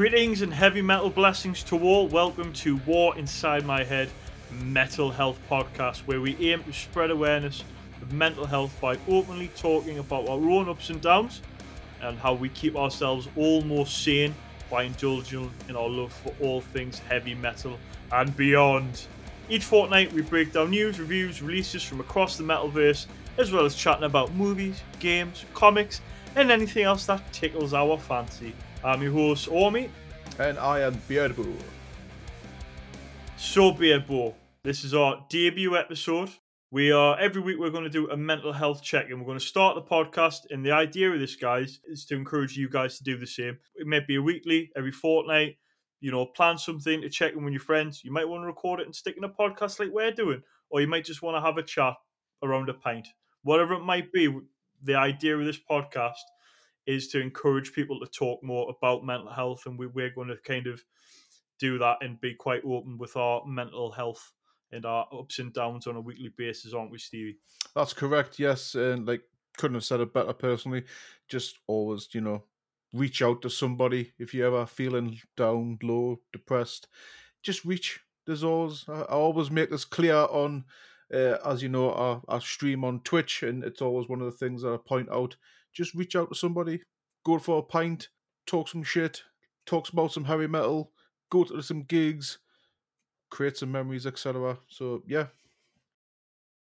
Greetings 0.00 0.40
and 0.40 0.54
heavy 0.54 0.80
metal 0.80 1.10
blessings 1.10 1.62
to 1.64 1.78
all. 1.78 2.08
Welcome 2.08 2.54
to 2.54 2.78
War 2.86 3.18
Inside 3.18 3.66
My 3.66 3.84
Head 3.84 4.08
Mental 4.50 5.10
Health 5.10 5.38
Podcast, 5.50 5.98
where 6.06 6.22
we 6.22 6.34
aim 6.38 6.64
to 6.64 6.72
spread 6.72 7.10
awareness 7.10 7.62
of 8.00 8.10
mental 8.10 8.46
health 8.46 8.74
by 8.80 8.96
openly 9.06 9.48
talking 9.58 9.98
about 9.98 10.26
our 10.26 10.38
own 10.38 10.70
ups 10.70 10.88
and 10.88 11.02
downs 11.02 11.42
and 12.00 12.18
how 12.18 12.32
we 12.32 12.48
keep 12.48 12.76
ourselves 12.76 13.28
all 13.36 13.60
more 13.60 13.84
sane 13.84 14.34
by 14.70 14.84
indulging 14.84 15.50
in 15.68 15.76
our 15.76 15.90
love 15.90 16.14
for 16.14 16.32
all 16.40 16.62
things 16.62 17.00
heavy 17.00 17.34
metal 17.34 17.78
and 18.10 18.34
beyond. 18.38 19.06
Each 19.50 19.64
fortnight, 19.64 20.14
we 20.14 20.22
break 20.22 20.54
down 20.54 20.70
news, 20.70 20.98
reviews, 20.98 21.42
releases 21.42 21.82
from 21.82 22.00
across 22.00 22.38
the 22.38 22.42
metalverse, 22.42 23.04
as 23.36 23.52
well 23.52 23.66
as 23.66 23.74
chatting 23.74 24.04
about 24.04 24.32
movies, 24.32 24.80
games, 24.98 25.44
comics, 25.52 26.00
and 26.36 26.50
anything 26.50 26.84
else 26.84 27.04
that 27.04 27.34
tickles 27.34 27.74
our 27.74 27.98
fancy. 27.98 28.54
I'm 28.82 29.02
your 29.02 29.12
host, 29.12 29.46
Ormy. 29.50 29.90
And 30.38 30.58
I 30.58 30.80
am 30.80 30.94
BeardBo. 31.06 31.54
So, 33.36 33.72
BeardBo, 33.72 34.32
this 34.62 34.84
is 34.84 34.94
our 34.94 35.22
debut 35.28 35.76
episode. 35.76 36.30
We 36.70 36.90
are 36.90 37.18
every 37.18 37.42
week 37.42 37.58
we're 37.58 37.68
going 37.68 37.84
to 37.84 37.90
do 37.90 38.08
a 38.08 38.16
mental 38.16 38.54
health 38.54 38.82
check, 38.82 39.10
and 39.10 39.20
we're 39.20 39.26
going 39.26 39.38
to 39.38 39.44
start 39.44 39.74
the 39.74 39.82
podcast. 39.82 40.46
And 40.48 40.64
the 40.64 40.72
idea 40.72 41.10
of 41.10 41.20
this, 41.20 41.36
guys, 41.36 41.80
is 41.88 42.06
to 42.06 42.14
encourage 42.14 42.56
you 42.56 42.70
guys 42.70 42.96
to 42.96 43.04
do 43.04 43.18
the 43.18 43.26
same. 43.26 43.58
It 43.74 43.86
may 43.86 44.00
be 44.00 44.16
a 44.16 44.22
weekly, 44.22 44.70
every 44.74 44.92
fortnight. 44.92 45.58
You 46.00 46.10
know, 46.10 46.24
plan 46.24 46.56
something 46.56 47.02
to 47.02 47.10
check 47.10 47.34
in 47.34 47.44
with 47.44 47.52
your 47.52 47.60
friends. 47.60 48.00
You 48.02 48.12
might 48.12 48.30
want 48.30 48.44
to 48.44 48.46
record 48.46 48.80
it 48.80 48.86
and 48.86 48.96
stick 48.96 49.18
in 49.18 49.24
a 49.24 49.28
podcast 49.28 49.78
like 49.78 49.90
we're 49.92 50.10
doing, 50.10 50.42
or 50.70 50.80
you 50.80 50.88
might 50.88 51.04
just 51.04 51.20
want 51.20 51.36
to 51.36 51.42
have 51.42 51.58
a 51.58 51.62
chat 51.62 51.96
around 52.42 52.70
a 52.70 52.74
pint. 52.74 53.08
Whatever 53.42 53.74
it 53.74 53.84
might 53.84 54.10
be, 54.10 54.34
the 54.82 54.94
idea 54.94 55.36
of 55.36 55.44
this 55.44 55.60
podcast 55.70 56.14
is 56.86 57.08
to 57.08 57.20
encourage 57.20 57.72
people 57.72 58.00
to 58.00 58.06
talk 58.06 58.42
more 58.42 58.74
about 58.76 59.04
mental 59.04 59.30
health, 59.30 59.64
and 59.66 59.78
we, 59.78 59.86
we're 59.86 60.10
going 60.10 60.28
to 60.28 60.36
kind 60.44 60.66
of 60.66 60.82
do 61.58 61.78
that 61.78 61.98
and 62.00 62.20
be 62.20 62.34
quite 62.34 62.62
open 62.64 62.98
with 62.98 63.16
our 63.16 63.44
mental 63.46 63.92
health 63.92 64.32
and 64.72 64.86
our 64.86 65.06
ups 65.12 65.38
and 65.38 65.52
downs 65.52 65.86
on 65.86 65.96
a 65.96 66.00
weekly 66.00 66.32
basis, 66.36 66.72
aren't 66.72 66.90
we, 66.90 66.98
Stevie? 66.98 67.38
That's 67.74 67.92
correct. 67.92 68.38
Yes, 68.38 68.74
and 68.74 69.06
like 69.06 69.22
couldn't 69.58 69.74
have 69.74 69.84
said 69.84 70.00
it 70.00 70.14
better 70.14 70.32
personally. 70.32 70.84
Just 71.28 71.58
always, 71.66 72.08
you 72.12 72.20
know, 72.20 72.44
reach 72.94 73.22
out 73.22 73.42
to 73.42 73.50
somebody 73.50 74.12
if 74.18 74.32
you're 74.32 74.46
ever 74.46 74.66
feeling 74.66 75.18
down, 75.36 75.78
low, 75.82 76.20
depressed. 76.32 76.88
Just 77.42 77.64
reach. 77.64 78.00
There's 78.26 78.44
always 78.44 78.84
I 78.88 79.02
always 79.02 79.50
make 79.50 79.70
this 79.70 79.84
clear 79.84 80.14
on, 80.14 80.64
uh, 81.12 81.36
as 81.44 81.62
you 81.62 81.68
know, 81.68 81.92
our, 81.92 82.22
our 82.28 82.40
stream 82.40 82.84
on 82.84 83.00
Twitch, 83.00 83.42
and 83.42 83.64
it's 83.64 83.82
always 83.82 84.08
one 84.08 84.20
of 84.20 84.26
the 84.26 84.38
things 84.38 84.62
that 84.62 84.72
I 84.72 84.76
point 84.76 85.10
out. 85.10 85.36
Just 85.72 85.94
reach 85.94 86.16
out 86.16 86.28
to 86.30 86.34
somebody, 86.34 86.82
go 87.24 87.38
for 87.38 87.58
a 87.58 87.62
pint, 87.62 88.08
talk 88.46 88.68
some 88.68 88.82
shit, 88.82 89.22
talk 89.66 89.88
about 89.92 90.12
some 90.12 90.24
heavy 90.24 90.46
metal, 90.46 90.92
go 91.30 91.44
to 91.44 91.62
some 91.62 91.82
gigs, 91.82 92.38
create 93.30 93.56
some 93.56 93.72
memories, 93.72 94.06
etc. 94.06 94.58
So 94.68 95.02
yeah, 95.06 95.26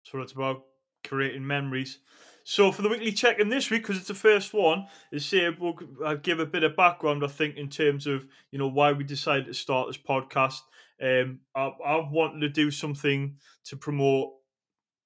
So 0.03 0.21
it's 0.21 0.33
about 0.33 0.65
creating 1.05 1.47
memories. 1.47 1.99
So 2.45 2.71
for 2.71 2.83
the 2.83 2.89
weekly 2.89 3.13
check-in 3.13 3.49
this 3.49 3.71
week, 3.71 3.83
because 3.83 3.99
it's 3.99 4.07
the 4.09 4.15
first 4.15 4.55
one, 4.55 4.87
is 5.11 5.27
say 5.27 5.49
we'll 5.51 5.79
I'll 6.05 6.17
give 6.17 6.39
a 6.39 6.47
bit 6.47 6.63
of 6.63 6.77
background. 6.77 7.25
I 7.25 7.29
think 7.29 7.57
in 7.57 7.69
terms 7.69 8.07
of 8.07 8.27
you 8.53 8.59
know 8.59 8.69
why 8.69 8.93
we 8.93 9.05
decided 9.05 9.47
to 9.47 9.55
start 9.55 9.89
this 9.89 9.99
podcast. 9.99 10.61
Um, 11.03 11.41
I, 11.55 11.67
I 11.85 12.09
wanted 12.11 12.41
to 12.41 12.49
do 12.49 12.71
something 12.71 13.37
to 13.65 13.77
promote 13.77 14.33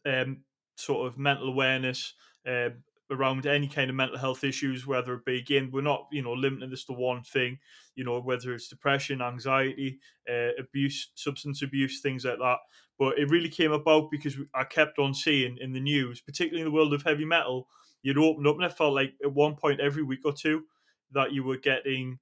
um 0.07 0.45
sort 0.77 1.07
of 1.07 1.19
mental 1.19 1.49
awareness 1.49 2.15
uh, 2.47 2.71
around 3.11 3.47
any 3.47 3.69
kind 3.69 3.91
of 3.91 3.97
mental 3.97 4.19
health 4.19 4.45
issues, 4.45 4.87
whether 4.87 5.15
it 5.15 5.25
be 5.25 5.39
again, 5.39 5.71
we're 5.73 5.81
not 5.81 6.07
you 6.13 6.23
know 6.23 6.33
limiting 6.33 6.71
this 6.71 6.85
to 6.87 6.93
one 6.93 7.23
thing. 7.23 7.59
You 7.95 8.05
know 8.05 8.21
whether 8.21 8.55
it's 8.55 8.69
depression, 8.69 9.21
anxiety, 9.21 9.99
uh, 10.29 10.51
abuse, 10.59 11.11
substance 11.15 11.63
abuse, 11.63 12.01
things 12.01 12.25
like 12.25 12.39
that 12.39 12.59
but 13.01 13.19
it 13.19 13.31
really 13.31 13.49
came 13.49 13.73
about 13.73 14.11
because 14.11 14.37
I 14.55 14.65
kept 14.65 14.99
on 14.99 15.15
seeing 15.15 15.57
in 15.59 15.73
the 15.73 15.81
news, 15.81 16.21
particularly 16.21 16.61
in 16.61 16.67
the 16.67 16.71
world 16.71 16.93
of 16.93 17.03
heavy 17.03 17.25
metal, 17.25 17.67
you'd 18.03 18.19
open 18.19 18.47
up 18.47 18.57
and 18.57 18.65
it 18.65 18.77
felt 18.77 18.93
like 18.95 19.15
at 19.25 19.33
one 19.33 19.57
point 19.57 19.81
every 19.81 20.03
week 20.03 20.21
or 20.27 20.35
two 20.35 20.65
that 21.13 21.33
you 21.33 21.43
were 21.43 21.57
getting 21.57 22.19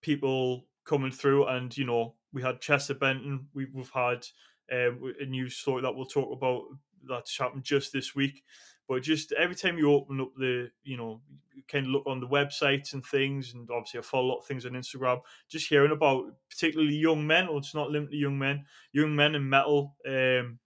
people 0.00 0.68
coming 0.84 1.10
through. 1.10 1.46
And, 1.46 1.76
you 1.76 1.84
know, 1.84 2.14
we 2.32 2.40
had 2.40 2.60
Chester 2.60 2.94
Benton, 2.94 3.48
we, 3.52 3.66
we've 3.74 3.90
had 3.92 4.24
um, 4.72 5.12
a 5.20 5.26
news 5.26 5.56
story 5.56 5.82
that 5.82 5.92
we'll 5.92 6.06
talk 6.06 6.32
about 6.32 6.66
that's 7.08 7.36
happened 7.36 7.64
just 7.64 7.92
this 7.92 8.14
week. 8.14 8.44
But 8.92 9.04
just 9.04 9.32
every 9.32 9.56
time 9.56 9.78
you 9.78 9.90
open 9.90 10.20
up 10.20 10.32
the, 10.36 10.70
you 10.84 10.98
know, 10.98 11.22
you 11.54 11.62
kind 11.66 11.86
of 11.86 11.92
look 11.92 12.06
on 12.06 12.20
the 12.20 12.28
websites 12.28 12.92
and 12.92 13.02
things, 13.02 13.54
and 13.54 13.70
obviously 13.70 14.00
I 14.00 14.02
follow 14.02 14.26
a 14.26 14.30
lot 14.32 14.40
of 14.40 14.44
things 14.44 14.66
on 14.66 14.72
Instagram, 14.72 15.22
just 15.48 15.70
hearing 15.70 15.92
about 15.92 16.26
particularly 16.50 16.96
young 16.96 17.26
men, 17.26 17.48
or 17.48 17.56
it's 17.56 17.74
not 17.74 17.90
limited 17.90 18.10
to 18.10 18.18
young 18.18 18.38
men, 18.38 18.66
young 18.92 19.16
men 19.16 19.34
in 19.34 19.48
metal, 19.48 19.96
um, 20.06 20.58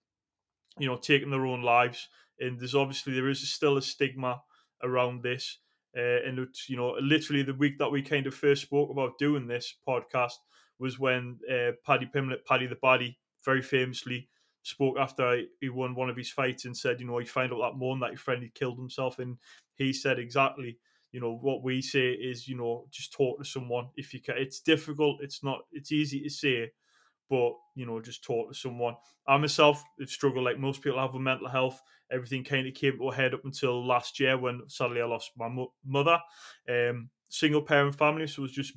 you 0.76 0.88
know, 0.88 0.96
taking 0.96 1.30
their 1.30 1.46
own 1.46 1.62
lives. 1.62 2.08
And 2.40 2.58
there's 2.58 2.74
obviously, 2.74 3.14
there 3.14 3.28
is 3.28 3.48
still 3.48 3.76
a 3.76 3.82
stigma 3.82 4.42
around 4.82 5.22
this. 5.22 5.58
Uh, 5.96 6.26
and 6.26 6.40
it's, 6.40 6.68
you 6.68 6.76
know, 6.76 6.96
literally 7.00 7.44
the 7.44 7.54
week 7.54 7.78
that 7.78 7.92
we 7.92 8.02
kind 8.02 8.26
of 8.26 8.34
first 8.34 8.62
spoke 8.62 8.90
about 8.90 9.18
doing 9.18 9.46
this 9.46 9.72
podcast 9.88 10.34
was 10.80 10.98
when 10.98 11.38
uh, 11.48 11.70
Paddy 11.86 12.10
Pimblett, 12.12 12.44
Paddy 12.44 12.66
the 12.66 12.74
Baddy, 12.74 13.18
very 13.44 13.62
famously 13.62 14.28
spoke 14.66 14.96
after 14.98 15.42
he 15.60 15.68
won 15.68 15.94
one 15.94 16.10
of 16.10 16.16
his 16.16 16.30
fights 16.30 16.64
and 16.64 16.76
said, 16.76 17.00
you 17.00 17.06
know, 17.06 17.18
he 17.18 17.26
found 17.26 17.52
out 17.52 17.60
that 17.60 17.78
morning 17.78 18.00
that 18.00 18.10
your 18.10 18.18
friend 18.18 18.42
had 18.42 18.54
killed 18.54 18.78
himself, 18.78 19.18
and 19.18 19.38
he 19.74 19.92
said 19.92 20.18
exactly, 20.18 20.78
you 21.12 21.20
know, 21.20 21.34
what 21.34 21.62
we 21.62 21.80
say 21.82 22.12
is, 22.12 22.48
you 22.48 22.56
know, 22.56 22.86
just 22.90 23.12
talk 23.12 23.38
to 23.38 23.44
someone 23.44 23.88
if 23.96 24.12
you 24.12 24.20
can. 24.20 24.36
It's 24.38 24.60
difficult. 24.60 25.22
It's 25.22 25.42
not. 25.42 25.60
It's 25.72 25.92
easy 25.92 26.22
to 26.22 26.30
say, 26.30 26.72
but 27.28 27.52
you 27.74 27.86
know, 27.86 28.00
just 28.00 28.22
talk 28.24 28.48
to 28.48 28.54
someone. 28.54 28.96
I 29.26 29.36
myself 29.36 29.82
have 30.00 30.08
struggled 30.10 30.44
like 30.44 30.58
most 30.58 30.82
people 30.82 31.00
have 31.00 31.12
with 31.12 31.22
mental 31.22 31.48
health. 31.48 31.80
Everything 32.10 32.44
kind 32.44 32.68
of 32.68 32.74
came 32.74 32.98
to 32.98 33.08
a 33.08 33.14
head 33.14 33.34
up 33.34 33.44
until 33.44 33.84
last 33.84 34.20
year 34.20 34.38
when 34.38 34.62
sadly 34.68 35.00
I 35.00 35.06
lost 35.06 35.32
my 35.36 35.48
mo- 35.48 35.74
mother. 35.84 36.20
Um, 36.68 37.10
single 37.28 37.62
parent 37.62 37.94
family, 37.94 38.26
so 38.26 38.40
it 38.40 38.42
was 38.42 38.52
just 38.52 38.74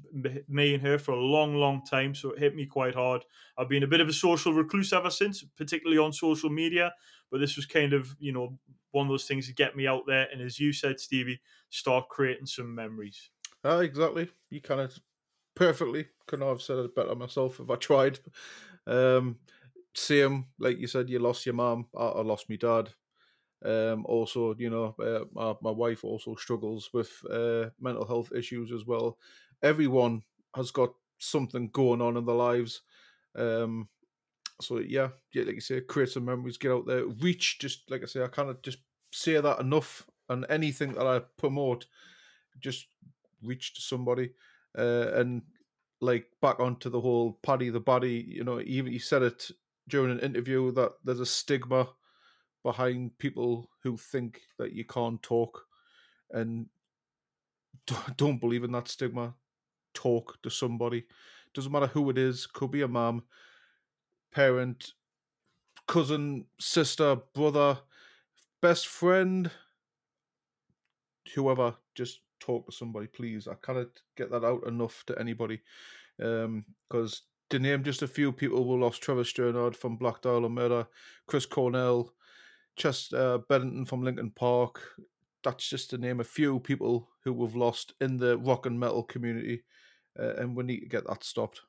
me 0.48 0.74
and 0.74 0.84
her 0.84 0.98
for 0.98 1.12
a 1.12 1.20
long, 1.20 1.56
long 1.56 1.84
time. 1.86 2.16
So 2.16 2.32
it 2.32 2.40
hit 2.40 2.56
me 2.56 2.66
quite 2.66 2.96
hard. 2.96 3.26
I've 3.58 3.70
been 3.70 3.84
a 3.84 3.88
bit 3.88 4.02
of 4.02 4.10
a 4.10 4.14
social 4.14 4.54
recluse 4.54 4.94
ever 4.94 5.10
since, 5.10 5.44
particularly 5.44 6.00
on 6.00 6.14
social 6.14 6.50
media. 6.50 6.94
But 7.32 7.40
this 7.40 7.56
was 7.56 7.66
kind 7.66 7.94
of, 7.94 8.16
you 8.20 8.32
know, 8.32 8.58
one 8.92 9.06
of 9.06 9.12
those 9.12 9.26
things 9.26 9.48
to 9.48 9.54
get 9.54 9.76
me 9.76 9.86
out 9.86 10.04
there. 10.08 10.28
And 10.32 10.42
as 10.42 10.60
you 10.60 10.74
said, 10.74 11.00
Stevie, 11.00 11.42
start 11.70 12.10
creating 12.10 12.48
some 12.48 12.74
memories. 12.74 13.30
Ah, 13.64 13.80
exactly. 13.80 14.30
You 14.50 14.62
kind 14.62 14.81
of 14.81 14.98
perfectly 15.56 16.08
couldn't 16.26 16.48
have 16.48 16.62
said 16.62 16.78
it 16.78 16.96
better 16.96 17.16
myself 17.16 17.60
if 17.60 17.70
I 17.70 17.76
tried. 17.76 18.20
Um, 18.88 19.38
same, 19.94 20.48
like 20.58 20.80
you 20.80 20.88
said, 20.88 21.10
you 21.10 21.20
lost 21.20 21.46
your 21.46 21.56
mom. 21.56 21.88
I, 21.96 22.06
I 22.06 22.22
lost 22.22 22.50
my 22.50 22.56
dad. 22.56 22.90
Um, 23.64 24.06
also, 24.06 24.56
you 24.56 24.70
know, 24.70 24.96
uh, 25.00 25.25
my, 25.34 25.53
my 25.62 25.72
wife 25.72 26.03
also 26.03 26.36
struggles 26.36 26.92
with 26.94 27.12
uh, 27.30 27.70
mental 27.80 28.06
health 28.08 28.31
issues 28.31 28.72
as 28.72 28.86
well. 28.86 29.18
Everyone 29.62 30.24
has 30.56 30.72
got 30.72 30.94
something 31.18 31.69
going 31.69 32.02
on 32.02 32.16
in 32.16 32.25
their 32.25 32.36
lives. 32.36 32.81
Um, 33.36 33.90
so 34.62 34.80
yeah, 34.80 35.09
yeah, 35.34 35.44
like 35.44 35.56
you 35.56 35.62
say, 35.62 35.81
create 35.81 36.09
some 36.09 36.25
memories, 36.25 36.58
get 36.58 36.72
out 36.72 36.86
there, 36.86 37.06
reach. 37.06 37.59
Just 37.59 37.90
like 37.90 38.03
I 38.03 38.06
say, 38.06 38.22
I 38.24 38.42
of 38.42 38.62
just 38.62 38.80
say 39.12 39.40
that 39.40 39.59
enough, 39.59 40.10
and 40.28 40.45
anything 40.50 40.94
that 40.94 41.07
I 41.07 41.19
promote, 41.19 41.86
just 42.60 42.88
reach 43.42 43.74
to 43.75 43.81
somebody, 43.81 44.31
uh, 44.78 45.12
and 45.13 45.44
like 46.01 46.28
back 46.42 46.60
onto 46.60 46.89
the 46.89 47.01
whole 47.01 47.39
Paddy 47.42 47.69
the 47.69 47.81
Baddy, 47.81 48.25
You 48.28 48.44
know, 48.44 48.62
even 48.62 48.92
he 48.92 49.00
said 49.00 49.22
it 49.24 49.51
during 49.88 50.12
an 50.12 50.19
interview 50.19 50.72
that 50.74 50.94
there's 51.04 51.19
a 51.19 51.25
stigma 51.25 51.89
behind 52.63 53.17
people 53.17 53.69
who 53.83 53.97
think 53.97 54.41
that 54.57 54.73
you 54.73 54.83
can't 54.83 55.21
talk 55.23 55.65
and 56.31 56.67
don't 58.17 58.39
believe 58.39 58.63
in 58.63 58.71
that 58.71 58.88
stigma. 58.88 59.33
Talk 59.94 60.38
to 60.44 60.50
somebody. 60.50 61.06
Doesn't 61.53 61.71
matter 61.71 61.88
who 61.88 62.09
it 62.09 62.17
is. 62.17 62.45
Could 62.45 62.71
be 62.71 62.81
a 62.81 62.88
mom, 62.88 63.23
parent, 64.31 64.94
cousin, 65.88 66.45
sister, 66.59 67.17
brother, 67.33 67.79
best 68.61 68.88
friend, 68.88 69.50
whoever. 71.33 71.75
Just 71.95 72.19
talk 72.39 72.65
to 72.67 72.71
somebody, 72.71 73.07
please. 73.07 73.47
I 73.47 73.56
cannot 73.56 73.88
get 74.15 74.31
that 74.31 74.44
out 74.44 74.67
enough 74.67 75.03
to 75.07 75.17
anybody. 75.19 75.61
Because 76.17 76.45
um, 76.45 76.65
to 77.50 77.59
name 77.59 77.83
just 77.83 78.03
a 78.03 78.07
few 78.07 78.31
people, 78.31 78.63
we 78.63 78.79
lost 78.79 79.01
Trevor 79.01 79.23
Strnad 79.23 79.75
from 79.75 79.95
Black 79.95 80.21
Dahlia 80.21 80.50
Murder, 80.50 80.88
Chris 81.25 81.45
Cornell, 81.45 82.13
just 82.75 83.13
uh, 83.13 83.39
Benton 83.50 83.86
from 83.86 84.04
Linkin 84.04 84.31
Park. 84.31 84.81
That's 85.44 85.68
just 85.68 85.89
to 85.92 85.98
name 85.98 86.19
a 86.19 86.25
few 86.25 86.60
people 86.60 87.10
who 87.24 87.33
we've 87.33 87.56
lost 87.56 87.94
in 88.01 88.18
the 88.18 88.38
rock 88.38 88.66
and 88.66 88.80
metal 88.80 89.04
community, 89.04 89.63
uh, 90.19 90.36
and 90.36 90.56
we 90.56 90.63
need 90.63 90.81
to 90.81 90.88
get 90.88 91.07
that 91.07 91.24
stopped. 91.24 91.62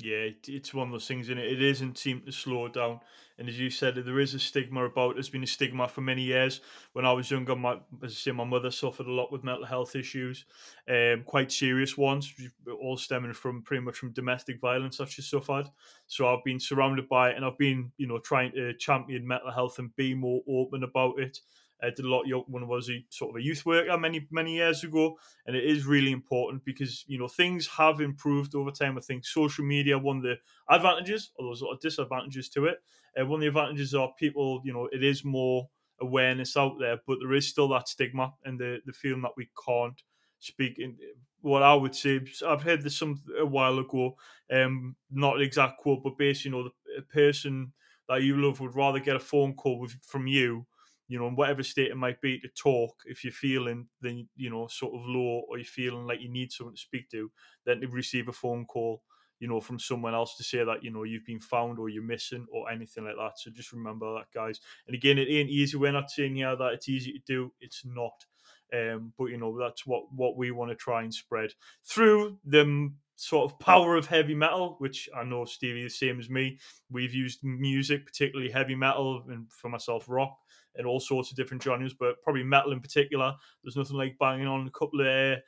Yeah, 0.00 0.28
it's 0.46 0.72
one 0.72 0.88
of 0.88 0.92
those 0.92 1.08
things, 1.08 1.28
and 1.28 1.40
it? 1.40 1.54
it 1.54 1.60
isn't 1.60 1.98
seem 1.98 2.20
to 2.22 2.30
slow 2.30 2.68
down. 2.68 3.00
And 3.36 3.48
as 3.48 3.58
you 3.58 3.68
said, 3.68 3.96
there 3.96 4.20
is 4.20 4.32
a 4.32 4.38
stigma 4.38 4.84
about. 4.84 5.14
There's 5.16 5.28
been 5.28 5.42
a 5.42 5.46
stigma 5.46 5.88
for 5.88 6.02
many 6.02 6.22
years. 6.22 6.60
When 6.92 7.04
I 7.04 7.12
was 7.12 7.32
younger, 7.32 7.56
my 7.56 7.80
as 8.04 8.12
I 8.12 8.14
say, 8.14 8.30
my 8.30 8.44
mother 8.44 8.70
suffered 8.70 9.06
a 9.08 9.12
lot 9.12 9.32
with 9.32 9.42
mental 9.42 9.64
health 9.66 9.96
issues, 9.96 10.44
um, 10.88 11.24
quite 11.24 11.50
serious 11.50 11.96
ones, 11.96 12.32
all 12.80 12.96
stemming 12.96 13.32
from 13.32 13.62
pretty 13.62 13.82
much 13.82 13.96
from 13.98 14.12
domestic 14.12 14.60
violence 14.60 14.98
that 14.98 15.08
she 15.08 15.20
suffered. 15.22 15.66
So 16.06 16.28
I've 16.28 16.44
been 16.44 16.60
surrounded 16.60 17.08
by 17.08 17.30
it, 17.30 17.36
and 17.36 17.44
I've 17.44 17.58
been, 17.58 17.90
you 17.96 18.06
know, 18.06 18.20
trying 18.20 18.52
to 18.52 18.74
champion 18.74 19.26
mental 19.26 19.50
health 19.50 19.80
and 19.80 19.94
be 19.96 20.14
more 20.14 20.42
open 20.48 20.84
about 20.84 21.18
it. 21.18 21.40
I 21.82 21.90
did 21.90 22.04
a 22.04 22.08
lot 22.08 22.26
when 22.48 22.62
I 22.64 22.66
was 22.66 22.90
a 22.90 23.04
sort 23.08 23.30
of 23.30 23.36
a 23.36 23.42
youth 23.42 23.64
worker 23.64 23.96
many 23.96 24.26
many 24.30 24.54
years 24.54 24.82
ago, 24.84 25.18
and 25.46 25.56
it 25.56 25.64
is 25.64 25.86
really 25.86 26.10
important 26.12 26.64
because 26.64 27.04
you 27.06 27.18
know 27.18 27.28
things 27.28 27.66
have 27.68 28.00
improved 28.00 28.54
over 28.54 28.70
time. 28.70 28.98
I 28.98 29.00
think 29.00 29.24
social 29.24 29.64
media 29.64 29.98
one 29.98 30.18
of 30.18 30.22
the 30.24 30.36
advantages, 30.68 31.32
or 31.36 31.46
there's 31.46 31.60
a 31.60 31.66
lot 31.66 31.74
of 31.74 31.80
disadvantages 31.80 32.48
to 32.50 32.66
it. 32.66 32.82
Uh, 33.18 33.26
one 33.26 33.38
of 33.38 33.40
the 33.42 33.48
advantages 33.48 33.94
are 33.94 34.12
people, 34.18 34.60
you 34.64 34.72
know, 34.72 34.86
it 34.92 35.02
is 35.02 35.24
more 35.24 35.68
awareness 36.00 36.56
out 36.56 36.78
there, 36.78 37.00
but 37.06 37.18
there 37.20 37.34
is 37.34 37.48
still 37.48 37.68
that 37.68 37.88
stigma 37.88 38.34
and 38.44 38.58
the 38.58 38.80
the 38.84 38.92
feeling 38.92 39.22
that 39.22 39.36
we 39.36 39.48
can't 39.66 40.02
speak 40.38 40.78
in 40.78 40.98
what 41.40 41.62
I 41.62 41.74
would 41.74 41.94
say. 41.94 42.20
I've 42.46 42.62
heard 42.62 42.82
this 42.82 42.98
some 42.98 43.22
a 43.38 43.46
while 43.46 43.78
ago, 43.78 44.16
um, 44.50 44.96
not 45.10 45.36
an 45.36 45.42
exact 45.42 45.78
quote, 45.78 46.02
but 46.02 46.18
basically, 46.18 46.50
you 46.58 46.64
know, 46.64 46.70
the 46.96 47.02
person 47.02 47.72
that 48.08 48.22
you 48.22 48.36
love 48.36 48.60
would 48.60 48.74
rather 48.74 48.98
get 49.00 49.16
a 49.16 49.20
phone 49.20 49.54
call 49.54 49.78
with, 49.78 49.92
from 50.02 50.26
you 50.26 50.66
you 51.08 51.18
know, 51.18 51.26
in 51.26 51.36
whatever 51.36 51.62
state 51.62 51.90
it 51.90 51.96
might 51.96 52.20
be 52.20 52.38
to 52.38 52.48
talk, 52.48 52.94
if 53.06 53.24
you're 53.24 53.32
feeling 53.32 53.88
then 54.00 54.28
you 54.36 54.50
know 54.50 54.66
sort 54.68 54.94
of 54.94 55.00
low 55.06 55.42
or 55.48 55.56
you're 55.56 55.64
feeling 55.64 56.06
like 56.06 56.20
you 56.20 56.28
need 56.28 56.52
someone 56.52 56.74
to 56.74 56.80
speak 56.80 57.10
to, 57.10 57.30
then 57.64 57.80
to 57.80 57.88
receive 57.88 58.28
a 58.28 58.32
phone 58.32 58.66
call, 58.66 59.02
you 59.40 59.48
know, 59.48 59.60
from 59.60 59.78
someone 59.78 60.14
else 60.14 60.36
to 60.36 60.44
say 60.44 60.62
that 60.64 60.84
you 60.84 60.90
know 60.90 61.04
you've 61.04 61.24
been 61.24 61.40
found 61.40 61.78
or 61.78 61.88
you're 61.88 62.02
missing 62.02 62.46
or 62.52 62.70
anything 62.70 63.04
like 63.04 63.16
that. 63.16 63.38
So 63.38 63.50
just 63.50 63.72
remember 63.72 64.14
that, 64.14 64.26
guys. 64.34 64.60
And 64.86 64.94
again, 64.94 65.18
it 65.18 65.28
ain't 65.28 65.50
easy. 65.50 65.76
We're 65.78 65.92
not 65.92 66.10
saying 66.10 66.36
here 66.36 66.54
that 66.54 66.74
it's 66.74 66.88
easy 66.88 67.12
to 67.12 67.20
do. 67.26 67.52
It's 67.60 67.82
not. 67.84 68.26
Um, 68.70 69.14
but 69.16 69.26
you 69.26 69.38
know 69.38 69.58
that's 69.58 69.86
what 69.86 70.12
what 70.14 70.36
we 70.36 70.50
want 70.50 70.70
to 70.70 70.74
try 70.74 71.02
and 71.02 71.14
spread 71.14 71.52
through 71.82 72.38
the 72.44 72.92
sort 73.16 73.50
of 73.50 73.58
power 73.58 73.96
of 73.96 74.06
heavy 74.06 74.34
metal, 74.34 74.76
which 74.78 75.08
I 75.16 75.24
know 75.24 75.46
Stevie 75.46 75.84
the 75.84 75.88
same 75.88 76.20
as 76.20 76.28
me. 76.28 76.58
We've 76.90 77.14
used 77.14 77.42
music, 77.42 78.04
particularly 78.04 78.50
heavy 78.50 78.74
metal, 78.74 79.24
and 79.28 79.50
for 79.50 79.70
myself, 79.70 80.04
rock 80.06 80.36
in 80.78 80.86
all 80.86 81.00
sorts 81.00 81.30
of 81.30 81.36
different 81.36 81.62
genres, 81.62 81.94
but 81.94 82.22
probably 82.22 82.44
metal 82.44 82.72
in 82.72 82.80
particular. 82.80 83.34
There's 83.62 83.76
nothing 83.76 83.96
like 83.96 84.16
banging 84.18 84.46
on 84.46 84.66
a 84.66 84.70
couple 84.70 85.00
of 85.00 85.38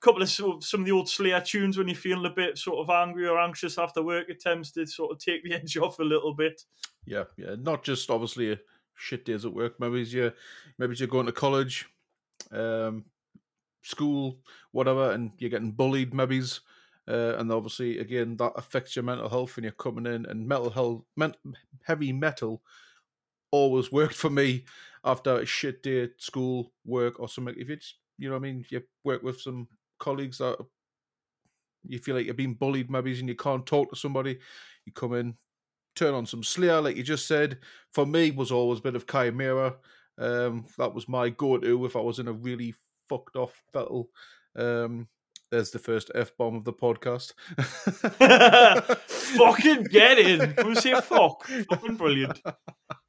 couple 0.00 0.22
of 0.22 0.30
some 0.30 0.80
of 0.80 0.84
the 0.84 0.92
old 0.92 1.08
Slayer 1.08 1.40
tunes 1.40 1.78
when 1.78 1.86
you're 1.88 1.94
feeling 1.94 2.26
a 2.26 2.34
bit 2.34 2.58
sort 2.58 2.78
of 2.78 2.90
angry 2.90 3.28
or 3.28 3.38
anxious 3.38 3.78
after 3.78 4.02
work. 4.02 4.28
It 4.28 4.40
tends 4.40 4.72
to 4.72 4.86
sort 4.86 5.12
of 5.12 5.18
take 5.18 5.44
the 5.44 5.54
edge 5.54 5.76
off 5.76 5.98
a 5.98 6.04
little 6.04 6.34
bit. 6.34 6.62
Yeah, 7.04 7.24
yeah. 7.36 7.54
Not 7.58 7.84
just 7.84 8.10
obviously 8.10 8.58
shit 8.94 9.24
days 9.24 9.44
at 9.44 9.54
work. 9.54 9.78
Maybe 9.78 10.02
you're 10.02 10.32
maybe 10.78 10.96
you're 10.96 11.08
going 11.08 11.26
to 11.26 11.32
college, 11.32 11.86
um, 12.50 13.04
school, 13.82 14.38
whatever, 14.72 15.12
and 15.12 15.32
you're 15.38 15.50
getting 15.50 15.72
bullied. 15.72 16.12
Maybe's. 16.12 16.60
Uh, 17.08 17.34
and 17.36 17.50
obviously, 17.50 17.98
again, 17.98 18.36
that 18.36 18.52
affects 18.54 18.94
your 18.94 19.02
mental 19.02 19.28
health 19.28 19.56
when 19.56 19.64
you're 19.64 19.72
coming 19.72 20.06
in. 20.06 20.24
And 20.26 20.46
mental 20.46 20.70
health, 20.70 21.02
men- 21.16 21.34
heavy 21.82 22.12
metal 22.12 22.62
always 23.52 23.92
worked 23.92 24.14
for 24.16 24.30
me 24.30 24.64
after 25.04 25.38
a 25.38 25.46
shit 25.46 25.82
day 25.82 26.02
at 26.04 26.20
school, 26.20 26.72
work, 26.84 27.20
or 27.20 27.28
something. 27.28 27.54
If 27.56 27.70
it's, 27.70 27.94
you 28.18 28.28
know 28.28 28.34
what 28.34 28.40
I 28.40 28.52
mean, 28.52 28.64
you 28.70 28.82
work 29.04 29.22
with 29.22 29.40
some 29.40 29.68
colleagues 30.00 30.38
that 30.38 30.58
you 31.84 31.98
feel 31.98 32.16
like 32.16 32.24
you're 32.24 32.34
being 32.34 32.54
bullied, 32.54 32.90
maybe, 32.90 33.18
and 33.18 33.28
you 33.28 33.36
can't 33.36 33.66
talk 33.66 33.90
to 33.90 33.96
somebody, 33.96 34.38
you 34.84 34.92
come 34.92 35.14
in, 35.14 35.34
turn 35.94 36.14
on 36.14 36.26
some 36.26 36.42
Slayer, 36.42 36.80
like 36.80 36.96
you 36.96 37.02
just 37.02 37.26
said. 37.26 37.58
For 37.92 38.06
me, 38.06 38.30
was 38.30 38.50
always 38.52 38.78
a 38.80 38.82
bit 38.82 38.96
of 38.96 39.06
Chimaira. 39.06 39.76
Um, 40.18 40.66
that 40.78 40.94
was 40.94 41.08
my 41.08 41.30
go-to 41.30 41.84
if 41.84 41.96
I 41.96 42.00
was 42.00 42.18
in 42.18 42.28
a 42.28 42.32
really 42.32 42.74
fucked 43.08 43.36
off 43.36 43.62
battle. 43.72 44.10
Um, 44.56 45.08
there's 45.50 45.70
the 45.70 45.78
first 45.78 46.10
f 46.14 46.32
bomb 46.38 46.56
of 46.56 46.64
the 46.64 46.72
podcast. 46.72 47.32
Fucking 49.36 49.84
get 49.84 50.18
in! 50.18 50.54
Who 50.62 50.74
say 50.74 50.98
fuck? 51.00 51.46
Fucking 51.46 51.96
brilliant. 51.96 52.40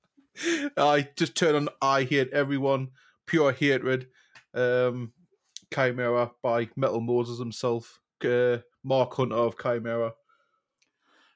I 0.78 1.10
just 1.16 1.36
turn 1.36 1.56
on 1.56 1.70
I 1.82 2.04
hate 2.04 2.32
everyone, 2.32 2.90
pure 3.26 3.52
hatred. 3.52 4.08
Um, 4.54 5.14
Chimaira 5.72 6.32
by 6.42 6.70
Metal 6.76 7.02
Moses 7.02 7.40
himself, 7.40 8.00
uh, 8.24 8.58
Mark 8.84 9.14
Hunter 9.16 9.36
of 9.36 9.58
Chimaira. 9.58 10.14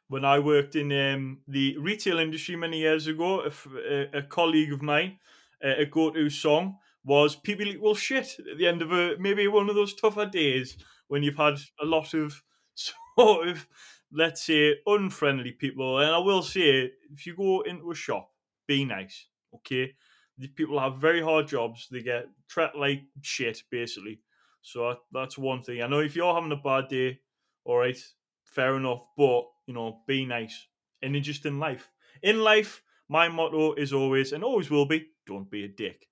When 0.08 0.24
I 0.24 0.40
worked 0.40 0.76
in 0.76 0.92
um, 0.92 1.40
the 1.48 1.78
retail 1.78 2.20
industry 2.20 2.56
many 2.56 2.80
years 2.80 3.08
ago, 3.08 3.42
a, 3.42 4.18
a 4.20 4.24
colleague 4.24 4.72
of 4.72 4.82
mine, 4.82 5.20
uh, 5.64 5.74
a 5.78 5.86
go-to 5.86 6.30
song 6.30 6.78
was 7.04 7.36
"People 7.36 7.68
Equal 7.68 7.96
Shit" 7.96 8.38
at 8.40 8.58
the 8.58 8.68
end 8.68 8.82
of 8.82 8.92
a 8.92 9.18
maybe 9.20 9.48
one 9.48 9.70
of 9.70 9.76
those 9.76 9.96
tougher 9.96 10.26
days 10.26 10.78
when 11.08 11.24
you've 11.24 11.38
had 11.38 11.58
a 11.82 11.86
lot 11.86 12.14
of 12.14 12.44
sort 12.76 13.48
of 13.48 13.68
let's 14.12 14.46
say 14.46 14.76
unfriendly 14.86 15.52
people. 15.52 16.00
And 16.00 16.12
I 16.12 16.20
will 16.20 16.42
say, 16.42 16.92
if 17.12 17.26
you 17.26 17.36
go 17.36 17.62
into 17.62 17.92
a 17.92 17.96
shop 17.96 18.32
be 18.68 18.86
nice. 18.86 19.28
Okay, 19.56 19.94
these 20.38 20.50
people 20.50 20.80
have 20.80 20.98
very 20.98 21.22
hard 21.22 21.48
jobs. 21.48 21.88
They 21.90 22.02
get 22.02 22.28
treated 22.48 22.76
like 22.76 23.04
shit, 23.22 23.64
basically. 23.72 24.22
So 24.62 24.98
that's 25.12 25.38
one 25.38 25.64
thing. 25.64 25.82
I 25.82 25.88
know 25.88 26.00
if 26.00 26.16
you're 26.16 26.34
having 26.34 26.52
a 26.52 26.58
bad 26.58 26.90
day, 26.90 27.20
all 27.64 27.78
right, 27.78 27.98
fair 28.44 28.76
enough. 28.76 29.06
But 29.18 29.46
you 29.66 29.74
know, 29.74 30.02
be 30.08 30.26
nice. 30.26 30.68
And 31.02 31.22
just 31.24 31.46
in 31.46 31.60
life, 31.60 31.92
in 32.22 32.40
life, 32.40 32.84
my 33.08 33.30
motto 33.30 33.74
is 33.74 33.94
always 33.94 34.34
and 34.34 34.44
always 34.44 34.70
will 34.70 34.86
be: 34.86 35.08
don't 35.26 35.50
be 35.50 35.64
a 35.64 35.68
dick. 35.68 36.08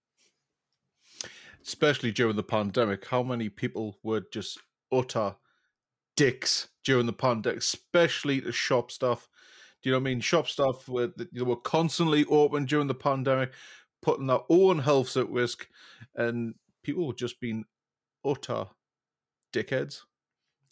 Especially 1.65 2.11
during 2.11 2.35
the 2.35 2.43
pandemic, 2.43 3.05
how 3.07 3.23
many 3.23 3.49
people 3.49 3.97
were 4.03 4.23
just 4.31 4.59
utter 4.91 5.35
dicks 6.15 6.69
during 6.83 7.07
the 7.07 7.13
pandemic, 7.13 7.59
especially 7.59 8.39
the 8.39 8.51
shop 8.51 8.91
staff 8.91 9.27
you 9.85 9.91
know 9.91 9.99
what 9.99 10.09
I 10.09 10.11
mean? 10.11 10.19
Shop 10.19 10.47
staff 10.47 10.87
were 10.87 11.11
they 11.17 11.41
were 11.41 11.55
constantly 11.55 12.25
open 12.25 12.65
during 12.65 12.87
the 12.87 12.95
pandemic, 12.95 13.51
putting 14.01 14.27
their 14.27 14.39
own 14.49 14.79
health 14.79 15.15
at 15.17 15.29
risk, 15.29 15.67
and 16.15 16.55
people 16.83 17.07
were 17.07 17.13
just 17.13 17.39
being 17.39 17.65
utter 18.25 18.65
dickheads, 19.53 20.01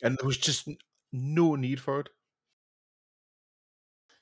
and 0.02 0.18
there 0.18 0.28
was 0.28 0.38
just 0.38 0.68
no 1.12 1.56
need 1.56 1.80
for 1.80 2.00
it. 2.02 2.10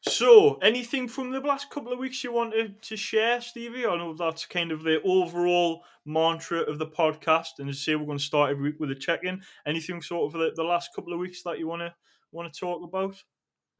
So, 0.04 0.56
anything 0.64 1.08
from 1.08 1.30
the 1.30 1.40
last 1.42 1.70
couple 1.70 1.94
of 1.94 2.00
weeks 2.00 2.24
you 2.24 2.34
wanted 2.34 2.82
to 2.82 2.98
share, 2.98 3.40
Stevie? 3.40 3.86
I 3.86 3.98
know 3.98 4.16
that's 4.16 4.48
kind 4.48 4.72
of 4.72 4.82
the 4.82 5.00
overall 5.04 5.84
mantra 6.06 6.62
of 6.62 6.80
the 6.80 6.88
podcast, 6.88 7.60
and 7.60 7.70
as 7.70 7.82
say, 7.82 7.96
we're 7.96 8.08
going 8.08 8.18
to 8.18 8.24
start 8.24 8.50
every 8.50 8.72
week 8.72 8.80
with 8.80 8.90
a 8.90 8.96
check-in. 8.96 9.44
Anything 9.68 10.02
sort 10.02 10.34
of 10.34 10.40
the, 10.40 10.54
the 10.56 10.64
last 10.64 10.90
couple 10.96 11.14
of 11.14 11.20
weeks 11.20 11.44
that 11.44 11.60
you 11.60 11.68
want 11.68 11.84
to 11.84 11.94
want 12.32 12.52
to 12.52 12.60
talk 12.60 12.84
about? 12.84 13.22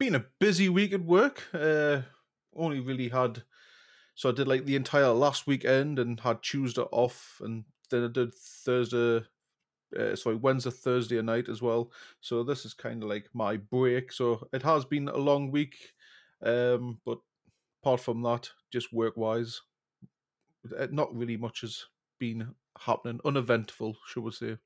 Been 0.02 0.14
a 0.16 0.26
busy 0.40 0.68
week 0.68 0.92
at 0.92 1.04
work. 1.04 1.44
Uh, 1.54 2.02
only 2.56 2.80
really 2.80 3.08
had 3.08 3.44
so 4.16 4.28
I 4.28 4.32
did 4.32 4.48
like 4.48 4.64
the 4.64 4.74
entire 4.74 5.08
last 5.08 5.46
weekend 5.46 6.00
and 6.00 6.18
had 6.18 6.42
Tuesday 6.42 6.82
off, 6.90 7.40
and 7.42 7.64
then 7.88 8.04
I 8.04 8.08
did 8.08 8.34
Thursday, 8.34 9.24
uh, 9.96 10.16
sorry 10.16 10.36
Wednesday, 10.36 10.70
Thursday 10.70 11.22
night 11.22 11.48
as 11.48 11.62
well. 11.62 11.92
So 12.20 12.42
this 12.42 12.64
is 12.64 12.74
kind 12.74 13.02
of 13.02 13.08
like 13.08 13.28
my 13.32 13.56
break. 13.56 14.12
So 14.12 14.48
it 14.52 14.62
has 14.64 14.84
been 14.84 15.08
a 15.08 15.16
long 15.16 15.52
week, 15.52 15.76
um, 16.42 16.98
but 17.06 17.18
apart 17.82 18.00
from 18.00 18.22
that, 18.22 18.50
just 18.72 18.92
work 18.92 19.16
wise, 19.16 19.62
uh, 20.76 20.88
not 20.90 21.14
really 21.14 21.36
much 21.36 21.60
has 21.60 21.86
been 22.18 22.54
happening. 22.80 23.20
Uneventful, 23.24 23.96
should 24.08 24.24
we 24.24 24.32
say? 24.32 24.56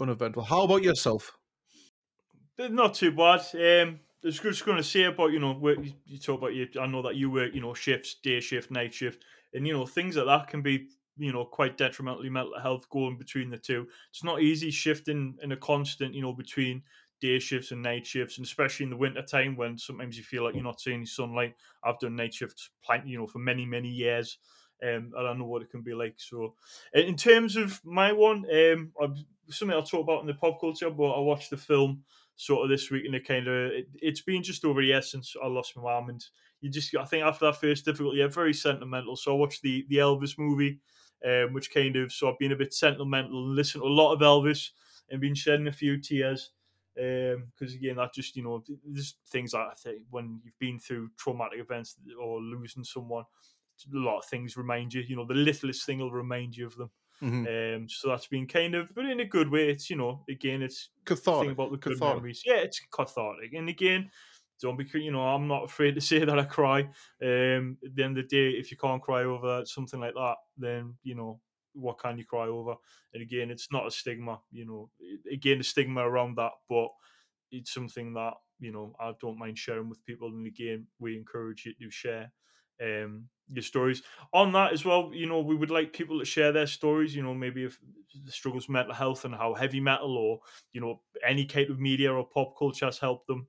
Uneventful. 0.00 0.42
How 0.42 0.64
about 0.64 0.82
yourself? 0.82 1.38
Not 2.58 2.94
too 2.94 3.12
bad. 3.12 3.40
Um, 3.54 4.00
was 4.26 4.38
just 4.40 4.64
going 4.64 4.76
to 4.76 4.82
say 4.82 5.04
about 5.04 5.32
you 5.32 5.38
know 5.38 5.52
work, 5.52 5.78
you 6.04 6.18
talk 6.18 6.38
about 6.38 6.54
you. 6.54 6.68
I 6.80 6.86
know 6.86 7.02
that 7.02 7.16
you 7.16 7.30
work 7.30 7.54
you 7.54 7.60
know 7.60 7.74
shifts, 7.74 8.14
day 8.14 8.40
shift, 8.40 8.70
night 8.70 8.92
shift, 8.92 9.24
and 9.54 9.66
you 9.66 9.72
know 9.72 9.86
things 9.86 10.16
like 10.16 10.26
that 10.26 10.48
can 10.48 10.62
be 10.62 10.88
you 11.16 11.32
know 11.32 11.44
quite 11.44 11.76
detrimentally 11.76 12.28
mental 12.28 12.58
health 12.60 12.88
going 12.90 13.16
between 13.16 13.50
the 13.50 13.58
two. 13.58 13.88
It's 14.10 14.24
not 14.24 14.42
easy 14.42 14.70
shifting 14.70 15.38
in 15.42 15.52
a 15.52 15.56
constant 15.56 16.14
you 16.14 16.22
know 16.22 16.32
between 16.32 16.82
day 17.20 17.38
shifts 17.38 17.70
and 17.70 17.82
night 17.82 18.06
shifts, 18.06 18.36
and 18.36 18.46
especially 18.46 18.84
in 18.84 18.90
the 18.90 18.96
winter 18.96 19.22
time 19.22 19.56
when 19.56 19.78
sometimes 19.78 20.18
you 20.18 20.24
feel 20.24 20.44
like 20.44 20.54
you're 20.54 20.64
not 20.64 20.80
seeing 20.80 21.06
sunlight. 21.06 21.54
I've 21.82 21.98
done 21.98 22.16
night 22.16 22.34
shifts, 22.34 22.70
plenty, 22.84 23.10
you 23.10 23.18
know, 23.18 23.26
for 23.26 23.38
many 23.38 23.64
many 23.64 23.88
years. 23.88 24.38
Um, 24.82 25.12
I 25.16 25.22
don't 25.22 25.38
know 25.38 25.46
what 25.46 25.62
it 25.62 25.70
can 25.70 25.80
be 25.80 25.94
like. 25.94 26.16
So, 26.18 26.54
in 26.92 27.16
terms 27.16 27.56
of 27.56 27.82
my 27.82 28.12
one, 28.12 28.44
um, 28.52 28.92
something 29.48 29.74
I'll 29.74 29.82
talk 29.82 30.02
about 30.02 30.20
in 30.20 30.26
the 30.26 30.34
pop 30.34 30.60
culture, 30.60 30.90
but 30.90 31.12
I 31.12 31.20
watched 31.20 31.50
the 31.50 31.56
film 31.56 32.04
sort 32.36 32.64
of 32.64 32.70
this 32.70 32.90
week, 32.90 33.04
and 33.06 33.14
it 33.14 33.26
kind 33.26 33.48
of 33.48 33.72
it, 33.72 33.88
has 34.02 34.20
been 34.20 34.42
just 34.42 34.64
over 34.64 34.80
a 34.80 34.84
year 34.84 35.02
since 35.02 35.34
I 35.42 35.46
lost 35.46 35.76
my 35.76 35.82
mum, 35.82 36.10
and 36.10 36.24
you 36.60 36.70
just 36.70 36.94
I 36.96 37.04
think 37.04 37.24
after 37.24 37.46
that 37.46 37.60
first 37.60 37.84
difficulty, 37.84 38.18
yeah, 38.18 38.28
very 38.28 38.54
sentimental. 38.54 39.16
So 39.16 39.32
I 39.32 39.38
watched 39.38 39.62
the 39.62 39.84
the 39.88 39.96
Elvis 39.96 40.38
movie, 40.38 40.80
um, 41.24 41.52
which 41.52 41.72
kind 41.72 41.96
of 41.96 42.12
so 42.12 42.30
I've 42.30 42.38
been 42.38 42.52
a 42.52 42.56
bit 42.56 42.74
sentimental 42.74 43.46
and 43.46 43.56
listened 43.56 43.82
to 43.82 43.88
a 43.88 43.88
lot 43.88 44.12
of 44.12 44.20
Elvis 44.20 44.70
and 45.10 45.20
been 45.20 45.34
shedding 45.34 45.68
a 45.68 45.72
few 45.72 45.98
tears. 46.00 46.50
because 46.94 47.74
again, 47.74 47.96
that 47.96 48.14
just 48.14 48.36
you 48.36 48.42
know, 48.42 48.62
there's 48.84 49.16
things 49.28 49.52
that 49.52 49.68
I 49.70 49.74
think 49.74 50.02
when 50.10 50.40
you've 50.44 50.58
been 50.58 50.78
through 50.78 51.10
traumatic 51.16 51.60
events 51.60 51.96
or 52.20 52.40
losing 52.40 52.84
someone, 52.84 53.24
a 53.84 53.96
lot 53.96 54.18
of 54.18 54.24
things 54.26 54.56
remind 54.56 54.94
you. 54.94 55.02
You 55.02 55.16
know, 55.16 55.26
the 55.26 55.34
littlest 55.34 55.86
thing 55.86 55.98
will 55.98 56.12
remind 56.12 56.56
you 56.56 56.66
of 56.66 56.76
them. 56.76 56.90
Mhm. 57.20 57.46
Um, 57.46 57.88
so 57.88 58.08
that's 58.08 58.26
been 58.26 58.46
kind 58.46 58.74
of, 58.74 58.92
but 58.94 59.06
in 59.06 59.20
a 59.20 59.24
good 59.24 59.50
way. 59.50 59.70
It's 59.70 59.90
you 59.90 59.96
know, 59.96 60.24
again, 60.28 60.62
it's 60.62 60.90
the 61.28 61.32
thing 61.34 61.50
Cathartic. 61.50 61.52
about 61.52 61.70
the 61.70 61.78
good 61.78 62.00
cathartic. 62.00 62.02
memories. 62.02 62.42
Yeah, 62.44 62.56
it's 62.56 62.80
cathartic. 62.92 63.52
And 63.54 63.68
again, 63.68 64.10
don't 64.60 64.76
be, 64.76 64.86
you 65.00 65.10
know, 65.12 65.22
I'm 65.22 65.46
not 65.48 65.64
afraid 65.64 65.94
to 65.94 66.00
say 66.10 66.24
that 66.24 66.38
I 66.38 66.44
cry. 66.44 66.80
Um, 67.22 67.78
at 67.84 67.94
the 67.94 68.02
end 68.02 68.18
of 68.18 68.28
the 68.28 68.28
day, 68.28 68.50
if 68.58 68.70
you 68.70 68.76
can't 68.76 69.02
cry 69.02 69.24
over 69.24 69.64
something 69.66 70.00
like 70.00 70.14
that, 70.14 70.36
then 70.56 70.98
you 71.02 71.14
know 71.14 71.40
what 71.72 71.98
can 71.98 72.16
you 72.18 72.24
cry 72.24 72.46
over? 72.46 72.74
And 73.12 73.22
again, 73.22 73.50
it's 73.50 73.70
not 73.70 73.86
a 73.86 73.90
stigma. 73.90 74.40
You 74.50 74.64
know, 74.64 74.90
again, 75.30 75.60
a 75.60 75.64
stigma 75.64 76.00
around 76.08 76.36
that, 76.38 76.52
but 76.68 76.88
it's 77.50 77.72
something 77.72 78.14
that 78.14 78.34
you 78.58 78.72
know 78.72 78.94
I 78.98 79.12
don't 79.20 79.38
mind 79.38 79.58
sharing 79.58 79.88
with 79.88 80.04
people. 80.04 80.28
And 80.28 80.46
again, 80.46 80.88
we 80.98 81.16
encourage 81.16 81.66
you 81.66 81.74
to 81.74 81.90
share 81.90 82.32
um 82.82 83.28
your 83.52 83.62
stories. 83.62 84.02
On 84.32 84.52
that 84.52 84.72
as 84.72 84.84
well 84.84 85.10
you 85.12 85.26
know 85.26 85.40
we 85.40 85.56
would 85.56 85.70
like 85.70 85.92
people 85.92 86.18
to 86.18 86.24
share 86.24 86.52
their 86.52 86.66
stories 86.66 87.14
you 87.14 87.22
know 87.22 87.34
maybe 87.34 87.64
if 87.64 87.78
struggles 88.28 88.66
with 88.66 88.74
mental 88.74 88.94
health 88.94 89.24
and 89.24 89.34
how 89.34 89.54
heavy 89.54 89.80
metal 89.80 90.16
or 90.16 90.40
you 90.72 90.80
know 90.80 91.00
any 91.26 91.44
kind 91.44 91.70
of 91.70 91.78
media 91.80 92.12
or 92.12 92.26
pop 92.26 92.56
culture 92.58 92.86
has 92.86 92.98
helped 92.98 93.26
them 93.26 93.46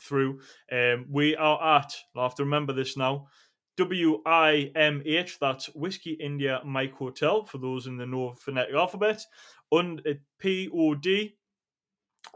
through. 0.00 0.40
Um 0.72 1.06
we 1.10 1.36
are 1.36 1.76
at 1.78 1.94
i'll 2.16 2.24
have 2.24 2.34
to 2.36 2.44
remember 2.44 2.72
this 2.72 2.96
now 2.96 3.28
w-i-m-h 3.76 5.38
that's 5.40 5.66
whiskey 5.74 6.12
india 6.12 6.60
mike 6.64 6.94
hotel 6.94 7.44
for 7.44 7.58
those 7.58 7.86
in 7.86 7.96
the 7.96 8.06
know 8.06 8.32
phonetic 8.32 8.74
alphabet 8.74 9.24
on 9.70 10.00
p-o-d 10.38 11.36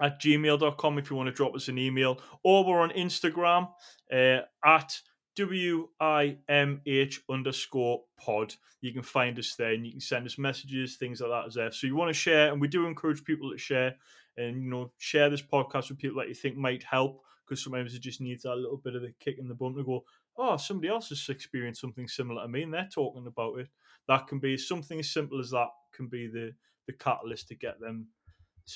at 0.01 0.21
gmail.com 0.21 0.99
if 0.99 1.11
you 1.11 1.17
want 1.17 1.29
to 1.29 1.33
drop 1.33 1.55
us 1.55 1.69
an 1.69 1.79
email 1.79 2.21
or 2.43 2.65
we're 2.65 2.81
on 2.81 2.91
instagram 2.91 3.69
uh, 4.13 4.41
at 4.65 5.01
W-I-M-H 5.39 7.21
underscore 7.31 8.03
pod. 8.19 8.55
You 8.81 8.93
can 8.93 9.03
find 9.03 9.39
us 9.39 9.55
there 9.55 9.73
and 9.73 9.87
you 9.87 9.93
can 9.93 10.01
send 10.01 10.27
us 10.27 10.39
messages, 10.39 10.97
things 10.97 11.21
like 11.21 11.31
that 11.31 11.47
as 11.47 11.55
there. 11.55 11.73
So 11.73 11.87
you 11.87 11.97
want 11.97 12.11
to 12.11 12.15
share, 12.15 12.51
and 12.53 12.61
we 12.61 12.69
do 12.69 12.87
encourage 12.87 13.25
people 13.25 13.51
to 13.51 13.59
share 13.59 13.97
and 14.37 14.63
you 14.63 14.71
know, 14.71 14.93
share 14.99 15.31
this 15.31 15.43
podcast 15.43 15.89
with 15.89 15.99
people 15.99 16.19
that 16.19 16.29
you 16.29 16.35
think 16.35 16.57
might 16.57 16.83
help 16.83 17.23
because 17.45 17.63
sometimes 17.63 17.95
it 17.95 18.03
just 18.03 18.21
needs 18.21 18.43
that 18.43 18.57
little 18.57 18.77
bit 18.77 18.95
of 18.95 19.03
the 19.03 19.13
kick 19.21 19.39
in 19.39 19.49
the 19.49 19.55
bum 19.55 19.75
to 19.75 19.85
go, 19.85 20.05
oh, 20.37 20.57
somebody 20.57 20.89
else 20.89 21.09
has 21.09 21.27
experienced 21.29 21.81
something 21.81 22.07
similar 22.07 22.43
to 22.43 22.49
me 22.49 22.63
and 22.63 22.75
they're 22.75 22.89
talking 22.93 23.27
about 23.27 23.59
it. 23.59 23.69
That 24.07 24.27
can 24.27 24.39
be 24.39 24.57
something 24.57 24.99
as 24.99 25.11
simple 25.11 25.41
as 25.41 25.51
that 25.51 25.69
can 25.95 26.09
be 26.09 26.27
the 26.27 26.53
the 26.87 26.93
catalyst 26.95 27.49
to 27.49 27.55
get 27.55 27.79
them 27.81 28.09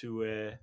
to 0.00 0.24
uh 0.24 0.54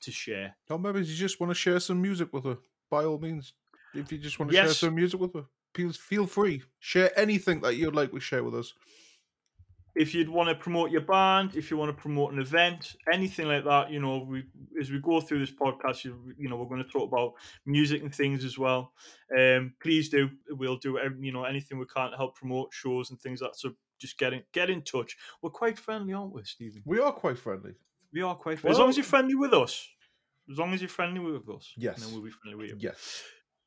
to 0.00 0.10
share. 0.10 0.56
Or 0.70 0.78
maybe 0.78 1.00
you 1.00 1.14
just 1.14 1.40
want 1.40 1.50
to 1.50 1.54
share 1.54 1.80
some 1.80 2.00
music 2.00 2.32
with 2.32 2.44
her. 2.44 2.58
By 2.90 3.04
all 3.04 3.18
means, 3.18 3.54
if 3.94 4.10
you 4.12 4.18
just 4.18 4.38
want 4.38 4.50
to 4.50 4.56
share 4.56 4.68
some 4.68 4.94
music 4.94 5.20
with 5.20 5.34
us, 5.36 5.44
please 5.72 5.96
feel 5.96 6.26
free. 6.26 6.62
Share 6.78 7.16
anything 7.18 7.60
that 7.62 7.76
you'd 7.76 7.94
like 7.94 8.12
to 8.12 8.20
share 8.20 8.44
with 8.44 8.54
us. 8.54 8.72
if 9.96 10.12
you'd 10.12 10.28
want 10.28 10.48
to 10.48 10.54
promote 10.56 10.90
your 10.90 11.02
band, 11.02 11.54
if 11.54 11.70
you 11.70 11.76
want 11.76 11.88
to 11.96 12.02
promote 12.02 12.32
an 12.32 12.40
event, 12.40 12.96
anything 13.12 13.46
like 13.46 13.62
that, 13.64 13.90
you 13.92 14.00
know, 14.00 14.26
we 14.28 14.42
as 14.80 14.90
we 14.90 14.98
go 14.98 15.20
through 15.20 15.38
this 15.38 15.52
podcast, 15.54 16.02
you, 16.04 16.34
you 16.36 16.48
know, 16.48 16.56
we're 16.56 16.66
going 16.66 16.82
to 16.82 16.90
talk 16.90 17.08
about 17.12 17.34
music 17.64 18.02
and 18.02 18.12
things 18.12 18.44
as 18.44 18.58
well. 18.58 18.92
Um, 19.38 19.74
please 19.80 20.08
do, 20.08 20.30
we'll 20.50 20.78
do, 20.78 20.98
you 21.20 21.32
know, 21.32 21.44
anything 21.44 21.78
we 21.78 21.86
can 21.86 22.10
to 22.10 22.16
help 22.16 22.34
promote 22.34 22.70
shows 22.72 23.10
and 23.10 23.20
things 23.20 23.40
like 23.40 23.52
that. 23.52 23.58
So 23.58 23.70
just 24.00 24.18
get 24.18 24.32
in, 24.32 24.42
get 24.52 24.68
in 24.68 24.82
touch. 24.82 25.16
We're 25.40 25.50
quite 25.50 25.78
friendly, 25.78 26.12
aren't 26.12 26.34
we, 26.34 26.42
Stephen? 26.44 26.82
We 26.84 26.98
are 26.98 27.12
quite 27.12 27.38
friendly. 27.38 27.74
We 28.12 28.22
are 28.22 28.34
quite 28.34 28.58
friendly. 28.58 28.74
as 28.74 28.80
long 28.80 28.88
as 28.88 28.96
you're 28.96 29.04
friendly 29.04 29.36
with 29.36 29.54
us. 29.54 29.88
As 30.50 30.58
long 30.58 30.74
as 30.74 30.80
you're 30.82 30.88
friendly 30.90 31.20
with 31.20 31.48
us, 31.48 31.72
Yes. 31.76 32.02
then 32.04 32.12
we'll 32.12 32.22
be 32.24 32.30
friendly 32.30 32.56
with 32.60 32.70
you. 32.70 32.76
Yes. 32.80 33.22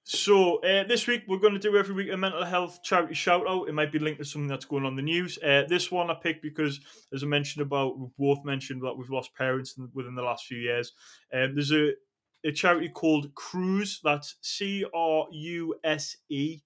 So 0.09 0.59
uh, 0.59 0.85
this 0.85 1.05
week 1.05 1.23
we're 1.27 1.37
going 1.37 1.51
to 1.51 1.59
do 1.59 1.75
every 1.75 1.93
week 1.93 2.09
a 2.13 2.15
mental 2.15 2.45
health 2.45 2.81
charity 2.81 3.13
shout 3.13 3.45
out. 3.45 3.67
It 3.67 3.73
might 3.73 3.91
be 3.91 3.99
linked 3.99 4.19
to 4.19 4.25
something 4.25 4.47
that's 4.47 4.63
going 4.63 4.85
on 4.85 4.95
the 4.95 5.01
news. 5.01 5.37
Uh, 5.39 5.63
this 5.67 5.91
one 5.91 6.09
I 6.09 6.13
picked 6.13 6.41
because, 6.41 6.79
as 7.13 7.23
I 7.23 7.25
mentioned 7.25 7.61
about, 7.61 7.99
we 7.99 8.07
both 8.17 8.45
mentioned 8.45 8.81
that 8.83 8.97
we've 8.97 9.09
lost 9.09 9.35
parents 9.35 9.75
in, 9.77 9.89
within 9.93 10.15
the 10.15 10.21
last 10.21 10.45
few 10.45 10.59
years. 10.59 10.93
Um, 11.33 11.55
there's 11.55 11.73
a 11.73 11.91
a 12.45 12.53
charity 12.53 12.87
called 12.87 13.35
Cruse. 13.35 13.99
That's 14.01 14.37
C 14.39 14.85
R 14.93 15.27
U 15.29 15.75
S 15.83 16.15
E. 16.29 16.61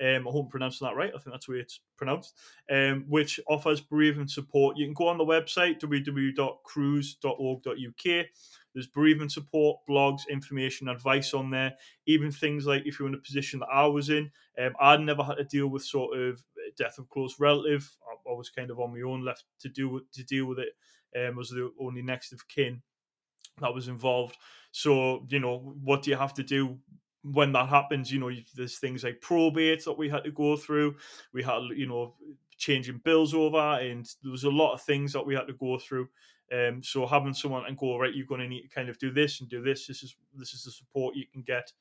Um, 0.00 0.28
I 0.28 0.30
hope 0.30 0.46
I'm 0.46 0.50
pronouncing 0.50 0.86
that 0.86 0.96
right. 0.96 1.12
I 1.12 1.18
think 1.18 1.34
that's 1.34 1.46
the 1.46 1.52
way 1.52 1.58
it's 1.58 1.80
pronounced. 1.96 2.38
Um, 2.70 3.06
which 3.08 3.40
offers 3.48 3.80
bereavement 3.80 4.30
support. 4.30 4.76
You 4.76 4.86
can 4.86 4.94
go 4.94 5.08
on 5.08 5.18
the 5.18 5.24
website 5.24 5.80
www.cruse.org.uk. 5.80 8.26
There's 8.74 8.88
bereavement 8.88 9.32
support, 9.32 9.80
blogs, 9.88 10.22
information, 10.28 10.88
advice 10.88 11.32
on 11.32 11.50
there 11.50 11.74
even 12.06 12.30
things 12.30 12.66
like 12.66 12.82
if 12.84 12.98
you're 12.98 13.08
in 13.08 13.14
a 13.14 13.18
position 13.18 13.60
that 13.60 13.68
I 13.72 13.86
was 13.86 14.10
in, 14.10 14.30
um, 14.58 14.74
I'd 14.80 15.00
never 15.00 15.22
had 15.22 15.36
to 15.36 15.44
deal 15.44 15.68
with 15.68 15.84
sort 15.84 16.18
of 16.18 16.42
death 16.76 16.98
of 16.98 17.08
close 17.08 17.40
relative. 17.40 17.90
I, 18.06 18.30
I 18.30 18.34
was 18.34 18.50
kind 18.50 18.70
of 18.70 18.80
on 18.80 18.92
my 18.94 19.00
own, 19.02 19.24
left 19.24 19.44
to 19.60 19.68
do 19.68 20.02
to 20.12 20.24
deal 20.24 20.46
with 20.46 20.58
it. 20.58 20.70
Um, 21.16 21.36
was 21.36 21.50
the 21.50 21.72
only 21.80 22.02
next 22.02 22.32
of 22.32 22.48
kin 22.48 22.82
that 23.60 23.74
was 23.74 23.88
involved. 23.88 24.36
So 24.72 25.26
you 25.28 25.40
know, 25.40 25.76
what 25.82 26.02
do 26.02 26.10
you 26.10 26.16
have 26.16 26.34
to 26.34 26.42
do 26.42 26.78
when 27.22 27.52
that 27.52 27.68
happens? 27.68 28.12
You 28.12 28.20
know, 28.20 28.30
there's 28.56 28.78
things 28.78 29.04
like 29.04 29.20
probate 29.20 29.84
that 29.84 29.98
we 29.98 30.08
had 30.08 30.24
to 30.24 30.30
go 30.32 30.56
through. 30.56 30.96
We 31.32 31.42
had 31.42 31.62
you 31.74 31.86
know 31.86 32.14
changing 32.56 32.98
bills 33.04 33.34
over, 33.34 33.78
and 33.80 34.08
there 34.22 34.32
was 34.32 34.44
a 34.44 34.50
lot 34.50 34.74
of 34.74 34.82
things 34.82 35.12
that 35.12 35.26
we 35.26 35.34
had 35.34 35.46
to 35.46 35.54
go 35.54 35.78
through. 35.78 36.08
Um, 36.52 36.82
so 36.82 37.06
having 37.06 37.34
someone 37.34 37.64
and 37.66 37.76
go 37.76 37.98
right, 37.98 38.14
you're 38.14 38.26
going 38.26 38.40
to 38.40 38.48
need 38.48 38.62
to 38.62 38.68
kind 38.68 38.88
of 38.88 38.98
do 38.98 39.10
this 39.10 39.40
and 39.40 39.48
do 39.48 39.62
this. 39.62 39.86
This 39.86 40.02
is 40.02 40.16
this 40.36 40.54
is 40.54 40.64
the 40.64 40.70
support 40.70 41.16
you 41.16 41.26
can 41.32 41.42
get. 41.42 41.72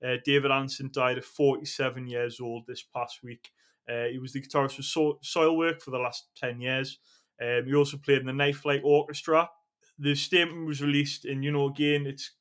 uh, 0.06 0.18
David 0.24 0.52
Andersson 0.52 0.90
died 0.94 1.18
at 1.18 1.24
47 1.24 2.08
years 2.08 2.40
old 2.40 2.68
this 2.68 2.84
past 2.84 3.24
week. 3.24 3.50
Uh, 3.90 4.06
he 4.12 4.20
was 4.20 4.34
the 4.34 4.42
guitarist 4.42 4.74
for 4.76 4.82
so- 4.84 5.20
Soilwork 5.24 5.82
for 5.82 5.92
the 5.92 5.98
last 5.98 6.28
10 6.36 6.60
years. 6.62 7.00
Um, 7.42 7.66
he 7.66 7.74
also 7.74 7.98
played 7.98 8.22
in 8.28 8.38
the 8.38 8.54
Flight 8.54 8.82
Orchestra. 8.84 9.50
The 9.98 10.14
statement 10.16 10.68
was 10.68 10.82
released, 10.82 11.26
and, 11.26 11.44
you 11.44 11.52
know, 11.52 11.68
again, 11.68 12.06
it's 12.06 12.32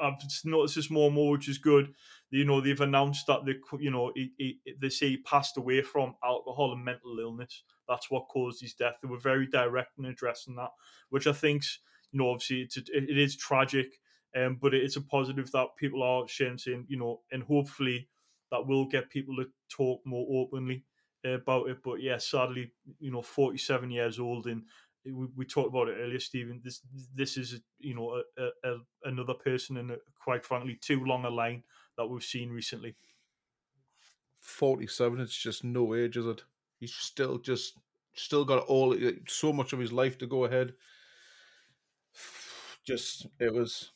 I've 0.00 0.14
noticed 0.44 0.74
this 0.76 0.90
more 0.90 1.06
and 1.06 1.14
more, 1.14 1.32
which 1.32 1.48
is 1.48 1.58
good. 1.58 1.94
You 2.32 2.46
know, 2.46 2.62
they've 2.62 2.80
announced 2.80 3.26
that 3.26 3.44
they, 3.44 3.56
you 3.78 3.90
know, 3.90 4.10
he, 4.14 4.32
he, 4.38 4.60
they 4.80 4.88
say 4.88 5.10
he 5.10 5.16
passed 5.18 5.58
away 5.58 5.82
from 5.82 6.14
alcohol 6.24 6.72
and 6.72 6.82
mental 6.82 7.18
illness. 7.20 7.62
That's 7.86 8.10
what 8.10 8.28
caused 8.28 8.62
his 8.62 8.72
death. 8.72 8.96
They 9.02 9.08
were 9.08 9.18
very 9.18 9.46
direct 9.46 9.98
in 9.98 10.06
addressing 10.06 10.56
that, 10.56 10.70
which 11.10 11.26
I 11.26 11.32
think's, 11.32 11.80
you 12.10 12.18
know, 12.18 12.30
obviously 12.30 12.62
it's, 12.62 12.78
it, 12.78 13.18
is 13.18 13.36
tragic, 13.36 13.98
um, 14.34 14.58
but 14.60 14.72
it's 14.72 14.96
a 14.96 15.02
positive 15.02 15.52
that 15.52 15.76
people 15.78 16.02
are 16.02 16.26
sharing, 16.26 16.56
saying, 16.56 16.86
you 16.88 16.98
know, 16.98 17.20
and 17.30 17.42
hopefully 17.42 18.08
that 18.50 18.66
will 18.66 18.86
get 18.86 19.10
people 19.10 19.36
to 19.36 19.46
talk 19.68 20.00
more 20.06 20.26
openly 20.42 20.84
about 21.24 21.68
it. 21.68 21.78
But 21.84 22.00
yeah, 22.00 22.16
sadly, 22.16 22.72
you 22.98 23.12
know, 23.12 23.22
47 23.22 23.90
years 23.90 24.18
old 24.18 24.46
and 24.46 24.62
we, 25.04 25.26
we 25.36 25.44
talked 25.44 25.68
about 25.68 25.88
it 25.88 25.98
earlier, 26.00 26.20
Stephen. 26.20 26.60
This 26.64 26.80
this 27.14 27.36
is 27.36 27.60
you 27.78 27.94
know 27.94 28.22
a, 28.38 28.42
a, 28.42 28.72
a, 28.72 28.78
another 29.04 29.34
person 29.34 29.76
and 29.76 29.96
quite 30.22 30.44
frankly 30.44 30.78
too 30.80 31.04
long 31.04 31.24
a 31.24 31.30
line 31.30 31.64
that 31.96 32.06
we've 32.06 32.24
seen 32.24 32.50
recently. 32.50 32.94
47, 34.40 35.20
it's 35.20 35.36
just 35.36 35.64
no 35.64 35.94
age, 35.94 36.16
is 36.16 36.26
it? 36.26 36.42
He's 36.78 36.94
still 36.94 37.38
just, 37.38 37.78
still 38.14 38.44
got 38.44 38.64
all, 38.66 38.96
so 39.28 39.52
much 39.52 39.72
of 39.72 39.78
his 39.78 39.92
life 39.92 40.18
to 40.18 40.26
go 40.26 40.44
ahead. 40.44 40.74
Just, 42.84 43.26
it 43.38 43.54
was 43.54 43.92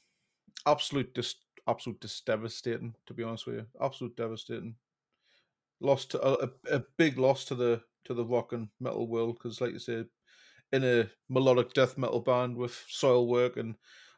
absolute, 0.66 1.14
just 1.14 1.38
absolute 1.68 2.00
dis, 2.00 2.20
devastating, 2.20 2.94
to 3.06 3.14
be 3.14 3.24
honest 3.24 3.46
with 3.46 3.56
you. 3.56 3.66
Absolute 3.80 4.16
devastating. 4.16 4.76
Lost 5.80 6.10
to, 6.12 6.22
a, 6.24 6.46
a, 6.46 6.76
a 6.76 6.82
big 6.96 7.18
loss 7.18 7.44
to 7.46 7.54
the, 7.54 7.82
to 8.04 8.14
the 8.14 8.24
rock 8.24 8.52
and 8.52 8.68
metal 8.80 9.06
world, 9.08 9.34
because 9.38 9.60
like 9.60 9.72
you 9.72 9.78
said, 9.78 10.06
in 10.72 10.84
a 10.84 11.10
melodic 11.28 11.72
death 11.74 11.98
metal 11.98 12.20
band 12.20 12.56
with 12.56 12.72
Soilwork 12.90 13.56
and 13.56 13.76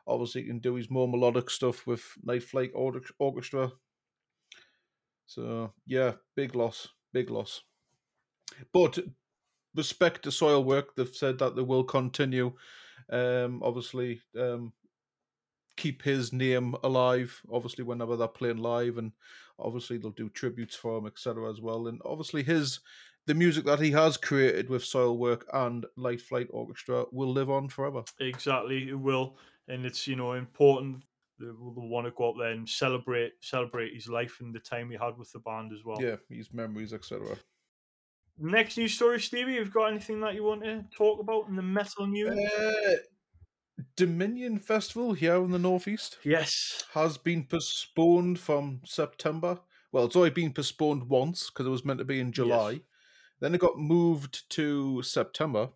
obviously 0.08 0.42
he 0.42 0.48
can 0.48 0.58
do 0.58 0.74
his 0.74 0.90
more 0.90 1.08
melodic 1.08 1.50
stuff 1.50 1.86
with 1.86 2.02
Night 2.22 2.42
Flight 2.42 2.70
Orchestra. 2.74 3.72
So 5.26 5.72
yeah, 5.86 6.12
big 6.34 6.54
loss, 6.54 6.88
big 7.12 7.30
loss. 7.30 7.62
But 8.72 8.98
respect 9.74 10.22
to 10.24 10.30
Soilwork, 10.30 10.94
they've 10.96 11.08
said 11.08 11.38
that 11.38 11.54
they 11.54 11.62
will 11.62 11.84
continue. 11.84 12.52
Um, 13.10 13.62
obviously, 13.62 14.22
um, 14.38 14.72
keep 15.76 16.02
his 16.02 16.32
name 16.32 16.74
alive. 16.82 17.40
Obviously, 17.52 17.84
whenever 17.84 18.16
they're 18.16 18.28
playing 18.28 18.58
live, 18.58 18.98
and 18.98 19.12
obviously 19.58 19.98
they'll 19.98 20.10
do 20.10 20.30
tributes 20.30 20.76
for 20.76 20.98
him, 20.98 21.06
etc. 21.06 21.50
as 21.50 21.60
well. 21.60 21.88
And 21.88 22.00
obviously, 22.04 22.42
his 22.42 22.80
the 23.26 23.34
music 23.34 23.66
that 23.66 23.78
he 23.78 23.90
has 23.90 24.16
created 24.16 24.70
with 24.70 24.82
Soilwork 24.82 25.42
and 25.52 25.84
Light 25.96 26.22
Flight 26.22 26.48
Orchestra 26.50 27.04
will 27.12 27.30
live 27.30 27.50
on 27.50 27.68
forever. 27.68 28.02
Exactly, 28.20 28.88
it 28.88 28.98
will, 28.98 29.38
and 29.68 29.84
it's 29.86 30.06
you 30.06 30.16
know 30.16 30.32
important. 30.32 31.04
They 31.38 31.46
want 31.52 32.06
to 32.06 32.10
go 32.10 32.30
up 32.30 32.36
there 32.38 32.50
and 32.50 32.68
celebrate 32.68 33.32
celebrate 33.40 33.94
his 33.94 34.08
life 34.08 34.38
and 34.40 34.52
the 34.52 34.58
time 34.58 34.90
he 34.90 34.96
had 34.96 35.16
with 35.16 35.30
the 35.32 35.38
band 35.38 35.72
as 35.72 35.84
well. 35.84 36.02
Yeah, 36.02 36.16
his 36.28 36.52
memories, 36.52 36.92
etc. 36.92 37.36
Next 38.38 38.76
news 38.76 38.94
story, 38.94 39.20
Stevie. 39.20 39.54
You've 39.54 39.72
got 39.72 39.90
anything 39.90 40.20
that 40.20 40.34
you 40.34 40.44
want 40.44 40.62
to 40.64 40.84
talk 40.96 41.20
about 41.20 41.48
in 41.48 41.56
the 41.56 41.62
metal 41.62 42.06
news? 42.06 42.38
Uh, 42.38 42.96
Dominion 43.96 44.58
Festival 44.58 45.12
here 45.12 45.36
in 45.36 45.50
the 45.50 45.58
Northeast 45.58 46.18
yes, 46.24 46.84
has 46.94 47.18
been 47.18 47.44
postponed 47.44 48.38
from 48.38 48.80
September. 48.84 49.60
Well, 49.92 50.04
it's 50.04 50.16
already 50.16 50.34
been 50.34 50.52
postponed 50.52 51.08
once 51.08 51.48
because 51.48 51.66
it 51.66 51.70
was 51.70 51.84
meant 51.84 51.98
to 51.98 52.04
be 52.04 52.20
in 52.20 52.32
July. 52.32 52.80
Then 53.40 53.54
it 53.54 53.60
got 53.60 53.78
moved 53.78 54.48
to 54.50 55.02
September. 55.02 55.70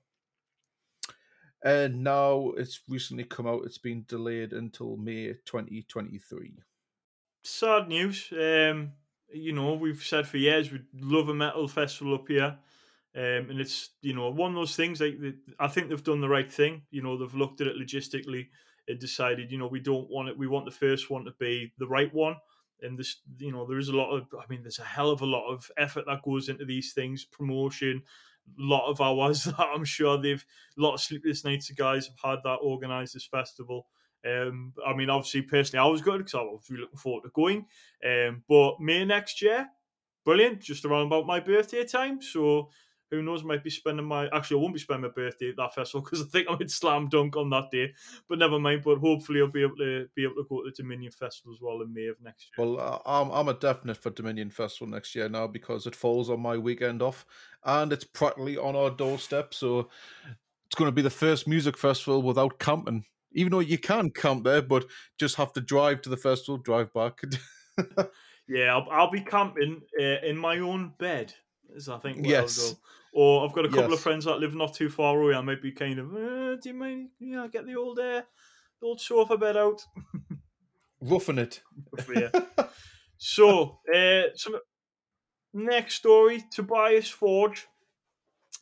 And 1.64 2.02
now 2.04 2.52
it's 2.57 2.81
recently 2.88 3.25
come 3.25 3.47
out, 3.47 3.64
it's 3.64 3.78
been 3.78 4.04
delayed 4.09 4.52
until 4.52 4.97
May 4.97 5.33
2023. 5.45 6.62
sad 7.45 7.88
news. 7.88 8.28
Um, 8.33 8.92
you 9.33 9.52
know, 9.52 9.75
we've 9.75 10.02
said 10.02 10.26
for 10.26 10.37
years 10.37 10.71
we'd 10.71 10.87
love 10.95 11.28
a 11.28 11.35
metal 11.35 11.69
festival 11.69 12.14
up 12.14 12.28
here. 12.28 12.59
Um, 13.14 13.50
and 13.50 13.61
it's 13.61 13.90
you 14.00 14.14
know 14.14 14.31
one 14.31 14.52
of 14.52 14.57
those 14.57 14.75
things 14.75 14.99
like 15.00 15.19
I 15.61 15.69
think 15.69 15.88
they've 15.90 16.02
done 16.02 16.23
the 16.23 16.28
right 16.31 16.50
thing. 16.50 16.83
You 16.90 17.02
know 17.02 17.19
they've 17.19 17.35
looked 17.35 17.61
at 17.61 17.66
it 17.66 17.76
logistically 17.76 18.49
and 18.88 18.99
decided 18.99 19.52
you 19.52 19.59
know 19.59 19.66
we 19.66 19.81
don't 19.81 20.09
want 20.11 20.31
it. 20.31 20.38
We 20.38 20.47
want 20.47 20.64
the 20.64 20.71
first 20.71 21.11
one 21.11 21.25
to 21.26 21.33
be 21.38 21.73
the 21.78 21.87
right 21.87 22.12
one. 22.14 22.37
And 22.81 22.99
this 22.99 23.21
you 23.38 23.52
know 23.52 23.66
there 23.66 23.78
is 23.78 23.88
a 23.90 23.97
lot 23.97 24.12
of 24.12 24.28
I 24.35 24.45
mean 24.49 24.62
there's 24.62 24.78
a 24.78 24.85
hell 24.85 25.11
of 25.11 25.21
a 25.21 25.26
lot 25.26 25.52
of 25.52 25.71
effort 25.76 26.04
that 26.07 26.23
goes 26.23 26.49
into 26.49 26.64
these 26.64 26.95
things, 26.95 27.25
promotion, 27.26 28.02
lot 28.59 28.89
of 28.89 29.01
hours 29.01 29.45
that 29.45 29.59
I'm 29.59 29.85
sure 29.85 30.21
they've 30.21 30.45
a 30.79 30.81
lot 30.81 30.95
of 30.95 31.01
sleepless 31.01 31.45
nights. 31.45 31.69
The 31.69 31.75
guys 31.75 32.09
have 32.09 32.33
had 32.33 32.39
that 32.45 32.61
organised 32.61 33.15
this 33.15 33.27
festival. 33.27 33.87
Um, 34.25 34.73
I 34.87 34.95
mean, 34.95 35.11
obviously, 35.11 35.43
personally, 35.43 35.85
I 35.85 35.91
was 35.91 36.01
good 36.01 36.19
because 36.19 36.35
I 36.35 36.43
was 36.43 36.65
really 36.71 36.83
looking 36.83 36.99
forward 36.99 37.25
to 37.25 37.31
going. 37.35 37.67
Um, 38.07 38.45
but 38.49 38.81
May 38.81 39.05
next 39.05 39.43
year, 39.43 39.69
brilliant, 40.25 40.61
just 40.61 40.85
around 40.85 41.07
about 41.07 41.27
my 41.27 41.41
birthday 41.41 41.85
time. 41.85 42.23
So 42.23 42.71
who 43.12 43.23
knows? 43.23 43.45
Might 43.45 43.62
be 43.62 43.71
spending 43.71 44.07
my 44.07 44.26
actually, 44.33 44.59
I 44.59 44.62
won't 44.62 44.75
be 44.75 44.81
spending 44.81 45.02
my 45.02 45.09
birthday 45.14 45.50
at 45.50 45.57
that 45.57 45.75
festival 45.75 46.00
because 46.00 46.23
I 46.23 46.25
think 46.25 46.49
I 46.49 46.54
would 46.54 46.71
slam 46.71 47.09
dunk 47.09 47.37
on 47.37 47.50
that 47.50 47.71
day. 47.71 47.92
But 48.28 48.38
never 48.38 48.59
mind. 48.59 48.83
But 48.83 48.99
hopefully, 48.99 49.40
I'll 49.40 49.49
be 49.49 49.62
able 49.62 49.76
to 49.76 50.09
be 50.14 50.25
able 50.25 50.37
to 50.37 50.47
go 50.49 50.62
to 50.62 50.71
the 50.71 50.83
Dominion 50.83 51.12
Festival 51.12 51.52
as 51.52 51.61
well 51.61 51.83
in 51.83 51.92
May 51.92 52.07
of 52.07 52.21
next 52.23 52.49
year. 52.57 52.66
Well, 52.66 52.81
uh, 52.81 52.99
I'm, 53.04 53.31
I'm 53.31 53.49
a 53.49 53.54
definite 53.54 53.99
for 53.99 54.11
Dominion 54.11 54.50
Festival 54.50 54.90
next 54.90 55.14
year 55.14 55.28
now 55.28 55.47
because 55.47 55.87
it 55.87 55.95
falls 55.95 56.31
on 56.31 56.40
my 56.40 56.57
weekend 56.57 57.02
off 57.02 57.26
and 57.64 57.92
it's 57.92 58.04
practically 58.04 58.57
on 58.57 58.75
our 58.75 58.90
doorstep. 58.90 59.52
So 59.52 59.90
it's 60.66 60.75
going 60.75 60.88
to 60.88 60.95
be 60.95 61.02
the 61.02 61.11
first 61.11 61.47
music 61.47 61.76
festival 61.76 62.23
without 62.23 62.59
camping. 62.59 63.04
Even 63.35 63.52
though 63.52 63.61
you 63.61 63.78
can 63.78 64.11
camp 64.11 64.45
there, 64.45 64.62
but 64.62 64.87
just 65.19 65.37
have 65.37 65.52
to 65.52 65.61
drive 65.61 66.02
to 66.02 66.09
the 66.09 66.16
festival, 66.16 66.57
drive 66.57 66.92
back. 66.95 67.21
yeah, 68.49 68.75
I'll, 68.75 68.87
I'll 68.90 69.11
be 69.11 69.21
camping 69.21 69.83
uh, 70.00 70.26
in 70.26 70.37
my 70.37 70.59
own 70.59 70.92
bed. 70.99 71.35
Is 71.75 71.88
I 71.88 71.99
think 71.99 72.26
Yes. 72.26 72.75
Or 73.12 73.47
I've 73.47 73.54
got 73.54 73.66
a 73.66 73.69
couple 73.69 73.92
of 73.92 74.00
friends 74.00 74.25
that 74.25 74.38
live 74.38 74.54
not 74.54 74.75
too 74.75 74.88
far 74.88 75.21
away. 75.21 75.35
I 75.35 75.42
might 75.42 75.61
be 75.61 75.73
kind 75.73 75.99
of, 75.99 76.14
uh, 76.14 76.57
do 76.57 76.71
you 76.71 76.75
mind? 76.75 77.11
Yeah, 77.21 77.47
get 77.47 77.66
the 77.66 77.76
old, 77.76 77.99
uh, 77.99 78.23
the 78.81 78.87
old 78.87 79.01
sofa 79.01 79.37
bed 79.37 79.57
out. 79.57 79.83
Roughing 81.01 81.38
it. 81.38 81.61
So, 83.25 83.79
uh, 83.94 84.35
some 84.35 84.57
next 85.53 85.94
story: 85.94 86.42
Tobias 86.51 87.09
Forge 87.09 87.68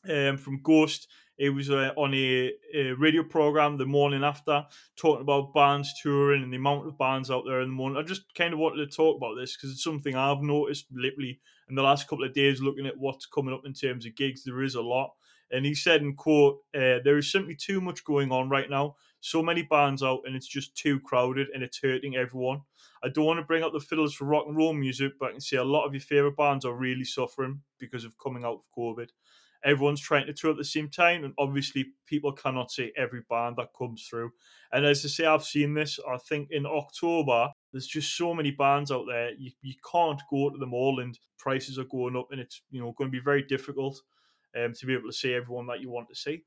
um, 0.06 0.36
from 0.36 0.60
Ghost. 0.62 1.08
He 1.38 1.48
was 1.48 1.70
uh, 1.70 1.92
on 1.96 2.12
a, 2.12 2.52
a 2.74 2.92
radio 2.92 3.22
program 3.22 3.78
the 3.78 3.86
morning 3.86 4.22
after, 4.22 4.66
talking 4.96 5.22
about 5.22 5.54
bands 5.54 5.94
touring 6.02 6.42
and 6.42 6.52
the 6.52 6.58
amount 6.58 6.86
of 6.86 6.98
bands 6.98 7.30
out 7.30 7.44
there 7.46 7.62
in 7.62 7.70
the 7.70 7.74
morning. 7.74 7.96
I 7.96 8.02
just 8.02 8.34
kind 8.34 8.52
of 8.52 8.58
wanted 8.58 8.84
to 8.84 8.94
talk 8.94 9.16
about 9.16 9.36
this 9.40 9.56
because 9.56 9.70
it's 9.70 9.82
something 9.82 10.14
I've 10.14 10.42
noticed 10.42 10.84
literally 10.92 11.40
in 11.70 11.76
the 11.76 11.83
last 11.83 12.09
couple 12.09 12.24
of 12.24 12.35
days, 12.35 12.61
looking 12.61 12.87
at 12.87 12.98
what's 12.98 13.26
coming 13.26 13.54
up 13.54 13.64
in 13.64 13.72
terms 13.72 14.04
of 14.04 14.14
gigs. 14.14 14.44
There 14.44 14.62
is 14.62 14.74
a 14.74 14.83
lot, 14.83 15.14
and 15.50 15.64
he 15.64 15.74
said 15.74 16.02
in 16.02 16.14
quote, 16.14 16.59
uh, 16.74 16.98
"There 17.04 17.16
is 17.16 17.33
simply 17.33 17.54
too 17.56 17.80
much 17.80 18.04
going 18.04 18.30
on 18.33 18.50
right 18.50 18.68
now. 18.68 18.96
So 19.20 19.42
many 19.42 19.62
bands 19.62 20.02
out, 20.02 20.20
and 20.24 20.35
it's 20.37 20.46
just 20.48 20.76
too 20.76 21.00
crowded, 21.00 21.48
and 21.54 21.62
it's 21.62 21.80
hurting 21.80 22.16
everyone." 22.16 22.62
I 23.02 23.09
don't 23.09 23.24
want 23.24 23.38
to 23.40 23.46
bring 23.46 23.62
up 23.62 23.72
the 23.72 23.80
fiddles 23.80 24.14
for 24.14 24.26
rock 24.26 24.46
and 24.46 24.56
roll 24.56 24.74
music, 24.74 25.12
but 25.18 25.30
I 25.30 25.33
can 25.33 25.40
see 25.40 25.56
a 25.56 25.64
lot 25.64 25.87
of 25.87 25.94
your 25.94 26.02
favorite 26.02 26.37
bands 26.37 26.64
are 26.66 26.74
really 26.74 27.04
suffering 27.04 27.62
because 27.78 28.04
of 28.04 28.18
coming 28.18 28.44
out 28.44 28.61
of 28.61 28.70
COVID. 28.76 29.09
Everyone's 29.62 30.00
trying 30.00 30.26
to 30.26 30.33
tour 30.33 30.52
at 30.52 30.56
the 30.56 30.64
same 30.64 30.88
time, 30.88 31.24
and 31.24 31.35
obviously, 31.38 31.92
people 32.06 32.33
cannot 32.33 32.70
see 32.70 32.92
every 32.96 33.22
band 33.28 33.56
that 33.56 33.74
comes 33.76 34.06
through. 34.06 34.33
And 34.72 34.87
as 34.87 35.04
I 35.04 35.09
say, 35.09 35.26
I've 35.26 35.44
seen 35.44 35.74
this. 35.74 35.98
I 36.09 36.16
think 36.16 36.48
in 36.50 36.64
October, 36.66 37.50
there's 37.72 37.87
just 37.87 38.16
so 38.16 38.35
many 38.35 38.50
bands 38.50 38.90
out 38.90 39.06
there. 39.06 39.30
You, 39.38 39.50
you 39.62 39.74
can't 39.90 40.20
go 40.30 40.50
to 40.50 40.59
them 40.59 40.74
all, 40.74 41.00
and 41.00 41.18
prices 41.38 41.78
are 41.78 41.85
going 41.85 42.16
up, 42.16 42.28
and 42.30 42.40
it's 42.40 42.62
you 42.70 42.80
know 42.80 42.92
going 42.92 43.11
to 43.11 43.16
be 43.16 43.24
very 43.24 43.42
difficult 43.42 44.00
um, 44.56 44.72
to 44.74 44.87
be 44.87 44.94
able 44.94 45.09
to 45.09 45.16
see 45.16 45.35
everyone 45.35 45.66
that 45.68 45.80
you 45.80 45.90
want 45.90 46.09
to 46.09 46.14
see. 46.14 46.44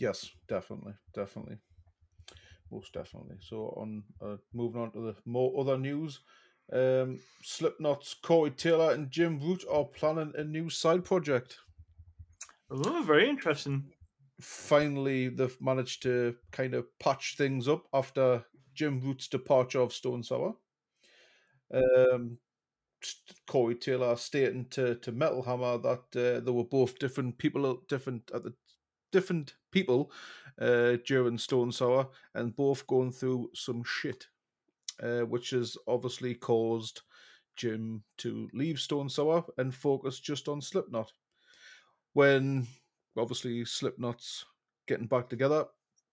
Yes, 0.00 0.30
definitely, 0.48 0.94
definitely, 1.14 1.58
most 2.70 2.92
definitely. 2.92 3.36
So 3.40 3.74
on, 3.76 4.02
uh, 4.20 4.36
moving 4.52 4.80
on 4.80 4.92
to 4.92 5.00
the 5.00 5.16
more 5.24 5.60
other 5.60 5.78
news, 5.78 6.20
um, 6.72 7.20
Slipknot's 7.42 8.14
Corey 8.14 8.50
Taylor 8.50 8.92
and 8.92 9.10
Jim 9.10 9.38
Root 9.40 9.64
are 9.70 9.84
planning 9.84 10.32
a 10.36 10.44
new 10.44 10.70
side 10.70 11.04
project. 11.04 11.58
Oh, 12.70 13.02
very 13.06 13.28
interesting. 13.28 13.92
Finally, 14.40 15.28
they've 15.28 15.60
managed 15.60 16.02
to 16.02 16.34
kind 16.50 16.74
of 16.74 16.86
patch 16.98 17.36
things 17.36 17.68
up 17.68 17.84
after 17.92 18.44
Jim 18.74 19.00
Root's 19.00 19.28
departure 19.28 19.80
of 19.80 19.92
Stone 19.92 20.22
Sour. 20.22 20.56
Um, 21.72 22.38
Corey 23.46 23.74
Taylor 23.74 24.16
stating 24.16 24.66
to, 24.70 24.94
to 24.96 25.12
Metal 25.12 25.42
Hammer 25.42 25.78
that 25.78 26.16
uh, 26.16 26.40
they 26.40 26.50
were 26.50 26.64
both 26.64 26.98
different 26.98 27.38
people, 27.38 27.82
different 27.88 28.30
at 28.34 28.44
the 28.44 28.54
different 29.12 29.54
people 29.70 30.10
uh, 30.60 30.96
during 31.06 31.38
Stone 31.38 31.72
Sour, 31.72 32.08
and 32.34 32.56
both 32.56 32.86
going 32.86 33.12
through 33.12 33.50
some 33.54 33.82
shit, 33.84 34.26
uh, 35.02 35.20
which 35.20 35.50
has 35.50 35.76
obviously 35.86 36.34
caused 36.34 37.02
Jim 37.56 38.02
to 38.18 38.48
leave 38.52 38.80
Stone 38.80 39.08
Sour 39.08 39.44
and 39.58 39.74
focus 39.74 40.18
just 40.18 40.48
on 40.48 40.60
Slipknot. 40.60 41.12
When 42.12 42.66
obviously 43.16 43.64
Slipknot's 43.64 44.44
getting 44.86 45.06
back 45.06 45.28
together, 45.28 45.66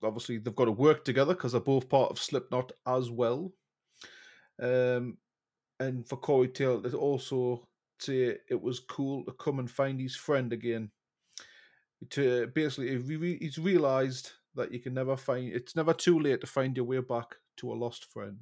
obviously 0.03 0.37
they've 0.37 0.55
got 0.55 0.65
to 0.65 0.71
work 0.71 1.03
together 1.03 1.33
because 1.33 1.51
they're 1.51 1.61
both 1.61 1.89
part 1.89 2.11
of 2.11 2.19
Slipknot 2.19 2.71
as 2.85 3.09
well. 3.09 3.53
Um, 4.61 5.17
and 5.79 6.07
for 6.07 6.17
Corey 6.17 6.47
Taylor 6.47 6.89
to 6.89 6.97
also 6.97 7.67
say 7.99 8.37
it 8.49 8.61
was 8.61 8.79
cool 8.79 9.23
to 9.25 9.31
come 9.33 9.59
and 9.59 9.69
find 9.69 9.99
his 9.99 10.15
friend 10.15 10.53
again. 10.53 10.91
To 12.11 12.47
basically, 12.47 13.37
he's 13.39 13.59
realised 13.59 14.31
that 14.55 14.71
you 14.71 14.79
can 14.79 14.93
never 14.93 15.15
find. 15.15 15.53
It's 15.53 15.75
never 15.75 15.93
too 15.93 16.19
late 16.19 16.41
to 16.41 16.47
find 16.47 16.75
your 16.75 16.85
way 16.85 16.99
back 16.99 17.35
to 17.57 17.71
a 17.71 17.75
lost 17.75 18.05
friend. 18.11 18.37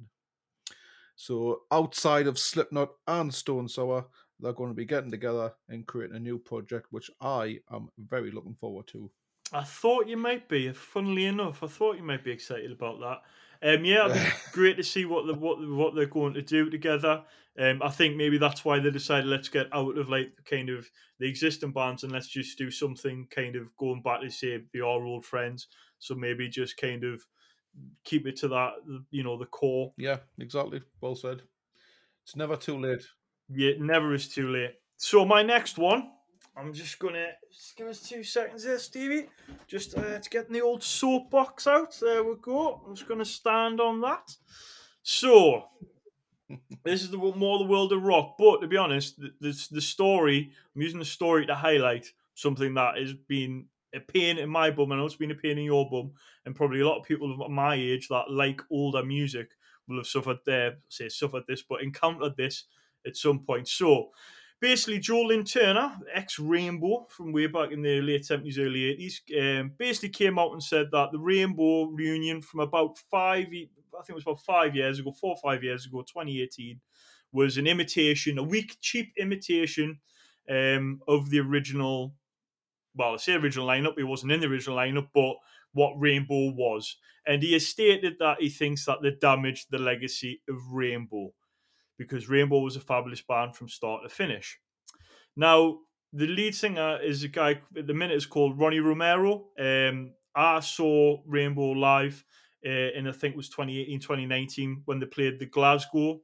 So 1.16 1.62
outside 1.70 2.26
of 2.26 2.38
Slipknot 2.38 2.92
and 3.06 3.32
Stone 3.32 3.68
Sour, 3.68 4.06
they're 4.38 4.54
going 4.54 4.70
to 4.70 4.74
be 4.74 4.86
getting 4.86 5.10
together 5.10 5.52
and 5.68 5.86
creating 5.86 6.16
a 6.16 6.20
new 6.20 6.38
project, 6.38 6.86
which 6.90 7.10
I 7.20 7.58
am 7.70 7.90
very 7.98 8.30
looking 8.30 8.54
forward 8.54 8.86
to. 8.88 9.10
I 9.52 9.64
thought 9.64 10.06
you 10.06 10.16
might 10.16 10.48
be. 10.48 10.72
Funnily 10.72 11.26
enough, 11.26 11.62
I 11.62 11.66
thought 11.66 11.96
you 11.96 12.02
might 12.02 12.24
be 12.24 12.30
excited 12.30 12.70
about 12.72 13.00
that. 13.00 13.22
Um, 13.62 13.84
yeah, 13.84 14.06
it'd 14.06 14.22
be 14.22 14.30
great 14.52 14.76
to 14.76 14.82
see 14.82 15.04
what 15.04 15.26
the 15.26 15.34
what 15.34 15.58
what 15.68 15.94
they're 15.94 16.06
going 16.06 16.34
to 16.34 16.42
do 16.42 16.70
together. 16.70 17.22
Um, 17.58 17.82
I 17.82 17.90
think 17.90 18.16
maybe 18.16 18.38
that's 18.38 18.64
why 18.64 18.78
they 18.78 18.90
decided 18.90 19.26
let's 19.26 19.48
get 19.48 19.66
out 19.72 19.98
of 19.98 20.08
like 20.08 20.32
kind 20.48 20.70
of 20.70 20.88
the 21.18 21.28
existing 21.28 21.72
bands 21.72 22.04
and 22.04 22.12
let's 22.12 22.28
just 22.28 22.56
do 22.56 22.70
something 22.70 23.26
kind 23.30 23.56
of 23.56 23.76
going 23.76 24.02
back 24.02 24.22
to 24.22 24.30
say 24.30 24.62
the 24.72 24.80
our 24.80 25.04
old 25.04 25.26
friends. 25.26 25.66
So 25.98 26.14
maybe 26.14 26.48
just 26.48 26.76
kind 26.76 27.04
of 27.04 27.26
keep 28.04 28.26
it 28.26 28.36
to 28.36 28.48
that 28.48 28.72
you 29.10 29.24
know 29.24 29.36
the 29.36 29.46
core. 29.46 29.92
Yeah, 29.96 30.18
exactly. 30.38 30.82
Well 31.00 31.16
said. 31.16 31.42
It's 32.24 32.36
never 32.36 32.56
too 32.56 32.78
late. 32.78 33.04
Yeah, 33.48 33.70
it 33.70 33.80
never 33.80 34.14
is 34.14 34.28
too 34.28 34.48
late. 34.48 34.74
So 34.96 35.24
my 35.24 35.42
next 35.42 35.78
one, 35.78 36.10
I'm 36.60 36.74
just 36.74 36.98
gonna 36.98 37.28
just 37.50 37.74
give 37.74 37.86
us 37.86 38.00
two 38.02 38.22
seconds 38.22 38.64
here, 38.64 38.78
Stevie. 38.78 39.28
Just 39.66 39.96
uh, 39.96 40.18
to 40.18 40.30
get 40.30 40.50
the 40.50 40.60
old 40.60 40.82
soapbox 40.82 41.66
out. 41.66 41.98
There 41.98 42.22
we 42.22 42.34
go. 42.40 42.82
I'm 42.86 42.94
just 42.94 43.08
gonna 43.08 43.24
stand 43.24 43.80
on 43.80 44.02
that. 44.02 44.36
So 45.02 45.64
this 46.84 47.02
is 47.02 47.10
the 47.10 47.16
more 47.16 47.58
the 47.58 47.64
world 47.64 47.94
of 47.94 48.02
rock. 48.02 48.36
But 48.38 48.60
to 48.60 48.66
be 48.66 48.76
honest, 48.76 49.18
the, 49.18 49.32
the 49.40 49.68
the 49.70 49.80
story 49.80 50.52
I'm 50.76 50.82
using 50.82 50.98
the 50.98 51.06
story 51.06 51.46
to 51.46 51.54
highlight 51.54 52.12
something 52.34 52.74
that 52.74 52.98
has 52.98 53.14
been 53.14 53.64
a 53.94 54.00
pain 54.00 54.36
in 54.36 54.50
my 54.50 54.70
bum, 54.70 54.92
and 54.92 55.02
it's 55.02 55.16
been 55.16 55.30
a 55.30 55.34
pain 55.34 55.56
in 55.56 55.64
your 55.64 55.88
bum, 55.88 56.12
and 56.44 56.54
probably 56.54 56.80
a 56.80 56.86
lot 56.86 56.98
of 56.98 57.06
people 57.06 57.42
of 57.42 57.50
my 57.50 57.74
age 57.74 58.08
that 58.08 58.30
like 58.30 58.60
older 58.70 59.02
music 59.02 59.48
will 59.88 59.96
have 59.96 60.06
suffered 60.06 60.38
there, 60.44 60.76
say 60.90 61.08
suffered 61.08 61.44
this, 61.48 61.62
but 61.62 61.82
encountered 61.82 62.36
this 62.36 62.64
at 63.06 63.16
some 63.16 63.38
point. 63.40 63.66
So 63.66 64.10
basically, 64.60 64.98
Joe 64.98 65.42
Turner, 65.42 65.98
ex 66.12 66.38
Rainbow 66.38 67.06
from 67.08 67.32
way 67.32 67.46
back 67.46 67.72
in 67.72 67.82
the 67.82 68.00
late 68.00 68.22
70s, 68.22 68.58
early 68.58 68.96
80s, 68.96 69.60
um, 69.60 69.72
basically 69.78 70.10
came 70.10 70.38
out 70.38 70.52
and 70.52 70.62
said 70.62 70.88
that 70.92 71.12
the 71.12 71.18
Rainbow 71.18 71.84
reunion 71.84 72.42
from 72.42 72.60
about 72.60 72.98
five, 73.10 73.46
I 73.46 74.02
think 74.02 74.10
it 74.10 74.14
was 74.14 74.24
about 74.24 74.40
five 74.40 74.76
years 74.76 74.98
ago, 74.98 75.12
four 75.12 75.34
or 75.34 75.40
five 75.42 75.64
years 75.64 75.86
ago, 75.86 76.02
2018, 76.02 76.80
was 77.32 77.56
an 77.56 77.66
imitation, 77.66 78.38
a 78.38 78.42
weak, 78.42 78.76
cheap 78.80 79.12
imitation 79.16 80.00
um, 80.48 81.00
of 81.08 81.30
the 81.30 81.40
original. 81.40 82.14
Well, 82.94 83.14
I 83.14 83.16
say 83.18 83.34
original 83.34 83.68
lineup. 83.68 83.98
It 83.98 84.04
wasn't 84.04 84.32
in 84.32 84.40
the 84.40 84.48
original 84.48 84.76
lineup, 84.76 85.08
but 85.14 85.36
what 85.72 85.94
Rainbow 85.98 86.50
was. 86.50 86.96
And 87.26 87.42
he 87.42 87.52
has 87.52 87.68
stated 87.68 88.14
that 88.18 88.40
he 88.40 88.48
thinks 88.48 88.84
that 88.86 88.98
they 89.02 89.12
damaged 89.12 89.68
the 89.70 89.78
legacy 89.78 90.42
of 90.48 90.56
Rainbow 90.72 91.32
because 92.00 92.30
Rainbow 92.30 92.60
was 92.60 92.76
a 92.76 92.80
fabulous 92.80 93.20
band 93.20 93.54
from 93.54 93.68
start 93.68 94.02
to 94.02 94.08
finish. 94.08 94.58
Now, 95.36 95.80
the 96.12 96.26
lead 96.26 96.54
singer 96.54 96.98
is 97.02 97.22
a 97.22 97.28
guy 97.28 97.60
at 97.76 97.86
the 97.86 97.94
minute 97.94 98.16
is 98.16 98.26
called 98.26 98.58
Ronnie 98.58 98.80
Romero. 98.80 99.50
Um, 99.58 100.14
I 100.34 100.60
saw 100.60 101.22
Rainbow 101.26 101.70
live 101.70 102.24
uh, 102.66 102.70
in 102.96 103.06
I 103.06 103.12
think 103.12 103.34
it 103.34 103.36
was 103.36 103.50
2018, 103.50 104.00
2019 104.00 104.82
when 104.86 104.98
they 105.00 105.06
played 105.06 105.38
the 105.38 105.46
Glasgow 105.46 106.22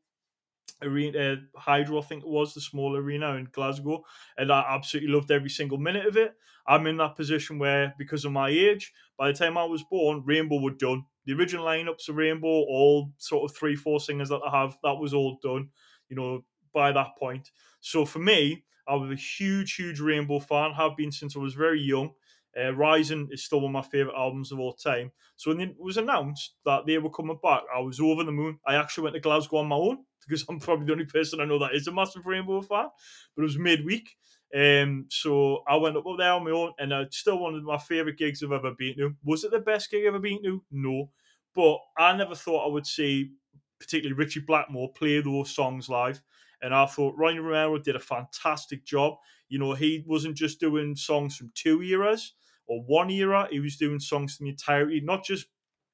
arena 0.83 1.19
uh, 1.33 1.61
hydro 1.61 1.99
i 1.99 2.03
think 2.03 2.23
it 2.23 2.29
was 2.29 2.53
the 2.53 2.61
small 2.61 2.97
arena 2.97 3.35
in 3.37 3.49
glasgow 3.53 4.05
and 4.37 4.53
i 4.53 4.65
absolutely 4.69 5.11
loved 5.11 5.31
every 5.31 5.49
single 5.49 5.79
minute 5.79 6.05
of 6.07 6.17
it 6.17 6.35
i'm 6.67 6.87
in 6.87 6.99
that 6.99 7.17
position 7.17 7.59
where 7.59 7.95
because 7.99 8.25
of 8.25 8.33
my 8.33 8.51
age 8.51 8.93
by 9.17 9.29
the 9.33 9.39
time 9.39 9.57
i 9.57 9.65
was 9.65 9.83
born 9.91 10.23
rainbow 10.27 10.61
were 10.61 10.71
done 10.73 11.05
the 11.27 11.33
original 11.33 11.67
lineups 11.67 12.09
of 12.09 12.17
rainbow 12.17 12.47
all 12.47 13.13
sort 13.19 13.51
of 13.51 13.57
three 13.57 13.77
four 13.77 14.01
singers 14.01 14.29
that 14.29 14.41
i 14.47 14.63
have 14.63 14.77
that 14.83 14.95
was 14.95 15.13
all 15.13 15.39
done 15.43 15.69
you 16.09 16.17
know 16.17 16.45
by 16.73 16.93
that 16.93 17.17
point 17.19 17.51
so 17.81 18.05
for 18.05 18.19
me 18.19 18.65
i 18.89 18.95
was 18.95 19.11
a 19.11 19.17
huge 19.17 19.75
huge 19.75 20.01
rainbow 20.01 20.39
fan 20.39 20.73
have 20.73 20.97
been 20.97 21.13
since 21.13 21.37
i 21.37 21.39
was 21.39 21.55
very 21.55 21.81
young 21.81 22.11
uh, 22.59 22.75
Rising 22.75 23.29
is 23.31 23.45
still 23.45 23.61
one 23.61 23.71
of 23.77 23.85
my 23.85 23.91
favorite 23.91 24.17
albums 24.17 24.51
of 24.51 24.59
all 24.59 24.73
time. 24.73 25.13
So 25.37 25.51
when 25.51 25.61
it 25.61 25.77
was 25.79 25.97
announced 25.99 26.55
that 26.65 26.87
they 26.87 26.97
were 26.99 27.11
coming 27.11 27.39
back, 27.43 27.63
I 27.75 27.81
was 27.81 28.01
over 28.01 28.25
the 28.25 28.33
moon. 28.33 28.59
I 28.67 28.77
actually 28.77 29.05
went 29.05 29.15
to 29.15 29.21
Glasgow 29.21 29.59
on 29.59 29.67
my 29.69 29.77
own 29.77 29.99
because 30.27 30.45
I'm 30.49 30.59
probably 30.59 30.87
the 30.87 30.93
only 30.93 31.05
person 31.05 31.41
I 31.41 31.45
know 31.45 31.59
that 31.59 31.75
is 31.75 31.87
a 31.87 31.93
massive 31.93 32.27
Rainbow 32.27 32.63
fan. 32.63 32.87
But 33.35 33.43
it 33.43 33.45
was 33.45 33.59
midweek. 33.59 34.09
Um, 34.55 35.07
so 35.11 35.63
I 35.69 35.77
went 35.77 35.97
up 35.97 36.05
there 36.19 36.33
on 36.33 36.45
my 36.45 36.51
own, 36.51 36.73
and 36.79 36.93
it's 36.93 37.19
still 37.19 37.39
one 37.39 37.55
of 37.55 37.63
my 37.65 37.79
favorite 37.79 38.17
gigs 38.17 38.43
I've 38.43 38.53
ever 38.53 38.73
been 38.73 38.97
to. 38.97 39.15
Was 39.25 39.45
it 39.45 39.51
the 39.51 39.59
best 39.61 39.91
gig 39.91 40.03
I've 40.03 40.09
ever 40.15 40.19
been 40.19 40.43
to? 40.45 40.63
No, 40.71 41.11
but 41.55 41.79
I 41.99 42.17
never 42.17 42.35
thought 42.35 42.67
I 42.67 42.73
would 42.73 42.87
see, 42.87 43.33
particularly 43.81 44.17
Ritchie 44.17 44.41
Blackmore, 44.41 44.93
play 44.93 45.21
those 45.21 45.51
songs 45.51 45.89
live. 45.89 46.23
And 46.63 46.75
I 46.75 46.87
thought 46.87 47.17
Ronnie 47.19 47.39
Romero 47.39 47.79
did 47.79 47.97
a 47.97 48.01
fantastic 48.01 48.85
job. 48.85 49.17
You 49.49 49.59
know, 49.59 49.75
he 49.75 50.05
wasn't 50.07 50.37
just 50.37 50.59
doing 50.59 50.97
songs 50.97 51.37
from 51.37 51.53
two 51.55 51.83
eras 51.83 52.35
or 52.67 52.83
one 52.83 53.11
era; 53.11 53.49
he 53.51 53.61
was 53.61 53.77
doing 53.77 54.01
songs 54.01 54.37
from 54.37 54.45
the 54.45 54.51
entirety, 54.51 55.01
not 55.01 55.25
just 55.25 55.47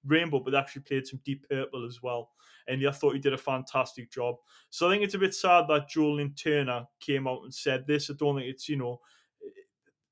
Rainbow, 0.05 0.41
but 0.41 0.55
actually 0.55 0.83
played 0.83 1.07
some 1.07 1.21
Deep 1.25 1.47
Purple 1.49 1.87
as 1.87 2.03
well 2.03 2.31
and 2.69 2.87
I 2.87 2.91
thought 2.91 3.15
he 3.15 3.21
did 3.21 3.33
a 3.33 3.39
fantastic 3.39 4.11
job. 4.11 4.37
So 4.71 4.89
I 4.89 4.93
think 4.93 5.05
it's 5.05 5.15
a 5.15 5.19
bit 5.19 5.35
sad 5.35 5.67
that 5.69 5.95
Lynn 5.97 6.35
Turner 6.35 6.87
came 7.01 7.27
out 7.27 7.43
and 7.43 7.55
said 7.55 7.87
this. 7.87 8.11
I 8.11 8.15
don't 8.19 8.37
think 8.37 8.49
it's 8.49 8.69
you 8.69 8.77
know, 8.77 9.01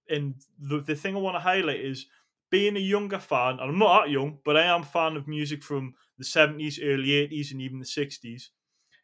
and 0.09 0.35
the 0.59 0.81
the 0.81 0.95
thing 0.95 1.17
I 1.17 1.21
want 1.21 1.37
to 1.37 1.41
highlight 1.41 1.81
is 1.81 2.07
being 2.51 2.77
a 2.77 2.81
younger 2.81 3.19
fan, 3.19 3.59
and 3.61 3.71
I'm 3.71 3.79
not 3.79 4.03
that 4.03 4.11
young, 4.11 4.39
but 4.45 4.57
I 4.57 4.65
am 4.65 4.83
a 4.83 4.87
fan 4.87 5.17
of 5.17 5.29
music 5.29 5.63
from 5.63 5.95
the 6.19 6.25
70s, 6.25 6.79
early 6.83 7.09
80s, 7.09 7.53
and 7.53 7.61
even 7.61 7.79
the 7.79 7.85
60s. 7.85 8.49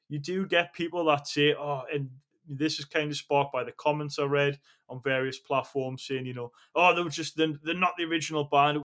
You 0.08 0.18
do 0.18 0.46
get 0.46 0.74
people 0.74 1.04
that 1.06 1.26
say, 1.26 1.54
oh, 1.54 1.82
and 1.92 2.10
this 2.48 2.78
is 2.78 2.84
kind 2.84 3.10
of 3.10 3.16
sparked 3.16 3.52
by 3.52 3.64
the 3.64 3.72
comments 3.72 4.18
I 4.18 4.24
read 4.24 4.58
on 4.88 5.00
various 5.00 5.38
platforms 5.38 6.04
saying, 6.04 6.26
you 6.26 6.34
know, 6.34 6.52
oh, 6.74 6.94
they 6.94 7.02
were 7.02 7.10
just, 7.10 7.36
they're 7.36 7.56
not 7.74 7.94
the 7.96 8.04
original 8.04 8.44
band. 8.44 8.82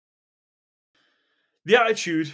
The 1.64 1.81
attitude 1.81 2.33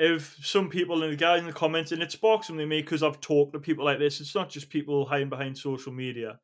if 0.00 0.38
some 0.42 0.70
people 0.70 1.02
in 1.04 1.10
the 1.10 1.16
guys 1.16 1.40
in 1.40 1.46
the 1.46 1.52
comments, 1.52 1.92
and 1.92 2.02
it 2.02 2.10
sparks 2.10 2.48
something 2.48 2.62
in 2.62 2.68
me 2.68 2.80
because 2.80 3.02
I've 3.02 3.20
talked 3.20 3.52
to 3.52 3.60
people 3.60 3.84
like 3.84 3.98
this. 4.00 4.20
It's 4.20 4.34
not 4.34 4.50
just 4.50 4.70
people 4.70 5.04
hiding 5.06 5.28
behind 5.28 5.58
social 5.58 5.92
media, 5.92 6.40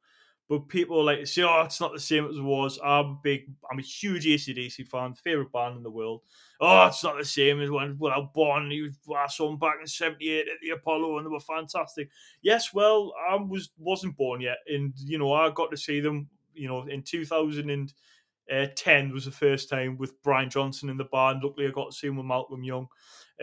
but 0.49 0.69
people 0.69 1.03
like 1.03 1.27
say, 1.27 1.43
"Oh, 1.43 1.63
it's 1.63 1.81
not 1.81 1.93
the 1.95 1.99
same 1.99 2.27
as 2.29 2.37
it 2.37 2.43
was." 2.43 2.79
I'm 2.85 3.19
big. 3.23 3.51
I'm 3.71 3.79
a 3.79 3.83
huge 3.83 4.27
ACDC 4.27 4.85
fan, 4.85 5.15
favorite 5.15 5.53
band 5.53 5.79
in 5.79 5.83
the 5.83 5.91
world. 5.91 6.23
Oh, 6.61 6.87
it's 6.87 7.03
not 7.03 7.17
the 7.19 7.25
same 7.25 7.61
as 7.63 7.71
when 7.71 7.97
well, 7.99 8.31
Bon. 8.35 8.71
You 8.71 8.93
I 9.17 9.27
saw 9.27 9.49
them 9.49 9.59
back 9.59 9.77
in 9.81 9.87
'78 9.87 10.49
at 10.49 10.61
the 10.63 10.71
Apollo, 10.71 11.17
and 11.19 11.27
they 11.27 11.31
were 11.31 11.41
fantastic. 11.41 12.11
Yes, 12.43 12.75
well, 12.75 13.15
I 13.29 13.37
was 13.37 13.71
wasn't 13.79 14.17
born 14.19 14.43
yet, 14.43 14.59
and 14.69 14.93
you 14.99 15.19
know 15.19 15.33
I 15.33 15.51
got 15.51 15.71
to 15.71 15.77
see 15.79 16.01
them. 16.01 16.29
You 16.55 16.69
know, 16.69 16.87
in 16.87 17.03
2010 17.03 17.89
uh, 18.53 18.67
was 19.13 19.25
the 19.25 19.31
first 19.31 19.69
time 19.69 19.97
with 19.97 20.23
Brian 20.23 20.51
Johnson 20.51 20.89
in 20.89 20.97
the 20.97 21.05
band. 21.05 21.43
Luckily, 21.43 21.67
I 21.67 21.71
got 21.71 21.91
to 21.91 21.97
see 21.97 22.07
him 22.07 22.17
with 22.17 22.27
Malcolm 22.27 22.63
Young. 22.63 22.87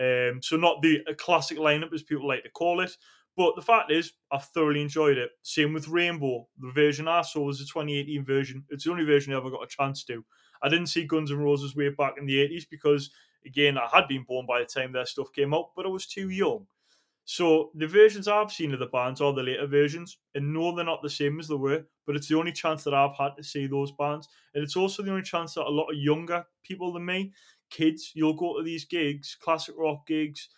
Um, 0.00 0.40
so 0.42 0.56
not 0.56 0.82
the 0.82 1.00
classic 1.18 1.58
lineup 1.58 1.92
as 1.92 2.02
people 2.02 2.26
like 2.26 2.42
to 2.44 2.50
call 2.50 2.80
it. 2.80 2.96
But 3.36 3.56
the 3.56 3.62
fact 3.62 3.90
is, 3.90 4.12
I 4.30 4.38
thoroughly 4.38 4.80
enjoyed 4.80 5.18
it. 5.18 5.30
Same 5.42 5.72
with 5.72 5.88
Rainbow. 5.88 6.46
The 6.60 6.70
version 6.70 7.08
I 7.08 7.22
saw 7.22 7.42
was 7.42 7.58
the 7.58 7.64
2018 7.64 8.24
version. 8.24 8.64
It's 8.70 8.84
the 8.84 8.92
only 8.92 9.04
version 9.04 9.32
I 9.32 9.36
ever 9.36 9.50
got 9.50 9.64
a 9.64 9.68
chance 9.68 10.04
to. 10.04 10.24
I 10.62 10.68
didn't 10.68 10.86
see 10.86 11.04
Guns 11.04 11.32
N' 11.32 11.38
Roses 11.38 11.74
way 11.74 11.88
back 11.88 12.14
in 12.16 12.26
the 12.26 12.36
80s 12.36 12.64
because, 12.70 13.10
again, 13.44 13.76
I 13.76 13.88
had 13.92 14.06
been 14.06 14.22
born 14.22 14.46
by 14.46 14.60
the 14.60 14.66
time 14.66 14.92
their 14.92 15.04
stuff 15.04 15.32
came 15.32 15.52
out, 15.52 15.70
but 15.74 15.84
I 15.84 15.88
was 15.88 16.06
too 16.06 16.30
young. 16.30 16.66
So 17.26 17.70
the 17.74 17.86
versions 17.86 18.28
I've 18.28 18.52
seen 18.52 18.74
of 18.74 18.80
the 18.80 18.86
bands 18.86 19.20
are 19.20 19.32
the 19.32 19.42
later 19.42 19.66
versions, 19.66 20.18
and 20.34 20.52
no, 20.52 20.74
they're 20.74 20.84
not 20.84 21.02
the 21.02 21.08
same 21.08 21.40
as 21.40 21.48
they 21.48 21.54
were. 21.54 21.84
But 22.06 22.16
it's 22.16 22.28
the 22.28 22.36
only 22.36 22.52
chance 22.52 22.84
that 22.84 22.92
I've 22.92 23.16
had 23.16 23.30
to 23.36 23.42
see 23.42 23.66
those 23.66 23.92
bands, 23.92 24.28
and 24.54 24.62
it's 24.62 24.76
also 24.76 25.02
the 25.02 25.10
only 25.10 25.22
chance 25.22 25.54
that 25.54 25.66
a 25.66 25.70
lot 25.70 25.90
of 25.90 25.96
younger 25.96 26.44
people 26.62 26.92
than 26.92 27.06
me 27.06 27.32
kids, 27.70 28.12
you'll 28.14 28.34
go 28.34 28.56
to 28.56 28.62
these 28.62 28.84
gigs, 28.84 29.36
classic 29.40 29.74
rock 29.76 30.06
gigs, 30.06 30.48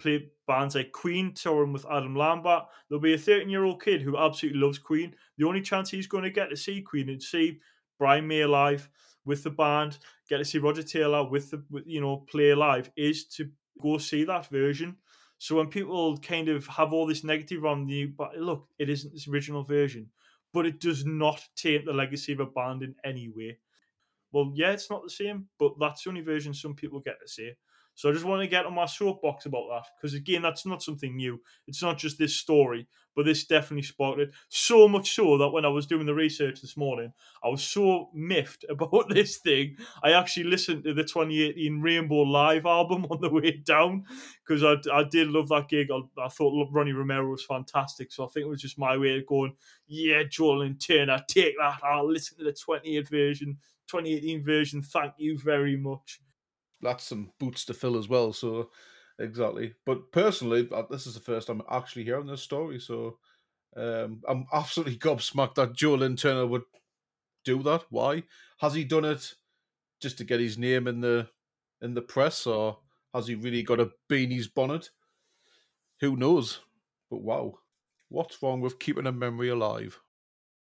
play 0.00 0.28
bands 0.46 0.74
like 0.74 0.92
Queen 0.92 1.32
touring 1.34 1.72
with 1.72 1.86
Adam 1.90 2.16
Lambert. 2.16 2.64
There'll 2.88 3.02
be 3.02 3.14
a 3.14 3.18
13 3.18 3.48
year 3.48 3.64
old 3.64 3.82
kid 3.82 4.02
who 4.02 4.16
absolutely 4.16 4.60
loves 4.60 4.78
Queen. 4.78 5.14
The 5.38 5.46
only 5.46 5.60
chance 5.60 5.90
he's 5.90 6.06
going 6.06 6.24
to 6.24 6.30
get 6.30 6.50
to 6.50 6.56
see 6.56 6.82
Queen 6.82 7.08
and 7.08 7.22
see 7.22 7.60
Brian 7.98 8.26
May 8.26 8.44
live 8.44 8.88
with 9.24 9.42
the 9.42 9.50
band, 9.50 9.98
get 10.28 10.38
to 10.38 10.44
see 10.44 10.58
Roger 10.58 10.82
Taylor 10.82 11.28
with 11.28 11.50
the 11.50 11.64
you 11.86 12.00
know 12.00 12.24
play 12.30 12.54
live 12.54 12.90
is 12.96 13.26
to 13.26 13.50
go 13.80 13.98
see 13.98 14.24
that 14.24 14.48
version. 14.48 14.96
So 15.38 15.56
when 15.56 15.68
people 15.68 16.16
kind 16.18 16.48
of 16.48 16.66
have 16.68 16.92
all 16.92 17.06
this 17.06 17.24
negative 17.24 17.64
on 17.64 17.88
you, 17.88 18.12
but 18.16 18.36
look, 18.36 18.68
it 18.78 18.88
isn't 18.88 19.12
this 19.12 19.28
original 19.28 19.62
version, 19.62 20.10
but 20.52 20.66
it 20.66 20.80
does 20.80 21.04
not 21.04 21.42
taint 21.56 21.84
the 21.84 21.92
legacy 21.92 22.32
of 22.32 22.40
a 22.40 22.46
band 22.46 22.82
in 22.82 22.94
any 23.04 23.28
way 23.28 23.58
well, 24.32 24.52
yeah, 24.54 24.72
it's 24.72 24.90
not 24.90 25.04
the 25.04 25.10
same, 25.10 25.46
but 25.58 25.74
that's 25.78 26.02
the 26.02 26.10
only 26.10 26.20
version 26.20 26.52
some 26.52 26.74
people 26.74 26.98
get 26.98 27.20
to 27.20 27.28
see. 27.28 27.52
So 27.94 28.10
I 28.10 28.12
just 28.12 28.24
want 28.24 28.42
to 28.42 28.48
get 28.48 28.66
on 28.66 28.74
my 28.74 28.86
soapbox 28.86 29.46
about 29.46 29.68
that 29.70 29.84
because 29.96 30.14
again, 30.14 30.42
that's 30.42 30.66
not 30.66 30.82
something 30.82 31.14
new. 31.14 31.40
It's 31.68 31.82
not 31.82 31.96
just 31.98 32.18
this 32.18 32.34
story, 32.36 32.88
but 33.14 33.24
this 33.24 33.44
definitely 33.44 33.82
sparked 33.82 34.20
it. 34.20 34.30
So 34.48 34.88
much 34.88 35.14
so 35.14 35.38
that 35.38 35.50
when 35.50 35.64
I 35.64 35.68
was 35.68 35.86
doing 35.86 36.06
the 36.06 36.14
research 36.14 36.60
this 36.60 36.76
morning, 36.76 37.12
I 37.42 37.48
was 37.48 37.62
so 37.62 38.10
miffed 38.14 38.64
about 38.68 39.08
this 39.08 39.38
thing. 39.38 39.76
I 40.02 40.12
actually 40.12 40.44
listened 40.44 40.84
to 40.84 40.94
the 40.94 41.04
2018 41.04 41.80
Rainbow 41.80 42.22
Live 42.22 42.66
album 42.66 43.06
on 43.10 43.20
the 43.20 43.30
way 43.30 43.62
down 43.64 44.04
because 44.46 44.62
I, 44.62 44.76
I 44.92 45.04
did 45.04 45.28
love 45.28 45.48
that 45.48 45.68
gig. 45.68 45.88
I, 45.90 46.00
I 46.20 46.28
thought 46.28 46.68
Ronnie 46.72 46.92
Romero 46.92 47.30
was 47.30 47.44
fantastic, 47.44 48.12
so 48.12 48.24
I 48.24 48.28
think 48.28 48.46
it 48.46 48.50
was 48.50 48.62
just 48.62 48.78
my 48.78 48.96
way 48.96 49.18
of 49.18 49.26
going, 49.26 49.54
yeah, 49.86 50.22
Joe 50.28 50.52
Lynn 50.52 50.78
Turner, 50.78 51.22
take 51.28 51.54
that. 51.58 51.80
I'll 51.82 52.10
listen 52.10 52.38
to 52.38 52.44
the 52.44 52.52
28th 52.52 53.08
version 53.08 53.58
2018 53.88 54.44
version. 54.44 54.82
Thank 54.82 55.14
you 55.18 55.38
very 55.38 55.76
much. 55.76 56.20
That's 56.80 57.04
some 57.04 57.30
boots 57.38 57.64
to 57.66 57.74
fill 57.74 57.96
as 57.96 58.08
well. 58.08 58.32
So, 58.32 58.70
exactly. 59.18 59.74
But 59.86 60.12
personally, 60.12 60.68
uh, 60.72 60.84
this 60.90 61.06
is 61.06 61.14
the 61.14 61.20
first 61.20 61.46
time 61.46 61.62
I'm 61.68 61.76
actually 61.76 62.04
hearing 62.04 62.26
this 62.26 62.42
story. 62.42 62.78
So, 62.80 63.18
um, 63.76 64.22
I'm 64.28 64.46
absolutely 64.52 64.96
gobsmacked 64.96 65.56
that 65.56 65.74
Joe 65.74 65.94
Lynn 65.94 66.16
Turner 66.16 66.46
would 66.46 66.62
do 67.44 67.62
that. 67.62 67.84
Why 67.90 68.24
has 68.58 68.74
he 68.74 68.84
done 68.84 69.04
it? 69.04 69.34
Just 70.00 70.18
to 70.18 70.24
get 70.24 70.40
his 70.40 70.58
name 70.58 70.86
in 70.86 71.00
the 71.00 71.28
in 71.80 71.94
the 71.94 72.02
press, 72.02 72.46
or 72.46 72.78
has 73.14 73.26
he 73.26 73.34
really 73.34 73.62
got 73.62 73.80
a 73.80 73.90
beanie's 74.08 74.48
bonnet? 74.48 74.90
Who 76.00 76.16
knows? 76.16 76.60
But 77.10 77.22
wow, 77.22 77.58
what's 78.08 78.42
wrong 78.42 78.60
with 78.60 78.78
keeping 78.78 79.06
a 79.06 79.12
memory 79.12 79.48
alive? 79.48 80.00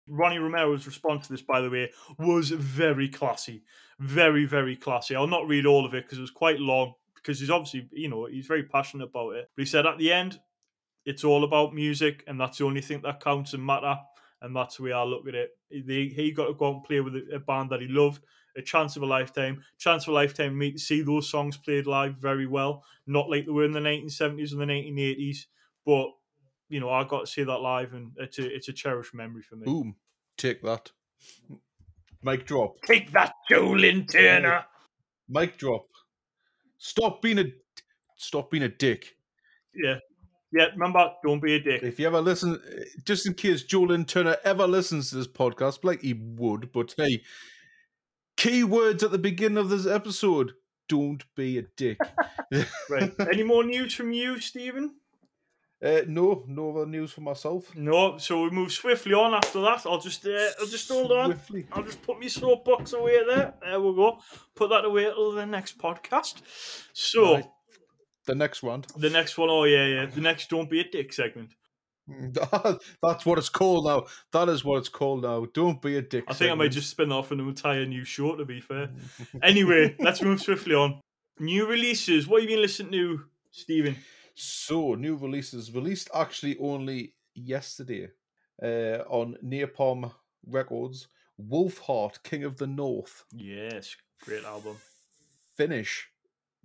Ronnie 0.09 0.39
Romero's 0.39 0.87
response 0.87 1.27
to 1.27 1.33
this, 1.33 1.41
by 1.41 1.61
the 1.61 1.69
way, 1.69 1.91
was 2.17 2.49
very 2.49 3.07
classy. 3.07 3.63
Very, 3.99 4.45
very 4.45 4.75
classy. 4.75 5.15
I'll 5.15 5.27
not 5.27 5.47
read 5.47 5.65
all 5.65 5.85
of 5.85 5.93
it 5.93 6.05
because 6.05 6.17
it 6.17 6.21
was 6.21 6.31
quite 6.31 6.59
long, 6.59 6.93
because 7.21 7.39
he's 7.39 7.49
obviously, 7.49 7.87
you 7.91 8.09
know, 8.09 8.25
he's 8.25 8.47
very 8.47 8.63
passionate 8.63 9.09
about 9.09 9.35
it. 9.35 9.49
But 9.55 9.61
he 9.61 9.65
said 9.65 9.85
at 9.85 9.97
the 9.97 10.11
end, 10.11 10.39
it's 11.05 11.23
all 11.23 11.43
about 11.43 11.73
music, 11.73 12.23
and 12.27 12.39
that's 12.39 12.57
the 12.57 12.65
only 12.65 12.81
thing 12.81 13.01
that 13.03 13.23
counts 13.23 13.53
and 13.53 13.65
matter. 13.65 13.95
And 14.41 14.55
that's 14.55 14.77
the 14.77 14.83
way 14.83 14.93
I 14.93 15.03
look 15.03 15.27
at 15.27 15.35
it. 15.35 15.49
He, 15.69 16.13
he 16.15 16.31
got 16.31 16.47
to 16.47 16.53
go 16.53 16.67
out 16.67 16.75
and 16.75 16.83
play 16.83 17.01
with 17.01 17.15
a 17.15 17.39
band 17.39 17.71
that 17.71 17.81
he 17.81 17.87
loved, 17.87 18.23
a 18.55 18.61
chance 18.61 18.95
of 18.95 19.03
a 19.03 19.05
lifetime. 19.05 19.63
Chance 19.77 20.03
of 20.03 20.11
a 20.11 20.15
lifetime. 20.15 20.57
Me 20.57 20.71
to 20.71 20.79
see 20.79 21.01
those 21.01 21.29
songs 21.29 21.57
played 21.57 21.87
live 21.87 22.15
very 22.15 22.47
well, 22.47 22.83
not 23.05 23.29
like 23.29 23.45
they 23.45 23.51
were 23.51 23.65
in 23.65 23.73
the 23.73 23.79
1970s 23.79 24.51
and 24.53 24.61
the 24.61 24.65
1980s, 24.65 25.45
but 25.85 26.07
you 26.69 26.79
know 26.79 26.89
I 26.89 27.03
got 27.03 27.21
to 27.21 27.27
see 27.27 27.43
that 27.43 27.57
live, 27.57 27.93
and 27.93 28.11
it's 28.17 28.39
a 28.39 28.55
it's 28.55 28.69
a 28.69 28.73
cherished 28.73 29.13
memory 29.13 29.41
for 29.41 29.55
me. 29.55 29.65
Boom. 29.65 29.95
Take 30.37 30.61
that. 30.61 30.91
Mic 32.23 32.45
drop. 32.45 32.79
Take 32.81 33.11
that, 33.11 33.33
Joe 33.49 33.71
Lynn 33.71 34.05
Turner. 34.05 34.65
Mic 35.27 35.57
drop. 35.57 35.85
Stop 36.79 37.21
being 37.21 37.39
a 37.39 37.45
stop 38.15 38.49
being 38.49 38.63
a 38.63 38.69
dick. 38.69 39.15
Yeah, 39.75 39.97
yeah. 40.51 40.67
Remember, 40.73 41.11
don't 41.23 41.41
be 41.41 41.55
a 41.55 41.59
dick. 41.59 41.83
If 41.83 41.99
you 41.99 42.07
ever 42.07 42.21
listen, 42.21 42.59
just 43.05 43.27
in 43.27 43.33
case 43.35 43.63
Joe 43.63 43.81
Lynn 43.81 44.05
Turner 44.05 44.37
ever 44.43 44.65
listens 44.65 45.09
to 45.09 45.17
this 45.17 45.27
podcast, 45.27 45.83
like 45.83 46.01
he 46.01 46.13
would, 46.13 46.71
but 46.71 46.95
hey, 46.97 47.21
key 48.37 48.63
words 48.63 49.03
at 49.03 49.11
the 49.11 49.17
beginning 49.17 49.57
of 49.57 49.69
this 49.69 49.85
episode: 49.85 50.53
don't 50.87 51.23
be 51.35 51.57
a 51.57 51.63
dick. 51.77 51.99
Right. 52.89 53.13
Any 53.31 53.43
more 53.43 53.63
news 53.63 53.93
from 53.93 54.11
you, 54.11 54.39
Stephen? 54.39 54.95
Uh, 55.81 56.01
no, 56.07 56.43
no 56.47 56.71
other 56.71 56.85
news 56.85 57.11
for 57.13 57.21
myself. 57.21 57.73
No. 57.75 58.17
So 58.17 58.43
we 58.43 58.49
move 58.49 58.71
swiftly 58.71 59.13
on 59.13 59.33
after 59.33 59.61
that. 59.61 59.85
I'll 59.85 59.99
just, 59.99 60.25
uh, 60.25 60.49
I'll 60.59 60.67
just 60.67 60.89
hold 60.89 61.11
on. 61.11 61.31
Swiftly. 61.31 61.65
I'll 61.71 61.83
just 61.83 62.01
put 62.01 62.19
my 62.19 62.27
soapbox 62.27 62.91
away 62.93 63.23
there. 63.25 63.53
There 63.61 63.79
we 63.79 63.95
go. 63.95 64.19
Put 64.55 64.69
that 64.71 64.83
away 64.83 65.03
till 65.03 65.31
the 65.31 65.45
next 65.45 65.77
podcast. 65.77 66.41
So 66.93 67.35
Right. 67.35 67.45
The 68.25 68.35
next 68.35 68.61
one. 68.61 68.83
the 68.97 69.09
next 69.09 69.37
one, 69.37 69.49
oh 69.49 69.63
yeah, 69.63 69.85
yeah. 69.85 70.05
The 70.05 70.21
next 70.21 70.49
"Don't 70.51 70.69
Be 70.69 70.81
a 70.81 70.83
Dick" 70.83 71.11
segment. 71.13 71.55
That's 73.01 73.25
what 73.25 73.37
it's 73.37 73.49
called 73.49 73.85
now. 73.85 74.05
That 74.33 74.49
is 74.49 74.63
what 74.63 74.77
it's 74.77 74.89
called 74.89 75.23
now. 75.23 75.45
Don't 75.53 75.81
be 75.81 75.97
a 75.97 76.01
dick. 76.01 76.25
I 76.27 76.33
think 76.33 76.51
I 76.51 76.55
might 76.55 76.71
just 76.71 76.89
spin 76.89 77.11
off 77.11 77.31
an 77.31 77.39
entire 77.39 77.85
new 77.85 78.03
show. 78.03 78.35
To 78.35 78.45
be 78.45 78.61
fair. 78.61 78.89
Anyway, 79.41 79.95
let's 79.99 80.21
move 80.21 80.41
swiftly 80.41 80.75
on. 80.75 81.01
New 81.39 81.67
releases. 81.67 82.27
What 82.27 82.41
have 82.41 82.49
you 82.49 82.55
been 82.55 82.61
listening 82.61 82.91
to, 82.93 83.21
Stephen? 83.51 83.95
So, 84.41 84.95
new 84.95 85.17
releases 85.17 85.73
released 85.73 86.09
actually 86.15 86.57
only 86.59 87.13
yesterday 87.35 88.07
uh, 88.63 89.03
on 89.09 89.35
Napalm 89.43 90.13
Records. 90.47 91.09
Wolfheart, 91.37 92.23
King 92.23 92.45
of 92.45 92.55
the 92.55 92.65
North, 92.65 93.25
Yes, 93.33 93.97
great 94.21 94.45
album. 94.45 94.77
Finnish 95.57 96.07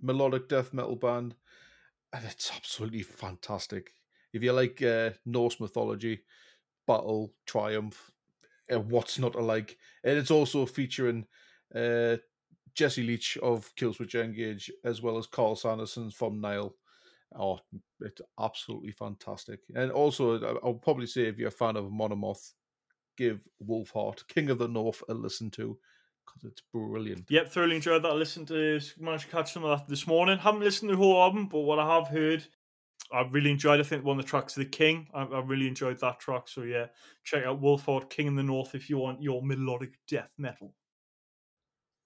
melodic 0.01 0.47
death 0.47 0.73
metal 0.73 0.95
band, 0.95 1.35
and 2.13 2.23
it's 2.23 2.49
absolutely 2.55 3.01
fantastic. 3.01 3.91
If 4.31 4.41
you 4.41 4.53
like 4.53 4.81
uh, 4.81 5.09
Norse 5.25 5.59
mythology, 5.59 6.21
battle, 6.87 7.33
triumph, 7.45 8.09
uh, 8.73 8.79
what's 8.79 9.19
not 9.19 9.33
to 9.33 9.41
like, 9.41 9.77
and 10.01 10.17
it's 10.17 10.31
also 10.31 10.65
featuring 10.65 11.25
uh, 11.75 12.15
Jesse 12.73 13.03
Leach 13.03 13.37
of 13.43 13.75
Killswitch 13.75 14.15
Engage 14.15 14.71
as 14.85 15.01
well 15.01 15.17
as 15.17 15.27
Carl 15.27 15.57
Sanderson 15.57 16.09
from 16.09 16.39
Nile. 16.39 16.73
Oh, 17.33 17.59
it's 18.01 18.21
absolutely 18.39 18.91
fantastic. 18.91 19.61
And 19.75 19.91
also, 19.91 20.59
I'll 20.63 20.75
probably 20.75 21.07
say 21.07 21.23
if 21.27 21.37
you're 21.37 21.49
a 21.49 21.51
fan 21.51 21.75
of 21.75 21.85
Amon 21.85 22.11
Amarth, 22.11 22.53
give 23.17 23.47
Wolfheart, 23.65 24.27
King 24.27 24.49
of 24.49 24.57
the 24.59 24.67
North, 24.67 25.03
a 25.09 25.13
listen 25.13 25.51
to 25.51 25.77
because 26.25 26.43
it's 26.43 26.61
brilliant. 26.73 27.29
Yep, 27.29 27.49
thoroughly 27.49 27.75
enjoyed 27.75 28.03
that. 28.03 28.11
I 28.11 28.15
listened 28.15 28.47
to 28.49 28.79
managed 28.99 29.25
to 29.25 29.31
catch 29.31 29.53
some 29.53 29.63
of 29.63 29.79
that 29.79 29.87
this 29.87 30.07
morning. 30.07 30.37
Haven't 30.39 30.61
listened 30.61 30.89
to 30.89 30.95
the 30.95 31.01
whole 31.01 31.21
album, 31.21 31.47
but 31.47 31.59
what 31.61 31.79
I 31.79 31.95
have 31.95 32.07
heard, 32.07 32.47
I 33.11 33.21
really 33.21 33.51
enjoyed. 33.51 33.79
I 33.79 33.83
think 33.83 34.05
one 34.05 34.19
of 34.19 34.25
the 34.25 34.29
tracks, 34.29 34.55
"The 34.55 34.65
King," 34.65 35.09
I, 35.13 35.23
I 35.23 35.41
really 35.41 35.67
enjoyed 35.67 35.99
that 36.01 36.19
track. 36.19 36.47
So 36.47 36.63
yeah, 36.63 36.87
check 37.23 37.45
out 37.45 37.61
Wolfheart 37.61 38.09
King 38.09 38.27
in 38.27 38.35
the 38.35 38.43
North 38.43 38.75
if 38.75 38.89
you 38.89 38.97
want 38.97 39.21
your 39.23 39.41
melodic 39.43 39.99
death 40.07 40.33
metal. 40.37 40.75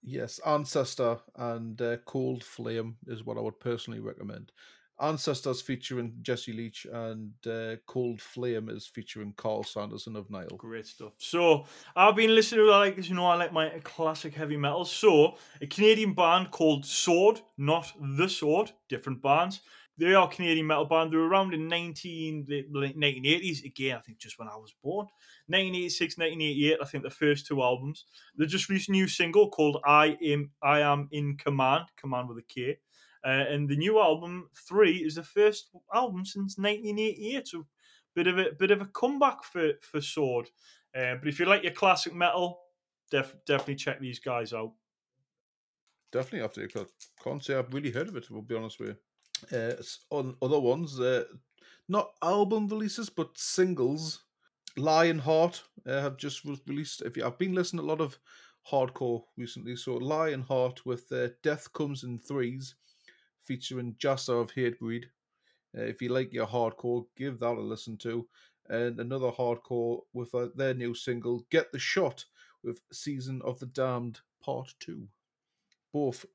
Yes, 0.02 0.40
Ancestor 0.46 1.20
and 1.36 1.82
uh, 1.82 1.98
Cold 1.98 2.44
Flame 2.44 2.98
is 3.08 3.24
what 3.24 3.38
I 3.38 3.42
would 3.42 3.60
personally 3.60 4.00
recommend. 4.00 4.52
Ancestors 5.02 5.62
featuring 5.62 6.14
Jesse 6.22 6.54
Leach 6.54 6.86
and 6.92 7.32
uh, 7.48 7.76
Cold 7.86 8.22
Flame 8.22 8.70
is 8.70 8.88
featuring 8.88 9.34
Carl 9.38 9.64
Sanderson 9.64 10.16
of 10.16 10.30
Nile. 10.30 10.48
Great 10.58 10.88
stuff. 10.88 11.14
So 11.18 11.66
I've 11.96 12.16
been 12.16 12.36
listening 12.36 12.66
to 12.66 12.72
like 12.72 12.98
as 12.98 13.10
you 13.10 13.16
know 13.16 13.26
I 13.26 13.36
like 13.36 13.54
my 13.54 13.70
classic 13.84 14.34
heavy 14.34 14.58
metal. 14.58 14.86
So 14.86 15.38
a 15.62 15.68
Canadian 15.68 16.14
band 16.14 16.52
called 16.52 16.86
Sword, 16.86 17.42
not 17.58 17.92
the 18.18 18.28
Sword, 18.28 18.72
different 18.90 19.22
bands. 19.22 19.62
They 20.00 20.14
are 20.14 20.30
Canadian 20.30 20.66
metal 20.66 20.86
band. 20.86 21.12
They 21.12 21.18
were 21.18 21.28
around 21.28 21.54
in 21.54 21.68
19, 21.68 22.46
the 22.48 22.66
late 22.72 22.98
1980s. 22.98 23.66
Again, 23.66 23.98
I 23.98 24.00
think 24.00 24.18
just 24.18 24.40
when 24.40 24.48
I 24.48 24.56
was 24.56 24.74
born. 24.82 25.08
1986, 25.48 26.18
1988, 26.18 26.78
I 26.82 26.86
think 26.86 27.04
the 27.04 27.10
first 27.10 27.46
two 27.46 27.62
albums. 27.62 28.06
They 28.38 28.46
just 28.46 28.70
released 28.70 28.88
a 28.88 28.94
new 28.94 29.10
single 29.10 29.50
called 29.50 29.82
I 29.86 30.18
Am 30.24 30.52
I 30.64 30.80
Am 30.80 31.10
in 31.12 31.36
Command, 31.36 31.84
Command 31.98 32.30
with 32.30 32.38
a 32.38 32.44
K. 32.44 32.78
Uh, 33.26 33.46
and 33.50 33.68
the 33.70 33.76
new 33.78 34.00
album, 34.00 34.50
Three, 34.68 34.98
is 34.98 35.16
the 35.16 35.24
first 35.24 35.70
album 35.94 36.26
since 36.26 36.58
1988. 36.58 37.48
So 37.48 37.68
bit 38.16 38.28
of 38.28 38.38
a 38.40 38.52
bit 38.58 38.72
of 38.72 38.82
a 38.82 38.86
comeback 38.86 39.44
for 39.44 39.74
for 39.82 40.02
Sword. 40.02 40.50
Uh, 40.96 41.16
but 41.16 41.28
if 41.28 41.40
you 41.40 41.46
like 41.46 41.64
your 41.64 41.74
classic 41.74 42.14
metal, 42.14 42.62
def- 43.12 43.36
definitely 43.46 43.76
check 43.76 44.00
these 44.00 44.20
guys 44.20 44.54
out. 44.54 44.74
Definitely. 46.12 46.68
'cause 46.68 46.88
I 47.20 47.24
can't 47.24 47.44
say 47.44 47.56
I've 47.56 47.74
really 47.74 47.92
heard 47.92 48.08
of 48.08 48.16
it. 48.16 48.28
I'll 48.32 48.42
be 48.42 48.56
honest 48.56 48.80
with 48.80 48.98
you. 49.52 49.58
Uh, 49.58 49.82
on 50.10 50.38
other 50.42 50.60
ones, 50.60 51.00
uh, 51.00 51.26
not 51.88 52.16
album 52.22 52.68
releases, 52.68 53.10
but 53.10 53.38
singles. 53.38 54.24
Lionheart 54.76 55.64
uh, 55.86 56.02
have 56.02 56.18
just 56.18 56.46
re- 56.46 56.60
released. 56.68 57.02
If 57.02 57.18
you, 57.18 57.26
I've 57.26 57.38
been 57.38 57.54
listening 57.54 57.84
a 57.84 57.88
lot 57.88 58.02
of 58.02 58.18
hardcore 58.72 59.26
recently, 59.38 59.76
so 59.76 59.96
Lionheart 59.96 60.86
with 60.86 61.12
uh, 61.12 61.30
"Death 61.42 61.72
Comes 61.74 62.04
in 62.04 62.20
Threes, 62.20 62.76
featuring 63.44 63.96
Jasta 64.00 64.34
of 64.34 64.54
Hatebreed. 64.54 65.06
Uh, 65.78 65.82
if 65.82 66.02
you 66.02 66.10
like 66.10 66.34
your 66.34 66.48
hardcore, 66.48 67.06
give 67.16 67.40
that 67.40 67.58
a 67.58 67.62
listen 67.62 67.98
to. 67.98 68.28
And 68.68 69.00
another 69.00 69.32
hardcore 69.32 70.02
with 70.14 70.34
uh, 70.36 70.50
their 70.56 70.74
new 70.74 70.94
single 70.94 71.46
"Get 71.50 71.72
the 71.72 71.80
Shot" 71.80 72.26
with 72.64 72.82
"Season 72.92 73.42
of 73.44 73.60
the 73.60 73.66
Damned" 73.66 74.20
Part 74.44 74.76
Two. 74.80 75.08
Both 75.92 76.26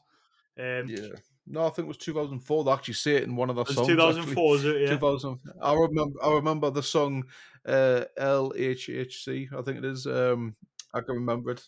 Um, 0.58 0.88
Yeah. 0.88 1.08
No, 1.46 1.66
I 1.66 1.70
think 1.70 1.86
it 1.86 1.88
was 1.88 1.96
2004. 1.98 2.64
They 2.64 2.70
actually 2.70 2.94
say 2.94 3.16
it 3.16 3.24
in 3.24 3.36
one 3.36 3.50
of 3.50 3.56
their 3.56 3.64
it 3.68 3.74
songs. 3.74 3.88
2004, 3.88 4.56
is 4.56 4.64
it? 4.64 4.80
Yeah. 4.82 4.90
2000. 4.90 5.38
I 5.60 5.74
remember. 5.74 6.24
I 6.24 6.32
remember 6.32 6.70
the 6.70 6.82
song 6.82 7.24
uh, 7.66 8.04
LHHC. 8.18 9.52
I 9.52 9.62
think 9.62 9.78
it 9.78 9.84
is. 9.84 10.06
Um, 10.06 10.54
I 10.94 11.00
can 11.00 11.14
remember 11.14 11.50
it. 11.52 11.64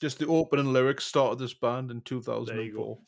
Just 0.00 0.18
the 0.18 0.26
opening 0.26 0.72
lyrics 0.72 1.04
started 1.04 1.38
this 1.38 1.54
band 1.54 1.90
in 1.90 2.00
2004. 2.02 2.98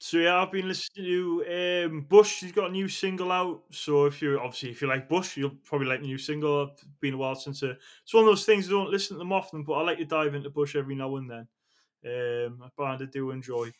So 0.00 0.18
yeah, 0.18 0.40
I've 0.40 0.52
been 0.52 0.68
listening 0.68 1.06
to 1.06 1.86
um, 1.86 2.02
Bush. 2.02 2.40
He's 2.40 2.52
got 2.52 2.68
a 2.68 2.72
new 2.72 2.88
single 2.88 3.32
out. 3.32 3.62
So 3.70 4.06
if 4.06 4.22
you 4.22 4.38
obviously 4.38 4.70
if 4.70 4.80
you 4.80 4.86
like 4.86 5.08
Bush, 5.08 5.36
you'll 5.36 5.56
probably 5.64 5.88
like 5.88 6.00
the 6.00 6.06
new 6.06 6.18
single. 6.18 6.64
It's 6.64 6.84
been 7.00 7.14
a 7.14 7.16
while 7.16 7.34
since 7.34 7.62
uh, 7.62 7.74
it's 8.04 8.14
one 8.14 8.22
of 8.22 8.28
those 8.28 8.44
things 8.44 8.68
I 8.68 8.72
don't 8.72 8.90
listen 8.90 9.16
to 9.16 9.18
them 9.18 9.32
often, 9.32 9.64
but 9.64 9.72
I 9.72 9.82
like 9.82 9.98
to 9.98 10.04
dive 10.04 10.34
into 10.34 10.50
Bush 10.50 10.76
every 10.76 10.94
now 10.94 11.16
and 11.16 11.28
then. 11.28 11.48
Um, 12.06 12.62
a 12.62 12.70
band 12.80 13.02
I 13.02 13.06
do 13.06 13.32
enjoy. 13.32 13.72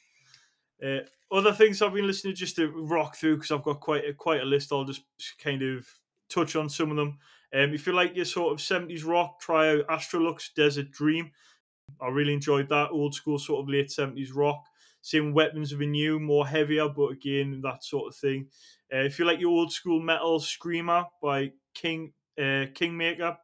Uh, 0.84 1.00
other 1.30 1.52
things 1.52 1.82
I've 1.82 1.94
been 1.94 2.06
listening 2.06 2.34
to 2.34 2.38
just 2.38 2.56
to 2.56 2.68
rock 2.68 3.16
through 3.16 3.36
because 3.36 3.50
I've 3.50 3.62
got 3.64 3.80
quite 3.80 4.04
a, 4.04 4.14
quite 4.14 4.40
a 4.40 4.44
list. 4.44 4.72
I'll 4.72 4.84
just 4.84 5.02
kind 5.42 5.62
of 5.62 5.86
touch 6.28 6.56
on 6.56 6.68
some 6.68 6.90
of 6.90 6.96
them. 6.96 7.18
Um, 7.54 7.74
if 7.74 7.86
you 7.86 7.92
like 7.92 8.14
your 8.14 8.24
sort 8.24 8.52
of 8.52 8.60
seventies 8.60 9.04
rock, 9.04 9.40
try 9.40 9.70
out 9.72 9.86
Astrolux 9.88 10.54
Desert 10.54 10.90
Dream. 10.90 11.30
I 12.00 12.08
really 12.08 12.34
enjoyed 12.34 12.68
that 12.68 12.90
old 12.90 13.14
school 13.14 13.38
sort 13.38 13.62
of 13.62 13.68
late 13.68 13.90
seventies 13.90 14.32
rock. 14.32 14.64
Same 15.00 15.32
weapons 15.32 15.72
of 15.72 15.80
a 15.80 15.86
new, 15.86 16.18
more 16.18 16.46
heavier, 16.46 16.88
but 16.88 17.12
again 17.12 17.60
that 17.62 17.84
sort 17.84 18.08
of 18.08 18.16
thing. 18.16 18.48
Uh, 18.92 18.98
if 18.98 19.18
you 19.18 19.24
like 19.24 19.40
your 19.40 19.50
old 19.50 19.72
school 19.72 20.00
metal, 20.00 20.40
Screamer 20.40 21.06
by 21.22 21.52
King 21.74 22.12
uh, 22.40 22.66
Kingmaker 22.74 23.36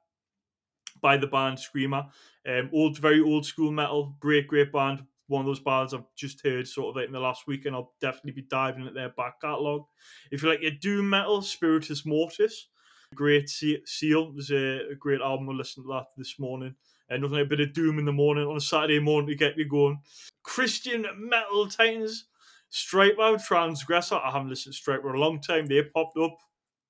by 1.01 1.16
the 1.16 1.27
band 1.27 1.59
Screamer. 1.59 2.07
Um, 2.47 2.70
old, 2.73 2.99
very 2.99 3.20
old 3.20 3.47
school 3.47 3.70
metal, 3.70 4.16
great, 4.20 4.49
great 4.49 4.73
band. 4.73 5.05
One 5.26 5.40
of 5.40 5.46
those 5.46 5.60
bands 5.60 5.94
I've 5.94 6.04
just 6.16 6.44
heard 6.44 6.68
sort 6.68 6.90
of 6.90 6.96
like 6.96 7.06
in 7.06 7.12
the 7.12 7.20
last 7.20 7.46
week, 7.46 7.64
and 7.64 7.74
I'll 7.74 7.94
definitely 8.00 8.32
be 8.32 8.48
diving 8.48 8.82
into 8.82 8.92
their 8.92 9.08
back 9.08 9.40
catalogue. 9.40 9.84
If 10.30 10.42
you 10.42 10.48
like 10.50 10.62
your 10.62 10.72
doom 10.72 11.10
metal, 11.10 11.40
Spiritus 11.42 12.04
Mortis, 12.04 12.68
great 13.14 13.48
seal. 13.48 14.32
There's 14.32 14.50
a, 14.50 14.92
a 14.92 14.94
great 14.94 15.20
album. 15.20 15.48
I 15.48 15.52
listened 15.52 15.84
to 15.87 15.92
that 15.92 16.06
this 16.16 16.38
morning. 16.38 16.74
And 17.08 17.22
nothing 17.22 17.37
like 17.37 17.46
a 17.46 17.48
bit 17.48 17.60
of 17.60 17.72
doom 17.74 17.98
in 17.98 18.06
the 18.06 18.12
morning 18.12 18.46
on 18.46 18.56
a 18.56 18.60
Saturday 18.60 18.98
morning 18.98 19.28
to 19.28 19.34
get 19.34 19.58
you 19.58 19.68
going. 19.68 20.00
Christian 20.42 21.06
metal 21.18 21.68
titans, 21.68 22.26
Stryper, 22.72 23.42
Transgressor. 23.44 24.16
I 24.16 24.30
haven't 24.30 24.48
listened 24.48 24.74
to 24.74 24.80
Stryper 24.80 25.10
in 25.10 25.16
a 25.16 25.18
long 25.18 25.40
time. 25.40 25.66
They 25.66 25.82
popped 25.82 26.16
up, 26.16 26.38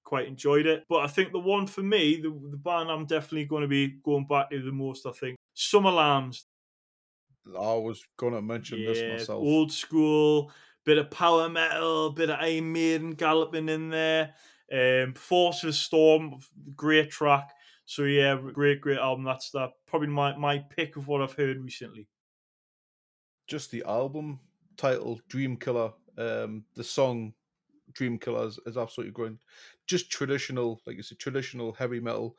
quite 0.05 0.29
enjoyed 0.29 0.66
it. 0.66 0.85
But 0.88 1.01
I 1.01 1.09
think 1.09 1.33
the 1.33 1.40
one 1.40 1.66
for 1.66 1.83
me, 1.83 2.20
the, 2.20 2.31
the 2.51 2.57
band 2.57 2.90
I'm 2.90 3.07
definitely 3.07 3.44
going 3.47 3.62
to 3.62 3.68
be 3.68 3.97
going 4.05 4.27
back 4.27 4.51
to 4.51 4.62
the 4.62 4.73
most, 4.73 5.05
I 5.05 5.11
think, 5.11 5.37
Sumerlands. 5.57 6.44
I 7.49 7.75
was 7.75 8.05
going 8.17 8.35
to 8.35 8.43
mention 8.43 8.85
this 8.85 9.03
myself. 9.03 9.43
old 9.43 9.73
school, 9.73 10.51
bit 10.85 10.99
of 10.99 11.11
power 11.11 11.49
metal, 11.49 12.11
bit 12.11 12.31
of 12.31 12.39
Iron 12.41 12.73
Maiden 12.73 13.11
galloping 13.13 13.69
in 13.69 13.91
there. 13.91 14.35
Um, 14.73 15.15
Force 15.15 15.63
of 15.65 15.75
Storm, 15.75 16.39
great 16.75 17.11
track. 17.11 17.51
So 17.85 18.05
yeah, 18.05 18.39
great, 18.53 18.81
great 18.81 18.99
album. 18.99 19.25
That's 19.25 19.51
that. 19.51 19.73
Probably 19.87 20.09
my 20.09 20.37
my 20.37 20.59
pick 20.59 20.97
of 20.97 21.07
what 21.07 21.21
I've 21.21 21.35
heard 21.35 21.63
recently. 21.63 22.09
Just 23.47 23.71
the 23.71 23.85
album 23.87 24.41
title, 24.77 25.21
Dream 25.29 25.57
Killer. 25.57 25.93
Um, 26.17 26.65
the 26.75 26.85
song 26.85 27.35
Dream 27.93 28.19
Killer 28.19 28.47
is, 28.47 28.59
is 28.67 28.79
absolutely 28.79 29.13
great. 29.13 29.33
Just 29.87 30.11
traditional, 30.11 30.81
like 30.87 30.97
you 30.97 31.03
said, 31.03 31.19
traditional 31.19 31.73
heavy 31.73 32.01
metal 32.01 32.37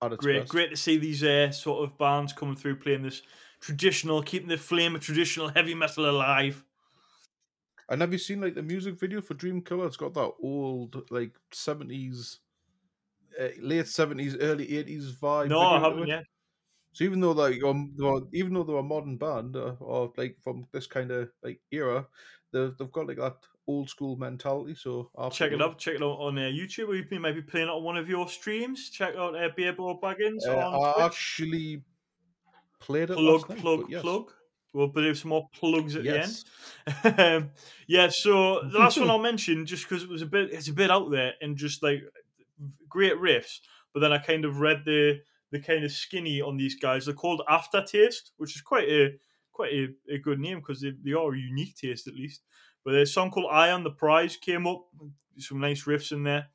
Great, 0.00 0.40
best. 0.40 0.50
great 0.50 0.70
to 0.70 0.76
see 0.76 0.98
these 0.98 1.24
uh, 1.24 1.50
sort 1.50 1.82
of 1.82 1.96
bands 1.96 2.32
coming 2.32 2.54
through 2.54 2.76
playing 2.76 3.02
this 3.02 3.22
traditional, 3.60 4.22
keeping 4.22 4.48
the 4.48 4.58
flame 4.58 4.94
of 4.94 5.02
traditional 5.02 5.48
heavy 5.48 5.74
metal 5.74 6.08
alive. 6.08 6.64
And 7.88 8.00
have 8.00 8.12
you 8.12 8.18
seen 8.18 8.40
like 8.40 8.54
the 8.54 8.62
music 8.62 8.98
video 8.98 9.20
for 9.20 9.34
Dream 9.34 9.62
Killer? 9.62 9.86
It's 9.86 9.96
got 9.96 10.14
that 10.14 10.32
old 10.40 11.08
like 11.10 11.36
seventies, 11.52 12.40
uh, 13.40 13.48
late 13.60 13.86
seventies, 13.88 14.36
early 14.36 14.76
eighties 14.76 15.12
vibe. 15.12 15.48
No, 15.50 15.60
I 15.60 15.80
haven't 15.80 16.06
yet. 16.08 16.24
So 16.92 17.04
even 17.04 17.20
though 17.20 17.32
like 17.32 17.62
um, 17.62 17.94
even 18.32 18.54
though 18.54 18.64
they're 18.64 18.76
a 18.76 18.82
modern 18.82 19.18
band 19.18 19.56
uh, 19.56 19.76
or 19.80 20.12
like 20.16 20.38
from 20.42 20.66
this 20.72 20.86
kind 20.86 21.10
of 21.10 21.30
like 21.42 21.60
era, 21.70 22.08
they've 22.52 22.76
they've 22.76 22.90
got 22.92 23.06
like 23.06 23.18
that 23.18 23.36
old 23.66 23.88
school 23.90 24.16
mentality. 24.16 24.74
So 24.74 25.10
Check 25.30 25.52
it 25.52 25.60
up. 25.60 25.78
Check 25.78 25.96
it 25.96 26.02
out 26.02 26.18
on 26.18 26.38
uh, 26.38 26.42
YouTube. 26.42 26.88
Or 26.88 26.96
you 26.96 27.06
may- 27.10 27.18
maybe 27.18 27.42
playing 27.42 27.68
it 27.68 27.70
on 27.70 27.84
one 27.84 27.96
of 27.96 28.08
your 28.08 28.28
streams. 28.28 28.90
Check 28.90 29.14
out 29.14 29.36
uh, 29.36 29.50
BeardBo 29.56 30.00
Baggins 30.00 30.40
Uh, 30.46 30.56
I 30.56 30.92
Twitch. 30.94 31.06
actually 31.06 31.84
played 32.80 33.10
it 33.10 33.16
plug, 33.16 33.48
night, 33.48 33.58
plug, 33.58 33.84
yes. 33.88 34.02
plug. 34.02 34.30
We'll 34.72 34.88
do 34.88 35.14
some 35.14 35.30
more 35.30 35.48
plugs 35.54 35.96
at 35.96 36.04
Yes. 36.04 36.44
the 36.86 37.20
end. 37.20 37.20
um, 37.44 37.50
yeah, 37.88 38.08
so 38.10 38.60
the 38.70 38.78
last 38.78 38.98
one 38.98 39.08
I'll 39.10 39.18
mention, 39.18 39.64
just 39.64 39.88
because 39.88 40.02
it 40.02 40.08
was 40.10 40.20
a 40.22 40.26
bit, 40.26 40.52
it's 40.52 40.68
a 40.68 40.72
bit 40.72 40.90
out 40.90 41.10
there 41.10 41.32
and 41.40 41.56
just 41.56 41.82
like 41.82 42.02
great 42.88 43.14
riffs. 43.14 43.60
But 43.94 44.00
then 44.00 44.12
I 44.12 44.18
kind 44.18 44.44
of 44.44 44.60
read 44.60 44.82
the 44.84 45.20
the 45.52 45.60
kind 45.60 45.84
of 45.84 45.92
skinny 45.92 46.42
on 46.42 46.56
these 46.56 46.74
guys. 46.74 47.06
They're 47.06 47.14
called 47.14 47.40
Aftertaste, 47.48 48.32
which 48.36 48.54
is 48.54 48.60
quite 48.60 48.88
a 48.88 49.18
quite 49.52 49.72
a, 49.72 49.88
a 50.12 50.18
good 50.18 50.38
name 50.38 50.58
because 50.58 50.82
they, 50.82 50.92
they 51.02 51.12
are 51.12 51.32
a 51.32 51.38
unique 51.38 51.76
taste 51.76 52.06
at 52.06 52.14
least. 52.14 52.42
But 52.84 52.94
a 52.94 53.06
song 53.06 53.30
called 53.30 53.50
"Eye 53.50 53.70
on 53.70 53.82
the 53.84 53.90
Prize" 53.90 54.36
came 54.36 54.66
up. 54.66 54.84
Some 55.38 55.60
nice 55.60 55.84
riffs 55.84 56.12
in 56.12 56.24
there. 56.24 56.48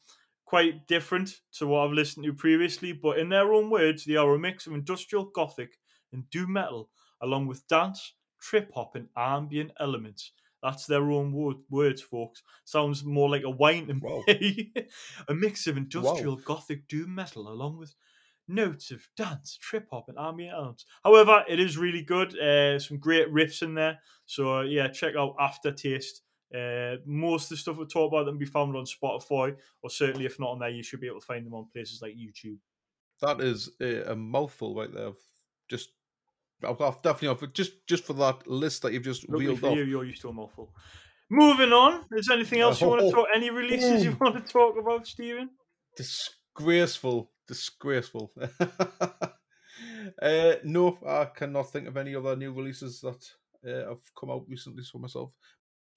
Quite 0.45 0.87
different 0.87 1.39
to 1.53 1.65
what 1.65 1.85
I've 1.85 1.93
listened 1.93 2.25
to 2.25 2.33
previously, 2.33 2.91
but 2.91 3.17
in 3.17 3.29
their 3.29 3.51
own 3.53 3.69
words, 3.71 4.05
they 4.05 4.17
are 4.17 4.35
a 4.35 4.39
mix 4.39 4.67
of 4.67 4.73
industrial 4.73 5.25
gothic 5.25 5.77
and 6.11 6.29
doom 6.29 6.53
metal, 6.53 6.89
along 7.21 7.47
with 7.47 7.67
dance, 7.67 8.13
trip 8.39 8.71
hop, 8.73 8.95
and 8.95 9.07
ambient 9.15 9.71
elements. 9.79 10.31
That's 10.63 10.85
their 10.85 11.09
own 11.11 11.33
word, 11.33 11.57
words, 11.69 12.01
folks. 12.01 12.43
Sounds 12.65 13.03
more 13.03 13.29
like 13.29 13.43
a 13.43 13.49
wine 13.49 13.87
to 13.87 13.95
me. 13.95 14.73
a 15.27 15.33
mix 15.33 15.65
of 15.65 15.77
industrial 15.77 16.35
gothic 16.35 16.87
doom 16.87 17.15
metal, 17.15 17.47
along 17.47 17.77
with 17.77 17.95
notes 18.47 18.91
of 18.91 19.07
dance, 19.17 19.57
trip 19.59 19.87
hop, 19.91 20.07
and 20.07 20.19
ambient 20.19 20.53
elements. 20.53 20.85
However, 21.03 21.43
it 21.47 21.59
is 21.59 21.77
really 21.77 22.03
good. 22.03 22.37
Uh, 22.37 22.77
some 22.79 22.97
great 22.97 23.31
riffs 23.33 23.61
in 23.61 23.73
there. 23.73 23.99
So 24.25 24.59
uh, 24.59 24.61
yeah, 24.63 24.87
check 24.89 25.15
out 25.15 25.35
Aftertaste. 25.39 26.21
Uh, 26.53 26.97
most 27.05 27.45
of 27.45 27.49
the 27.49 27.57
stuff 27.57 27.77
we 27.77 27.85
talk 27.85 28.11
about 28.11 28.25
them 28.25 28.37
be 28.37 28.45
found 28.45 28.75
on 28.75 28.85
Spotify, 28.85 29.55
or 29.81 29.89
certainly 29.89 30.25
if 30.25 30.39
not 30.39 30.49
on 30.49 30.59
there, 30.59 30.69
you 30.69 30.83
should 30.83 30.99
be 30.99 31.07
able 31.07 31.21
to 31.21 31.25
find 31.25 31.45
them 31.45 31.53
on 31.53 31.67
places 31.73 32.01
like 32.01 32.13
YouTube. 32.13 32.57
That 33.21 33.39
is 33.39 33.69
a, 33.79 34.11
a 34.11 34.15
mouthful 34.15 34.75
right 34.75 34.93
there. 34.93 35.05
of 35.05 35.17
Just 35.69 35.91
I've 36.63 36.81
I've 36.81 37.01
definitely 37.01 37.29
off 37.29 37.53
just 37.53 37.73
just 37.87 38.03
for 38.03 38.13
that 38.13 38.47
list 38.47 38.81
that 38.83 38.93
you've 38.93 39.03
just 39.03 39.27
Luckily 39.29 39.47
reeled 39.47 39.59
for 39.59 39.67
off. 39.69 39.75
you, 39.77 39.83
you're 39.83 40.05
used 40.05 40.21
to 40.21 40.29
a 40.29 40.33
mouthful. 40.33 40.69
Moving 41.29 41.71
on. 41.71 42.05
Is 42.11 42.27
there 42.27 42.35
anything 42.37 42.59
else 42.59 42.81
you 42.81 42.87
want 42.87 43.01
to 43.01 43.07
Oh. 43.07 43.11
talk? 43.11 43.27
Any 43.33 43.49
releases 43.49 44.03
you 44.03 44.17
want 44.19 44.35
to 44.35 44.51
talk 44.51 44.75
about, 44.77 45.07
Stephen? 45.07 45.49
Disgraceful, 45.95 47.31
disgraceful. 47.47 48.31
uh, 50.21 50.53
no, 50.63 50.97
I 51.07 51.25
cannot 51.25 51.71
think 51.71 51.87
of 51.87 51.97
any 51.97 52.15
other 52.15 52.35
new 52.35 52.51
releases 52.53 53.01
that 53.01 53.23
uh, 53.65 53.89
have 53.89 54.01
come 54.19 54.29
out 54.31 54.45
recently 54.47 54.83
for 54.83 54.99
myself. 54.99 55.33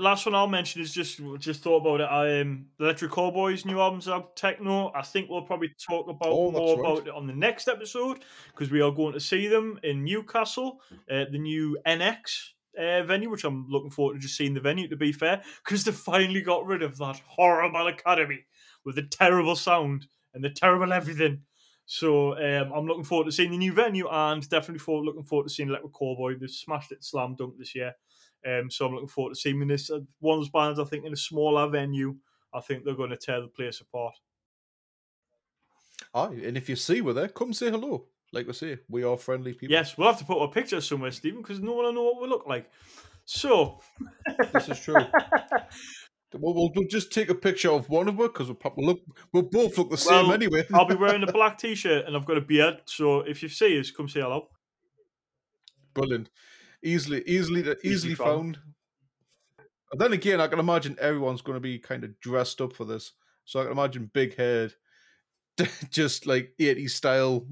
Last 0.00 0.26
one 0.26 0.35
I'll 0.35 0.48
mention 0.48 0.83
is 0.83 0.92
just 0.92 1.20
just 1.38 1.62
thought 1.62 1.76
about 1.87 2.00
it. 2.00 2.11
I 2.11 2.40
um, 2.40 2.66
the 2.78 2.87
Electric 2.87 3.12
Callboy's 3.12 3.64
new 3.64 3.78
albums 3.78 4.09
out 4.09 4.35
Tekkno. 4.35 4.90
I 4.92 5.02
think 5.02 5.30
we'll 5.30 5.42
probably 5.42 5.72
talk 5.88 6.09
about 6.09 6.30
Oh, 6.33 6.50
more 6.50 6.83
right. 6.83 6.90
about 6.92 7.07
it 7.07 7.14
on 7.14 7.28
the 7.28 7.33
next 7.33 7.68
episode 7.68 8.24
because 8.48 8.72
we 8.72 8.80
are 8.80 8.90
going 8.90 9.12
to 9.12 9.20
see 9.20 9.46
them 9.46 9.78
in 9.85 10.02
Newcastle, 10.02 10.80
uh, 11.09 11.26
the 11.30 11.38
new 11.38 11.78
NX 11.87 12.54
uh, 12.76 13.04
venue, 13.04 13.30
which 13.30 13.44
I'm 13.44 13.68
looking 13.68 13.90
forward 13.92 14.14
to 14.14 14.18
just 14.18 14.37
seeing 14.37 14.52
the 14.52 14.61
venue. 14.61 14.88
To 14.88 14.96
be 14.96 15.12
fair, 15.12 15.42
because 15.64 15.85
they 15.85 15.92
finally 15.92 16.42
got 16.42 16.66
rid 16.66 16.83
of 16.83 16.98
that 16.98 17.20
horrible 17.28 17.87
academy 17.87 18.46
with 18.85 18.96
the 18.96 19.02
terrible 19.04 19.54
sound 19.54 20.09
and 20.35 20.42
the 20.42 20.50
terrible 20.50 20.92
everything. 20.92 21.42
So 21.87 22.33
um, 22.37 22.72
I'm 22.72 22.87
looking 22.87 23.04
forward 23.04 23.26
to 23.26 23.33
seeing 23.33 23.52
the 23.52 23.59
new 23.59 23.72
venue 23.72 24.09
and 24.09 24.42
definitely 24.48 24.80
for, 24.80 25.04
looking 25.04 25.22
forward 25.22 25.44
to 25.46 25.54
seeing 25.54 25.68
Electric 25.68 25.92
Callboy. 25.92 26.40
They've 26.40 26.50
smashed 26.50 26.90
it 26.90 27.04
slam 27.04 27.37
dunk 27.37 27.59
this 27.59 27.76
year. 27.76 27.94
Um, 28.46 28.70
so 28.70 28.87
I'm 28.87 28.92
looking 28.94 29.09
forward 29.09 29.35
to 29.35 29.40
seeing 29.40 29.66
this. 29.66 29.90
uh, 29.90 30.00
One 30.20 30.38
of 30.38 30.44
those 30.44 30.50
bands, 30.50 30.78
I 30.78 30.85
think, 30.85 31.04
in 31.04 31.12
a 31.12 31.16
smaller 31.16 31.68
venue, 31.68 32.16
I 32.52 32.61
think 32.61 32.85
they're 32.85 32.94
going 32.94 33.11
to 33.11 33.16
tear 33.16 33.40
the 33.40 33.48
place 33.48 33.80
apart. 33.80 34.14
Aye, 36.14 36.40
and 36.44 36.57
if 36.57 36.68
you 36.68 36.76
see 36.76 37.00
we're 37.00 37.12
there, 37.12 37.28
come 37.28 37.52
say 37.52 37.70
hello. 37.70 38.07
Like 38.33 38.46
we 38.46 38.52
say, 38.52 38.78
we 38.88 39.04
are 39.04 39.16
friendly 39.16 39.52
people. 39.54 39.72
Yes, 39.72 39.96
we'll 39.96 40.09
have 40.09 40.18
to 40.18 40.24
put 40.24 40.42
a 40.42 40.48
picture 40.48 40.80
somewhere, 40.80 41.12
Stephen, 41.12 41.40
because 41.40 41.61
no 41.61 41.72
one 41.72 41.85
will 41.87 41.92
know 41.92 42.02
what 42.02 42.22
we 42.22 42.28
look 42.28 42.46
like. 42.46 42.70
So, 43.24 43.80
this 44.52 44.68
is 44.68 44.80
true. 44.80 44.96
We'll, 46.37 46.52
we'll, 46.52 46.70
we'll 46.74 46.88
just 46.88 47.12
take 47.12 47.28
a 47.28 47.35
picture 47.37 47.70
of 47.70 47.88
one 47.88 48.09
of 48.09 48.18
us 48.18 48.26
because 48.26 48.48
we'll, 48.48 48.59
we'll 48.76 48.87
look. 48.87 49.00
We'll 49.33 49.42
both 49.44 49.78
look 49.78 49.90
the 49.90 49.96
same 49.96 50.33
anyway. 50.33 50.64
I'll 50.72 50.85
be 50.85 50.96
wearing 50.96 51.22
a 51.22 51.26
black 51.33 51.59
t-shirt 51.59 52.07
and 52.07 52.16
I've 52.16 52.26
got 52.26 52.37
a 52.38 52.40
beard. 52.40 52.83
So 52.87 53.20
if 53.20 53.40
you 53.40 53.48
see 53.48 53.78
us, 53.78 53.92
come 53.92 54.09
say 54.09 54.20
hello. 54.20 54.48
Brilliant. 55.94 56.30
Easily, 56.85 57.23
easily, 57.27 57.62
Easily 57.83 57.83
easily 57.83 58.14
found. 58.14 58.57
found. 58.57 58.59
And 59.92 60.01
then 60.01 60.12
again, 60.12 60.40
I 60.40 60.49
can 60.49 60.59
imagine 60.59 60.97
everyone's 61.01 61.42
going 61.42 61.57
to 61.57 61.61
be 61.61 61.79
kind 61.79 62.05
of 62.05 62.18
dressed 62.20 62.61
up 62.61 62.73
for 62.73 62.85
this. 62.85 63.12
So 63.44 63.61
I 63.61 63.64
can 63.64 63.73
imagine 63.73 64.11
big 64.12 64.37
head, 64.37 64.75
just 65.90 66.27
like 66.27 66.55
80s 66.59 66.92
style 66.92 67.47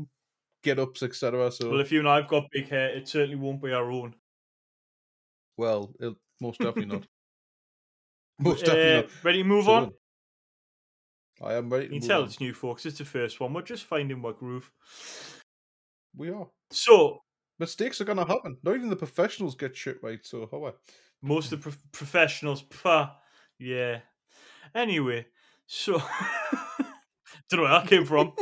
get 0.62 0.78
ups, 0.78 1.02
etc. 1.02 1.52
So, 1.52 1.70
Well, 1.70 1.80
if 1.80 1.92
you 1.92 2.00
and 2.00 2.08
I've 2.08 2.28
got 2.28 2.50
big 2.52 2.68
hair, 2.68 2.90
it 2.90 3.08
certainly 3.08 3.36
won't 3.36 3.62
be 3.62 3.72
our 3.72 3.90
own. 3.90 4.14
well, 5.56 5.94
it'll, 6.00 6.16
most 6.40 6.60
definitely 6.60 6.86
not. 6.96 7.06
Most 8.38 8.64
definitely 8.64 8.92
Uh, 8.92 9.02
not. 9.02 9.10
ready 9.22 9.38
to 9.42 9.44
move 9.48 9.68
So 9.68 9.72
on? 9.74 9.92
I 11.42 11.54
am 11.54 11.68
ready 11.70 11.88
You 11.88 11.90
to 11.90 11.96
can 11.96 12.00
move 12.00 12.08
tell 12.08 12.22
on. 12.22 12.24
it's 12.24 12.40
new, 12.40 12.52
folks. 12.54 12.86
It's 12.86 12.98
the 12.98 13.04
first 13.04 13.38
one. 13.40 13.52
We're 13.52 13.62
just 13.62 13.84
finding 13.84 14.24
our 14.24 14.32
groove. 14.32 14.72
We 16.16 16.30
are. 16.30 16.50
So, 16.70 17.20
Mistakes 17.62 18.00
are 18.00 18.04
going 18.04 18.18
to 18.18 18.24
happen. 18.24 18.56
Not 18.64 18.74
even 18.74 18.90
the 18.90 18.96
professionals 18.96 19.54
get 19.54 19.76
shit 19.76 20.02
right. 20.02 20.18
So, 20.26 20.42
oh 20.42 20.48
how 20.50 20.64
are 20.64 20.74
most 21.22 21.52
of 21.52 21.60
the 21.60 21.62
prof- 21.62 21.92
professionals, 21.92 22.62
pah, 22.62 23.12
yeah. 23.56 24.00
Anyway, 24.74 25.26
so 25.64 25.92
don't 27.48 27.52
know 27.52 27.62
where 27.62 27.68
that 27.70 27.86
came 27.86 28.04
from. 28.04 28.32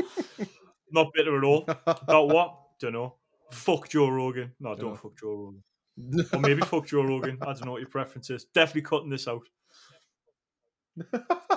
Not 0.91 1.09
bitter 1.15 1.37
at 1.37 1.45
all. 1.45 1.65
About 1.69 2.29
what? 2.31 2.57
Don't 2.81 2.95
know. 2.95 3.17
Fuck 3.51 3.91
Joe 3.91 4.09
Rogan. 4.09 4.53
No, 4.59 4.71
don't 4.71 4.79
Dunno. 4.79 4.97
fuck 4.97 5.19
Joe 5.21 5.35
Rogan. 5.35 5.63
Or 6.33 6.41
maybe 6.41 6.63
fuck 6.63 6.87
Joe 6.87 7.03
Rogan. 7.03 7.37
I 7.43 7.53
don't 7.53 7.67
know 7.67 7.73
what 7.73 7.83
your 7.83 7.91
preference 7.91 8.31
is. 8.31 8.47
Definitely 8.47 8.89
cutting 8.89 9.11
this 9.11 9.29
out. 9.29 9.47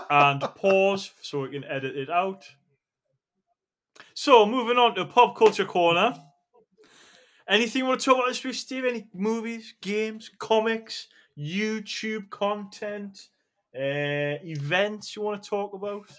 And 0.10 0.42
pause 0.42 1.12
so 1.22 1.44
we 1.44 1.52
can 1.52 1.64
edit 1.64 1.96
it 1.96 2.10
out. 2.10 2.44
So 4.14 4.46
moving 4.46 4.78
on 4.78 4.96
to 4.96 5.06
pop 5.06 5.38
culture 5.38 5.64
corner. 5.64 6.14
Anything 7.48 7.80
you 7.82 7.86
want 7.86 8.00
to 8.00 8.06
talk 8.06 8.18
about 8.18 8.30
this 8.30 8.44
week, 8.44 8.56
Steve? 8.56 8.86
Any 8.86 9.08
movies, 9.14 9.76
games, 9.82 10.32
comics, 10.40 11.08
YouTube 11.38 12.30
content, 12.30 13.30
uh, 13.76 14.40
events 14.44 15.16
you 15.16 15.22
want 15.22 15.44
to 15.44 15.50
talk 15.50 15.74
about? 15.74 16.10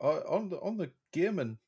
Uh, 0.00 0.20
on 0.28 0.48
the 0.48 0.58
on 0.60 0.76
the 0.76 0.90
gaming 1.12 1.58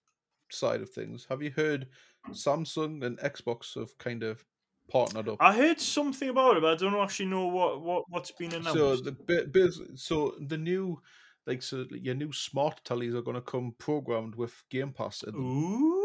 side 0.51 0.83
of 0.83 0.91
things, 0.91 1.27
have 1.29 1.43
you 1.43 1.51
heard 1.51 1.89
Samsung 2.31 3.03
and 3.03 3.19
Xbox 3.19 3.75
have 3.79 3.97
kind 3.99 4.23
of 4.23 4.45
partnered 4.91 5.29
up? 5.29 5.39
I 5.41 5.55
heard 5.55 5.81
something 5.81 6.29
about 6.29 6.57
it, 6.57 6.63
but 6.63 6.73
I 6.73 6.77
don't 6.77 6.95
actually 7.01 7.27
know 7.27 7.47
what, 7.47 7.83
what 7.83 8.05
what's 8.09 8.31
been 8.33 8.53
announced. 8.53 8.75
So 8.75 8.97
the 8.97 9.93
so 9.95 10.35
the 10.39 10.59
new 10.59 11.01
like 11.47 11.63
so 11.63 11.87
your 11.91 12.15
new 12.15 12.33
smart 12.33 12.83
tellies 12.85 13.15
are 13.15 13.23
going 13.23 13.37
to 13.37 13.41
come 13.41 13.75
programmed 13.79 14.35
with 14.35 14.63
Game 14.71 14.93
Pass 14.93 15.23
in 15.23 15.33
them. 15.33 15.45
Ooh, 15.45 16.02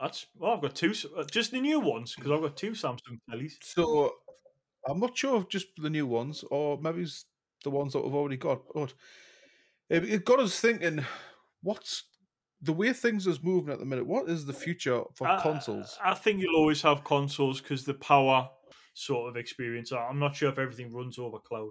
that's 0.00 0.26
well. 0.36 0.52
I've 0.52 0.62
got 0.62 0.74
two, 0.74 0.94
uh, 1.16 1.24
just 1.24 1.50
the 1.50 1.60
new 1.60 1.80
ones 1.80 2.14
because 2.14 2.30
I've 2.30 2.42
got 2.42 2.56
two 2.56 2.72
Samsung 2.72 3.18
tellies. 3.30 3.54
So 3.62 4.14
I'm 4.88 5.00
not 5.00 5.16
sure 5.16 5.40
if 5.40 5.48
just 5.48 5.68
the 5.76 5.90
new 5.90 6.06
ones 6.06 6.44
or 6.50 6.78
maybe 6.80 7.02
it's 7.02 7.26
the 7.64 7.70
ones 7.70 7.92
that 7.92 8.02
we've 8.04 8.14
already 8.14 8.36
got, 8.36 8.62
but 8.74 8.94
it, 9.88 10.04
it 10.04 10.24
got 10.24 10.40
us 10.40 10.58
thinking: 10.60 11.04
what's 11.62 12.04
the 12.62 12.72
way 12.72 12.92
things 12.92 13.26
is 13.26 13.42
moving 13.42 13.72
at 13.72 13.78
the 13.78 13.86
minute? 13.86 14.06
What 14.06 14.28
is 14.28 14.46
the 14.46 14.52
future 14.52 15.02
for 15.14 15.26
I- 15.26 15.40
consoles? 15.40 15.98
I 16.02 16.14
think 16.14 16.40
you'll 16.40 16.56
always 16.56 16.82
have 16.82 17.04
consoles 17.04 17.60
because 17.60 17.84
the 17.84 17.94
power 17.94 18.50
sort 18.94 19.30
of 19.30 19.36
experience. 19.36 19.92
I'm 19.92 20.18
not 20.18 20.36
sure 20.36 20.50
if 20.50 20.58
everything 20.58 20.92
runs 20.92 21.18
over 21.18 21.38
cloud. 21.38 21.70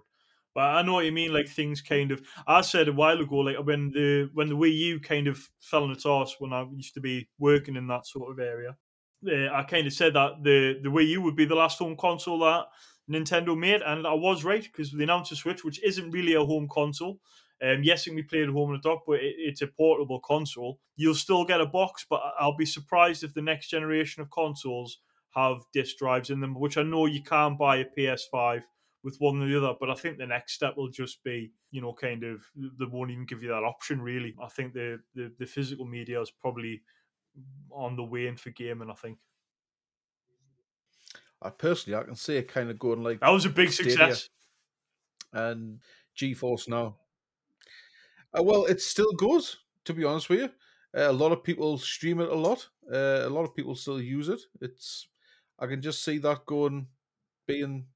But 0.55 0.61
I 0.61 0.81
know 0.81 0.93
what 0.93 1.05
you 1.05 1.11
mean. 1.11 1.33
Like 1.33 1.47
things 1.47 1.81
kind 1.81 2.11
of. 2.11 2.21
I 2.47 2.61
said 2.61 2.87
a 2.87 2.93
while 2.93 3.19
ago, 3.19 3.37
like 3.37 3.65
when 3.65 3.91
the 3.91 4.29
when 4.33 4.49
the 4.49 4.57
Wii 4.57 4.75
U 4.77 4.99
kind 4.99 5.27
of 5.27 5.49
fell 5.59 5.83
on 5.83 5.91
its 5.91 6.05
arse 6.05 6.35
when 6.39 6.53
I 6.53 6.65
used 6.75 6.93
to 6.95 7.01
be 7.01 7.29
working 7.37 7.75
in 7.75 7.87
that 7.87 8.07
sort 8.07 8.31
of 8.31 8.39
area. 8.39 8.75
Uh, 9.27 9.53
I 9.53 9.63
kind 9.63 9.85
of 9.85 9.93
said 9.93 10.13
that 10.13 10.43
the 10.43 10.79
the 10.81 10.89
Wii 10.89 11.07
U 11.09 11.21
would 11.21 11.35
be 11.35 11.45
the 11.45 11.55
last 11.55 11.79
home 11.79 11.95
console 11.95 12.39
that 12.39 12.65
Nintendo 13.09 13.57
made, 13.57 13.81
and 13.81 14.07
I 14.07 14.13
was 14.13 14.43
right 14.43 14.63
because 14.63 14.91
they 14.91 15.03
announced 15.03 15.31
a 15.31 15.35
Switch, 15.35 15.63
which 15.63 15.83
isn't 15.83 16.11
really 16.11 16.33
a 16.33 16.43
home 16.43 16.67
console. 16.71 17.19
Um, 17.61 17.83
yes, 17.83 18.05
it 18.05 18.11
can 18.11 18.15
be 18.15 18.23
played 18.23 18.43
at 18.43 18.49
home 18.49 18.69
in 18.69 18.77
a 18.77 18.81
dock, 18.81 19.03
but 19.05 19.19
it, 19.19 19.35
it's 19.37 19.61
a 19.61 19.67
portable 19.67 20.21
console. 20.21 20.79
You'll 20.95 21.15
still 21.15 21.43
get 21.43 21.59
a 21.59 21.65
box, 21.65 22.05
but 22.09 22.21
I'll 22.39 22.55
be 22.55 22.65
surprised 22.65 23.23
if 23.23 23.33
the 23.33 23.41
next 23.41 23.69
generation 23.69 24.21
of 24.21 24.29
consoles 24.29 24.99
have 25.35 25.57
disc 25.73 25.97
drives 25.97 26.29
in 26.29 26.39
them, 26.39 26.57
which 26.57 26.77
I 26.77 26.83
know 26.83 27.05
you 27.05 27.21
can 27.21 27.57
buy 27.57 27.77
a 27.77 27.85
PS5 27.85 28.61
with 29.03 29.17
one 29.19 29.41
or 29.41 29.47
the 29.47 29.57
other. 29.57 29.75
But 29.79 29.89
I 29.89 29.95
think 29.95 30.17
the 30.17 30.27
next 30.27 30.53
step 30.53 30.75
will 30.77 30.89
just 30.89 31.23
be, 31.23 31.51
you 31.71 31.81
know, 31.81 31.93
kind 31.93 32.23
of 32.23 32.43
they 32.55 32.85
won't 32.85 33.11
even 33.11 33.25
give 33.25 33.43
you 33.43 33.49
that 33.49 33.63
option. 33.63 34.01
Really, 34.01 34.35
I 34.41 34.47
think 34.47 34.73
the 34.73 35.01
the, 35.15 35.31
the 35.37 35.45
physical 35.45 35.85
media 35.85 36.21
is 36.21 36.31
probably 36.31 36.81
on 37.71 37.95
the 37.95 38.03
way 38.03 38.27
in 38.27 38.37
for 38.37 38.49
gaming. 38.51 38.89
I 38.89 38.95
think. 38.95 39.17
I 41.41 41.49
personally, 41.49 41.97
I 41.97 42.03
can 42.03 42.15
see 42.15 42.35
it 42.35 42.49
kind 42.49 42.69
of 42.69 42.77
going 42.77 43.01
like 43.01 43.21
that 43.21 43.29
was 43.29 43.45
a 43.45 43.49
big 43.49 43.71
Stadia 43.71 43.93
success. 43.93 44.29
and 45.31 45.79
GeForce 46.17 46.67
now. 46.67 46.97
Uh, 48.37 48.43
well, 48.43 48.65
it 48.65 48.81
still 48.81 49.13
goes. 49.13 49.57
To 49.85 49.93
be 49.93 50.03
honest 50.03 50.29
with 50.29 50.41
you, 50.41 50.49
uh, 50.93 51.09
a 51.09 51.13
lot 51.13 51.31
of 51.31 51.43
people 51.43 51.77
stream 51.77 52.19
it 52.19 52.29
a 52.29 52.35
lot. 52.35 52.67
Uh, 52.91 53.21
a 53.23 53.29
lot 53.29 53.43
of 53.43 53.55
people 53.55 53.73
still 53.75 54.01
use 54.01 54.29
it. 54.29 54.41
It's 54.61 55.07
I 55.57 55.67
can 55.67 55.81
just 55.81 56.03
see 56.03 56.17
that 56.19 56.45
going 56.45 56.87
being 57.47 57.87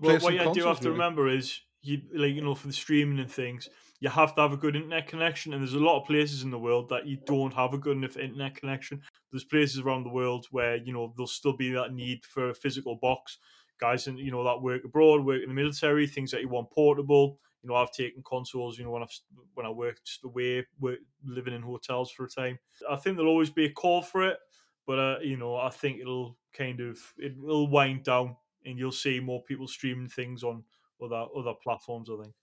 Well, 0.00 0.18
what 0.20 0.34
you 0.34 0.52
do 0.54 0.66
have 0.66 0.80
to 0.80 0.88
really. 0.88 0.98
remember 0.98 1.28
is 1.28 1.60
you 1.82 2.02
like 2.14 2.34
you 2.34 2.42
know 2.42 2.54
for 2.54 2.66
the 2.66 2.72
streaming 2.72 3.18
and 3.18 3.30
things, 3.30 3.68
you 4.00 4.08
have 4.08 4.34
to 4.34 4.42
have 4.42 4.52
a 4.52 4.56
good 4.56 4.76
internet 4.76 5.06
connection, 5.06 5.52
and 5.52 5.62
there's 5.62 5.74
a 5.74 5.78
lot 5.78 6.00
of 6.00 6.06
places 6.06 6.42
in 6.42 6.50
the 6.50 6.58
world 6.58 6.88
that 6.90 7.06
you 7.06 7.18
don't 7.26 7.54
have 7.54 7.74
a 7.74 7.78
good 7.78 7.96
enough 7.96 8.16
internet 8.16 8.54
connection. 8.54 9.02
There's 9.30 9.44
places 9.44 9.80
around 9.80 10.04
the 10.04 10.10
world 10.10 10.46
where 10.50 10.76
you 10.76 10.92
know 10.92 11.12
there'll 11.16 11.26
still 11.26 11.56
be 11.56 11.72
that 11.72 11.92
need 11.92 12.24
for 12.24 12.50
a 12.50 12.54
physical 12.54 12.96
box. 12.96 13.38
Guys, 13.80 14.08
and 14.08 14.18
you 14.18 14.30
know 14.30 14.44
that 14.44 14.60
work 14.62 14.84
abroad, 14.84 15.24
work 15.24 15.42
in 15.42 15.48
the 15.48 15.54
military, 15.54 16.06
things 16.06 16.30
that 16.32 16.40
you 16.40 16.48
want 16.48 16.70
portable. 16.70 17.38
You 17.62 17.70
know, 17.70 17.76
I've 17.76 17.92
taken 17.92 18.22
consoles. 18.24 18.78
You 18.78 18.84
know, 18.84 18.90
when 18.90 19.02
I've 19.02 19.20
when 19.54 19.66
I 19.66 19.70
worked 19.70 20.18
away, 20.24 20.66
work, 20.80 20.98
living 21.24 21.54
in 21.54 21.62
hotels 21.62 22.10
for 22.10 22.24
a 22.24 22.28
time. 22.28 22.58
I 22.90 22.96
think 22.96 23.16
there'll 23.16 23.30
always 23.30 23.50
be 23.50 23.66
a 23.66 23.72
call 23.72 24.02
for 24.02 24.26
it, 24.28 24.38
but 24.86 24.98
uh, 24.98 25.16
you 25.22 25.36
know, 25.36 25.56
I 25.56 25.70
think 25.70 26.00
it'll 26.00 26.36
kind 26.52 26.80
of 26.80 26.98
it 27.18 27.34
will 27.38 27.68
wind 27.68 28.04
down, 28.04 28.36
and 28.64 28.78
you'll 28.78 28.92
see 28.92 29.20
more 29.20 29.42
people 29.44 29.68
streaming 29.68 30.08
things 30.08 30.42
on 30.44 30.64
other 31.02 31.26
other 31.36 31.54
platforms. 31.62 32.10
I 32.10 32.22
think. 32.22 32.34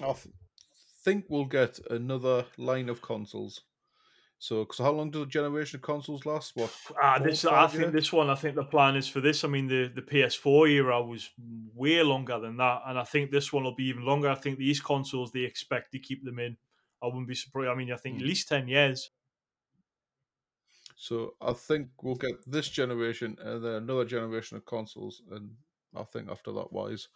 I 0.00 0.12
th- 0.12 0.34
think 1.04 1.26
we'll 1.28 1.46
get 1.46 1.78
another 1.90 2.46
line 2.56 2.88
of 2.88 3.02
consoles. 3.02 3.62
So, 4.38 4.64
because 4.64 4.78
how 4.78 4.92
long 4.92 5.10
does 5.12 5.22
a 5.22 5.26
generation 5.26 5.78
of 5.78 5.82
consoles 5.82 6.26
last? 6.26 6.56
What? 6.56 6.74
Ah, 7.02 7.18
four, 7.18 7.18
this 7.18 7.44
I 7.46 7.66
think 7.66 7.92
this 7.92 8.12
one. 8.12 8.28
I 8.30 8.34
think 8.34 8.54
the 8.56 8.64
plan 8.64 8.94
is 8.94 9.08
for 9.08 9.20
this. 9.20 9.42
I 9.42 9.48
mean, 9.48 9.66
the 9.68 9.88
the 9.88 10.02
PS4 10.02 10.66
era 10.68 11.02
was 11.02 11.30
way 11.38 12.02
longer 12.02 12.38
than 12.38 12.56
that, 12.58 12.82
and 12.86 12.98
I 12.98 13.04
think 13.04 13.30
this 13.30 13.52
one 13.52 13.64
will 13.64 13.74
be 13.74 13.86
even 13.88 14.04
longer. 14.04 14.28
I 14.28 14.34
think 14.34 14.58
these 14.58 14.80
consoles 14.80 15.32
they 15.32 15.40
expect 15.40 15.92
to 15.92 15.98
keep 15.98 16.24
them 16.24 16.38
in. 16.38 16.56
I 17.02 17.06
wouldn't 17.06 17.26
be 17.26 17.34
surprised. 17.34 17.70
I 17.70 17.74
mean, 17.74 17.90
I 17.90 17.96
think 17.96 18.20
at 18.20 18.22
Hmm. 18.22 18.26
least 18.26 18.48
ten 18.48 18.68
years. 18.68 19.10
So 20.96 21.34
I 21.40 21.52
think 21.52 21.88
we'll 22.02 22.14
get 22.14 22.48
this 22.50 22.68
generation 22.68 23.36
and 23.40 23.64
then 23.64 23.72
another 23.74 24.04
generation 24.04 24.56
of 24.56 24.64
consoles, 24.64 25.22
and 25.30 25.50
I 25.96 26.04
think 26.04 26.30
after 26.30 26.52
that, 26.52 26.72
wise, 26.72 27.08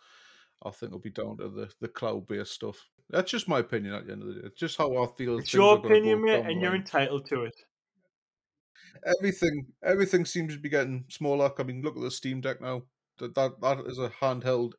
I 0.64 0.70
think 0.70 0.90
it'll 0.90 0.98
be 0.98 1.10
down 1.10 1.36
to 1.38 1.48
the, 1.48 1.72
the 1.80 1.88
cloud 1.88 2.26
based 2.26 2.52
stuff. 2.52 2.88
That's 3.10 3.30
just 3.30 3.48
my 3.48 3.60
opinion 3.60 3.94
at 3.94 4.06
the 4.06 4.12
end 4.12 4.22
of 4.22 4.28
the 4.28 4.34
day. 4.34 4.46
It's 4.46 4.60
just 4.60 4.76
how 4.78 5.02
I 5.02 5.06
feel. 5.06 5.38
It's 5.38 5.54
your 5.54 5.76
opinion, 5.78 6.22
mate, 6.24 6.44
and 6.44 6.60
you're 6.60 6.74
entitled 6.74 7.26
to 7.26 7.44
it. 7.44 7.54
everything 9.18 9.66
everything 9.82 10.24
seems 10.24 10.54
to 10.54 10.60
be 10.60 10.68
getting 10.68 11.04
smaller. 11.08 11.50
I 11.58 11.62
mean, 11.62 11.82
look 11.82 11.96
at 11.96 12.02
the 12.02 12.10
Steam 12.10 12.40
Deck 12.40 12.60
now. 12.60 12.82
That 13.18 13.34
that, 13.34 13.60
that 13.60 13.80
is 13.86 13.98
a 13.98 14.10
handheld 14.10 14.72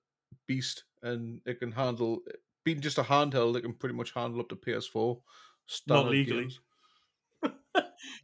beast, 0.47 0.83
and 1.01 1.41
it 1.45 1.59
can 1.59 1.71
handle 1.71 2.19
being 2.63 2.81
just 2.81 2.97
a 2.97 3.03
handheld. 3.03 3.55
It 3.55 3.61
can 3.61 3.73
pretty 3.73 3.95
much 3.95 4.13
handle 4.13 4.41
up 4.41 4.49
to 4.49 4.55
PS4. 4.55 5.21
standard 5.65 6.11
legally. 6.11 6.41
games. 6.43 6.59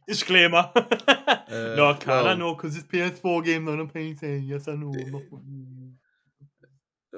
Disclaimer. 0.08 0.70
no, 0.74 1.90
I 1.90 1.96
can. 1.98 2.10
I 2.12 2.22
well- 2.22 2.36
know 2.36 2.54
because 2.54 2.76
it's 2.76 2.86
PS4 2.86 3.44
game, 3.44 3.64
not 3.64 3.80
a 3.80 3.84
PC. 3.86 4.46
Yes, 4.46 4.68
I 4.68 4.74
know. 4.74 4.92
I'm 4.92 5.96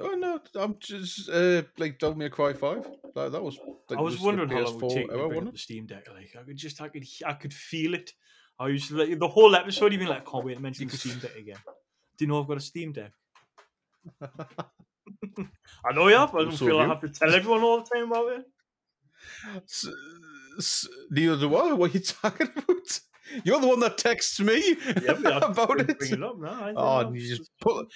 Oh 0.01 0.15
no, 0.15 0.39
I'm 0.55 0.77
just 0.79 1.29
uh, 1.29 1.63
like 1.77 1.99
Devil 1.99 2.15
May 2.15 2.29
Cry 2.29 2.53
Five. 2.53 2.87
That, 3.15 3.33
that 3.33 3.43
was. 3.43 3.57
Like, 3.89 3.99
I 3.99 4.01
was 4.01 4.17
wondering 4.19 4.47
how 4.49 4.61
long 4.61 4.75
it 4.75 4.81
would 4.81 4.91
take 4.91 5.09
to 5.09 5.27
bring 5.27 5.47
up 5.47 5.51
the 5.51 5.57
Steam 5.59 5.87
Deck. 5.87 6.07
Like, 6.13 6.33
I 6.39 6.43
could 6.43 6.55
just, 6.55 6.79
I 6.79 6.87
could, 6.87 7.03
I 7.25 7.33
could 7.33 7.53
feel 7.53 7.93
it. 7.95 8.13
I 8.57 8.67
used 8.69 8.87
to 8.89 8.95
like 8.97 9.19
the 9.19 9.27
whole 9.27 9.53
episode. 9.55 9.91
Even 9.93 10.07
like, 10.07 10.25
I 10.25 10.31
can't 10.31 10.45
wait 10.45 10.53
to 10.55 10.61
mention 10.61 10.87
the 10.87 10.95
Steam 10.95 11.19
Deck 11.19 11.35
again. 11.35 11.57
Do 12.17 12.23
you 12.23 12.27
know 12.29 12.39
I've 12.41 12.47
got 12.47 12.57
a 12.57 12.61
Steam 12.61 12.93
Deck? 12.93 13.11
I 14.21 15.93
know 15.93 16.07
you 16.07 16.15
have. 16.15 16.33
I 16.33 16.39
don't 16.43 16.51
So 16.55 16.65
feel 16.65 16.79
I 16.79 16.87
have 16.87 17.01
to 17.01 17.09
tell 17.09 17.33
everyone 17.33 17.61
all 17.61 17.81
the 17.81 17.89
time 17.93 18.09
about 18.09 18.31
it. 18.39 18.45
S- 19.65 19.85
s- 19.87 19.93
neither 21.09 21.37
do 21.37 21.55
I. 21.55 21.73
What 21.73 21.91
are 21.91 21.93
you 21.93 21.99
talking 22.21 22.47
about? 22.55 22.99
You're 23.43 23.59
the 23.61 23.67
one 23.67 23.79
that 23.81 23.97
texts 23.97 24.39
me 24.39 24.75
I 24.85 25.39
about 25.43 25.79
it. 25.81 25.99
Bring 25.99 26.13
it 26.13 26.23
up 26.23 26.39
now. 26.39 26.49
I 26.65 26.73
Oh, 26.75 26.99
and 27.07 27.15
you 27.15 27.35
just 27.37 27.49
put 27.61 27.87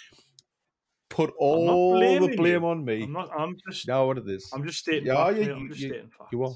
put 1.09 1.34
all 1.38 1.93
the 1.99 2.36
blame 2.36 2.61
you. 2.64 2.68
on 2.68 2.86
me. 2.86 3.03
I'm 3.03 3.11
not. 3.14 3.30
I'm 3.38 3.57
just. 3.68 3.88
Now 3.88 4.05
what 4.07 4.18
it 4.20 4.28
is? 4.30 4.49
I'm 4.53 4.66
just 4.66 4.80
stating 4.80 5.07
Yeah, 5.07 5.26
facts. 5.26 5.38
you- 5.39 5.43
you- 5.55 5.74
you-. 5.76 6.09
You 6.32 6.43
are. 6.43 6.55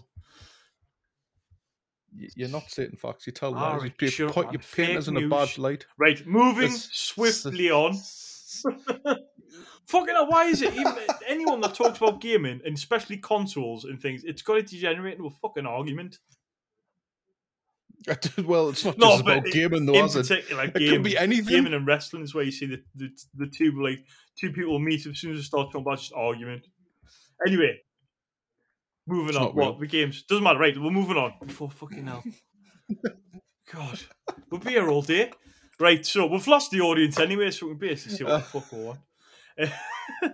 You're 2.36 2.50
not 2.50 2.70
stating 2.72 2.98
facts. 2.98 3.28
You 3.28 3.34
tell 3.34 3.52
lies. 3.52 3.74
Alright, 3.76 3.94
you, 4.02 4.08
you 4.52 4.60
paint 4.60 4.98
us 4.98 5.08
in 5.08 5.18
a 5.18 5.28
bad 5.28 5.56
light. 5.60 5.86
Right, 6.00 6.26
moving 6.26 6.72
This- 6.72 6.90
swiftly 6.92 7.70
on. 7.70 7.96
Fucking 9.88 10.14
hell, 10.16 10.28
why 10.30 10.46
is 10.46 10.62
it 10.62 10.74
even 10.76 10.94
anyone 11.28 11.62
that 11.62 11.74
talks 11.74 11.98
about 11.98 12.20
gaming 12.20 12.60
and 12.66 12.76
especially 12.76 13.18
consoles 13.18 13.86
and 13.86 14.02
things, 14.02 14.24
it's 14.26 14.42
got 14.42 14.56
to 14.56 14.62
degenerate 14.62 15.14
into 15.16 15.28
a 15.28 15.32
fucking 15.32 15.66
argument. 15.66 16.20
well, 18.46 18.70
it's 18.70 18.86
not 18.86 18.98
No, 18.98 19.08
just 19.12 19.22
about 19.22 19.48
i- 19.48 19.50
gaming, 19.50 19.86
though, 19.86 19.96
In 19.96 20.06
is 20.06 20.16
it? 20.16 20.28
particular, 20.28 20.64
It 20.66 20.74
gaming, 20.76 20.94
could 20.94 21.04
be 21.04 21.18
anything. 21.18 21.54
gaming 21.56 21.74
and 21.74 21.88
wrestling 21.88 22.24
is 22.24 22.34
where 22.36 22.44
you 22.44 22.52
see 22.52 22.66
the, 22.68 22.82
the 22.96 23.10
the 23.36 23.48
two 23.48 23.82
like 23.82 24.00
two 24.38 24.52
people 24.52 24.78
meet 24.80 25.06
as 25.06 25.18
soon 25.20 25.32
as 25.32 25.38
they 25.38 25.44
start 25.44 25.68
talking 25.68 25.82
about 25.82 26.00
just 26.00 26.14
argument. 26.14 26.68
Anyway, 27.46 27.80
moving 29.08 29.30
It's 29.30 29.38
on. 29.38 29.56
real. 29.56 29.72
What 29.72 29.80
the 29.80 29.88
games 29.88 30.24
doesn't 30.24 30.44
matter, 30.44 30.60
right? 30.60 30.78
We're 30.78 30.92
moving 30.92 31.18
on 31.18 31.34
before 31.46 31.72
fucking 31.72 32.06
hell. 32.06 32.24
God, 33.74 34.00
we'll 34.50 34.62
be 34.62 34.72
here 34.72 34.90
all 34.90 35.02
day. 35.02 35.32
Right, 35.80 36.06
so 36.06 36.26
we've 36.26 36.48
lost 36.48 36.72
the 36.72 36.82
audience 36.82 37.20
anyway, 37.20 37.52
so 37.52 37.68
we 37.68 37.74
can 37.74 37.80
basically 37.80 38.18
see 38.18 38.24
what 38.24 38.38
the 38.38 38.40
fuck 38.40 38.72
we 38.72 38.80
want. 38.80 39.00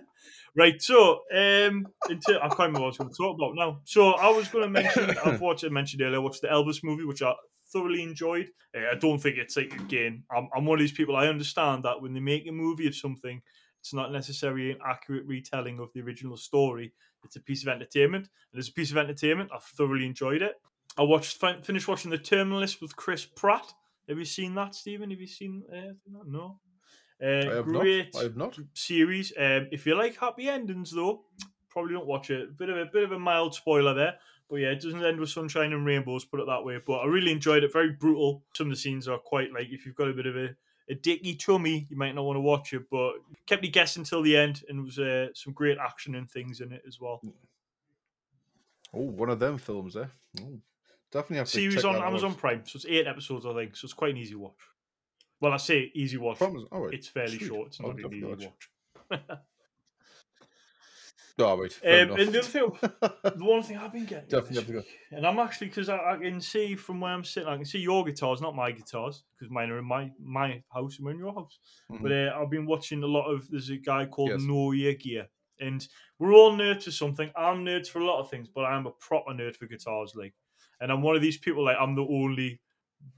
right, 0.56 0.82
so 0.82 1.22
um, 1.34 1.88
into, 2.10 2.40
I 2.42 2.48
can't 2.48 2.60
remember 2.60 2.80
what 2.80 2.86
I 2.86 2.88
was 2.88 2.98
going 2.98 3.10
to 3.10 3.16
talk 3.18 3.36
about 3.36 3.56
now. 3.56 3.82
So 3.84 4.12
I 4.12 4.30
was 4.30 4.48
going 4.48 4.64
to 4.64 4.70
mention, 4.70 5.18
I've 5.26 5.42
watched, 5.42 5.66
I 5.66 5.70
mentioned 5.70 6.02
earlier, 6.02 6.16
I 6.16 6.20
watched 6.20 6.42
the 6.42 6.48
Elvis 6.48 6.82
movie, 6.82 7.04
which 7.04 7.22
I 7.22 7.34
thoroughly 7.74 8.04
enjoyed. 8.04 8.52
Uh, 8.76 8.92
I 8.92 8.96
don't 8.96 9.20
think 9.20 9.38
it's 9.38 9.58
like 9.58 9.74
again. 9.74 10.24
I'm, 10.36 10.48
I'm 10.56 10.66
one 10.66 10.78
of 10.78 10.82
these 10.82 10.94
people. 10.94 11.16
I 11.16 11.28
understand 11.28 11.84
that 11.84 12.02
when 12.02 12.14
they 12.14 12.20
make 12.22 12.48
a 12.48 12.52
movie 12.52 12.88
of 12.88 12.96
something, 12.96 13.42
it's 13.82 13.94
not 13.94 14.14
necessarily 14.14 14.72
an 14.72 14.78
accurate 14.88 15.26
retelling 15.26 15.80
of 15.80 15.92
the 15.94 16.02
original 16.02 16.38
story. 16.38 16.94
It's 17.26 17.36
a 17.36 17.42
piece 17.42 17.64
of 17.64 17.70
entertainment, 17.70 18.30
and 18.52 18.60
as 18.60 18.70
a 18.70 18.74
piece 18.74 18.92
of 18.92 18.98
entertainment, 18.98 19.50
I 19.54 19.60
thoroughly 19.60 20.06
enjoyed 20.06 20.42
it. 20.42 20.54
I 20.98 21.02
watched, 21.02 21.42
finished 21.66 21.88
watching 21.88 22.12
The 22.12 22.18
Terminal 22.18 22.60
List 22.60 22.82
with 22.82 22.96
Chris 22.96 23.26
Pratt. 23.26 23.74
Have 24.08 24.20
you 24.20 24.26
seen 24.26 24.56
that, 24.56 24.76
Stephen? 24.76 25.12
Have 25.12 25.22
you 25.22 25.28
seen 25.28 25.64
uh, 25.72 25.94
that? 26.12 26.28
No. 26.28 26.60
Uh, 27.22 27.52
I 27.52 27.56
have 27.56 27.66
great 27.66 28.14
not. 28.14 28.20
I 28.20 28.24
have 28.24 28.36
not. 28.36 28.58
series. 28.74 29.32
Um, 29.38 29.68
if 29.72 29.86
you 29.86 29.96
like 29.96 30.18
happy 30.18 30.50
endings, 30.50 30.92
though, 30.92 31.24
probably 31.70 31.94
don't 31.94 32.08
watch 32.08 32.30
it. 32.30 32.58
Bit 32.58 32.70
of 32.70 32.78
a 32.78 32.86
bit 32.86 33.04
of 33.04 33.12
a 33.14 33.20
mild 33.20 33.56
spoiler 33.56 33.94
there, 33.94 34.16
but 34.50 34.58
yeah, 34.58 34.70
it 34.70 34.82
doesn't 34.82 35.04
end 35.04 35.20
with 35.20 35.30
sunshine 35.30 35.74
and 35.74 35.86
rainbows. 35.86 36.26
Put 36.26 36.42
it 36.42 36.48
that 36.48 36.66
way. 36.66 36.80
But 36.86 37.00
I 37.00 37.06
really 37.06 37.32
enjoyed 37.32 37.64
it. 37.64 37.72
Very 37.72 37.92
brutal. 37.92 38.44
Some 38.54 38.68
of 38.68 38.72
the 38.72 38.78
scenes 38.78 39.08
are 39.08 39.18
quite 39.18 39.54
like 39.54 39.68
if 39.70 39.86
you've 39.86 39.96
got 39.96 40.10
a 40.10 40.14
bit 40.14 40.26
of 40.26 40.36
a 40.36 40.50
a 40.90 40.96
dicky 40.96 41.36
tummy, 41.36 41.88
you 41.90 41.96
might 41.96 42.14
not 42.14 42.26
want 42.26 42.36
to 42.36 42.42
watch 42.42 42.74
it. 42.74 42.90
But 42.92 43.14
kept 43.46 43.64
you 43.64 43.72
guessing 43.72 44.04
till 44.04 44.22
the 44.22 44.36
end, 44.36 44.64
and 44.68 44.80
it 44.80 44.84
was 44.84 45.00
uh, 45.00 45.28
some 45.34 45.54
great 45.54 45.78
action 45.78 46.16
and 46.16 46.30
things 46.30 46.60
in 46.60 46.74
it 46.74 46.84
as 46.88 47.00
well. 47.00 47.22
Oh, 48.94 49.02
one 49.02 49.30
of 49.30 49.40
them 49.40 49.58
films 49.58 49.96
eh? 49.96 50.06
Oh, 50.42 50.60
definitely 51.14 51.38
have 51.38 51.48
to 51.48 51.52
Series 51.52 51.86
on 51.86 51.94
that 51.94 52.02
out. 52.02 52.08
Amazon 52.08 52.34
Prime, 52.34 52.64
so 52.66 52.78
it's 52.78 52.86
eight 52.86 53.08
episodes, 53.08 53.46
I 53.46 53.54
think. 53.54 53.76
So 53.76 53.86
it's 53.86 53.94
quite 53.94 54.12
an 54.12 54.18
easy 54.18 54.36
watch. 54.36 54.58
Well, 55.40 55.54
I 55.54 55.58
say 55.58 55.92
easy 55.94 56.18
watch. 56.18 56.38
Promise. 56.38 56.64
Right. 56.72 56.94
It's 56.94 57.08
fairly 57.08 57.38
Sweet. 57.38 57.48
short. 57.48 57.68
It's 57.68 57.80
not 57.80 57.92
an 57.92 58.00
easy 58.00 58.04
definitely 58.04 58.46
watch. 58.48 58.70
Oh, 59.12 59.18
fair 61.74 62.04
Um, 62.04 62.12
and 62.20 62.32
the 62.32 62.40
other 62.40 62.42
thing, 62.42 62.72
the 62.82 63.46
one 63.46 63.64
thing 63.64 63.78
I've 63.78 63.92
been 63.92 64.06
getting, 64.06 64.30
definitely 64.30 64.58
have 64.58 64.68
to 64.68 64.74
go. 64.74 64.84
and 65.12 65.26
I'm 65.26 65.40
actually 65.40 65.68
because 65.68 65.90
I, 65.90 65.98
I 65.98 66.18
can 66.18 66.40
see 66.40 66.76
from 66.76 67.02
where 67.02 67.12
I'm 67.12 67.24
sitting, 67.24 67.50
I 67.50 67.56
can 67.56 67.66
see 67.66 67.80
your 67.80 68.04
guitars, 68.06 68.40
not 68.40 68.56
my 68.56 68.72
guitars, 68.72 69.24
because 69.36 69.52
mine 69.52 69.70
are 69.72 69.80
in 69.80 69.86
my 69.86 70.12
my 70.22 70.62
house 70.74 70.98
and 70.98 71.06
we're 71.06 71.12
in 71.12 71.18
your 71.18 71.34
house. 71.34 71.58
But 71.90 72.12
uh, 72.12 72.32
I've 72.36 72.52
been 72.52 72.66
watching 72.66 73.02
a 73.04 73.08
lot 73.08 73.26
of. 73.26 73.50
There's 73.50 73.70
a 73.70 73.78
guy 73.78 74.06
called 74.06 74.30
Yes. 74.30 74.42
Know 74.44 74.72
Gear, 74.72 75.28
and 75.60 75.86
we're 76.20 76.34
all 76.34 76.56
nerds 76.56 76.84
for 76.84 76.92
something. 76.92 77.32
I'm 77.36 77.66
nerds 77.66 77.88
for 77.88 78.00
a 78.00 78.06
lot 78.06 78.20
of 78.20 78.30
things, 78.30 78.48
but 78.48 78.66
I'm 78.66 78.86
a 78.86 78.92
proper 78.92 79.32
nerd 79.32 79.56
for 79.56 79.66
guitars, 79.66 80.14
like. 80.16 80.34
And 80.84 80.92
I'm 80.92 81.02
one 81.02 81.16
of 81.16 81.22
these 81.22 81.38
people 81.38 81.64
like 81.64 81.78
I'm 81.80 81.96
the 81.96 82.02
only 82.02 82.60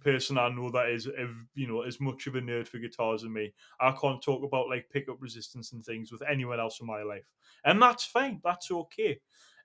person 0.03 0.37
I 0.37 0.49
know 0.49 0.69
that 0.69 0.89
is, 0.89 1.09
you 1.55 1.67
know, 1.67 1.81
as 1.81 1.99
much 1.99 2.27
of 2.27 2.35
a 2.35 2.39
nerd 2.39 2.67
for 2.67 2.77
guitars 2.77 3.23
as 3.23 3.29
me. 3.29 3.53
I 3.79 3.91
can't 3.99 4.21
talk 4.21 4.43
about 4.43 4.69
like 4.69 4.91
pickup 4.91 5.17
resistance 5.19 5.73
and 5.73 5.83
things 5.83 6.11
with 6.11 6.21
anyone 6.29 6.59
else 6.59 6.79
in 6.79 6.85
my 6.85 7.01
life, 7.01 7.25
and 7.63 7.81
that's 7.81 8.05
fine. 8.05 8.39
That's 8.43 8.69
okay. 8.69 9.19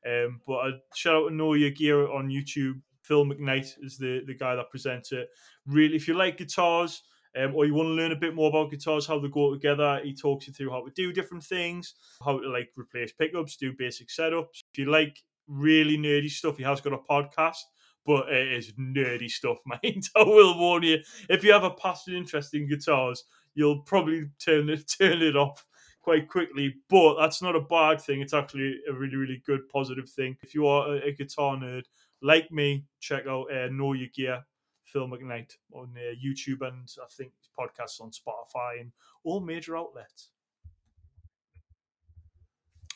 Um, 0.06 0.40
but 0.46 0.54
I 0.54 0.70
shout 0.94 1.14
out 1.24 1.28
to 1.28 1.34
Know 1.34 1.52
Your 1.52 1.70
Gear 1.70 2.10
on 2.10 2.30
YouTube. 2.30 2.80
Phil 3.02 3.26
McKnight 3.26 3.74
is 3.82 3.98
the 3.98 4.22
the 4.26 4.34
guy 4.34 4.56
that 4.56 4.70
presents 4.70 5.12
it. 5.12 5.28
Really, 5.66 5.96
if 5.96 6.08
you 6.08 6.14
like 6.14 6.38
guitars. 6.38 7.02
Um, 7.40 7.54
or 7.54 7.64
you 7.64 7.74
want 7.74 7.86
to 7.86 7.92
learn 7.92 8.10
a 8.10 8.16
bit 8.16 8.34
more 8.34 8.48
about 8.48 8.72
guitars, 8.72 9.06
how 9.06 9.20
they 9.20 9.28
go 9.28 9.52
together. 9.52 10.00
He 10.02 10.16
talks 10.16 10.48
you 10.48 10.52
through 10.52 10.70
how 10.70 10.84
to 10.84 10.90
do 10.90 11.12
different 11.12 11.44
things, 11.44 11.94
how 12.24 12.40
to 12.40 12.48
like 12.48 12.70
replace 12.76 13.12
pickups, 13.12 13.56
do 13.56 13.72
basic 13.72 14.08
setups. 14.08 14.64
If 14.72 14.78
you 14.78 14.90
like 14.90 15.16
really 15.46 15.96
nerdy 15.96 16.28
stuff, 16.28 16.56
he 16.56 16.64
has 16.64 16.80
got 16.80 16.92
a 16.92 16.98
podcast 16.98 17.62
but 18.06 18.28
it 18.28 18.52
is 18.52 18.72
nerdy 18.72 19.30
stuff, 19.30 19.58
mate. 19.66 20.08
I 20.16 20.22
will 20.22 20.58
warn 20.58 20.82
you. 20.82 20.98
If 21.28 21.44
you 21.44 21.52
have 21.52 21.64
a 21.64 21.70
passion 21.70 22.14
interest 22.14 22.54
in 22.54 22.68
guitars, 22.68 23.24
you'll 23.54 23.82
probably 23.82 24.30
turn 24.38 24.68
it 24.68 24.92
turn 24.98 25.22
it 25.22 25.36
off 25.36 25.66
quite 26.02 26.28
quickly. 26.28 26.74
But 26.88 27.18
that's 27.18 27.42
not 27.42 27.56
a 27.56 27.60
bad 27.60 28.00
thing. 28.00 28.20
It's 28.20 28.34
actually 28.34 28.80
a 28.88 28.92
really, 28.92 29.16
really 29.16 29.42
good 29.46 29.68
positive 29.68 30.08
thing. 30.08 30.36
If 30.42 30.54
you 30.54 30.66
are 30.66 30.96
a, 30.96 31.12
guitar 31.12 31.56
nerd 31.56 31.84
like 32.22 32.50
me, 32.50 32.84
check 33.00 33.26
out 33.26 33.52
uh, 33.52 33.68
Know 33.70 33.92
Your 33.92 34.08
Gear, 34.14 34.44
Phil 34.84 35.08
McKnight 35.08 35.52
on 35.72 35.94
uh, 35.96 36.14
YouTube 36.14 36.66
and 36.66 36.88
I 37.00 37.06
think 37.16 37.32
podcasts 37.58 38.00
on 38.00 38.10
Spotify 38.10 38.80
and 38.80 38.92
all 39.24 39.40
major 39.40 39.76
outlets. 39.76 40.30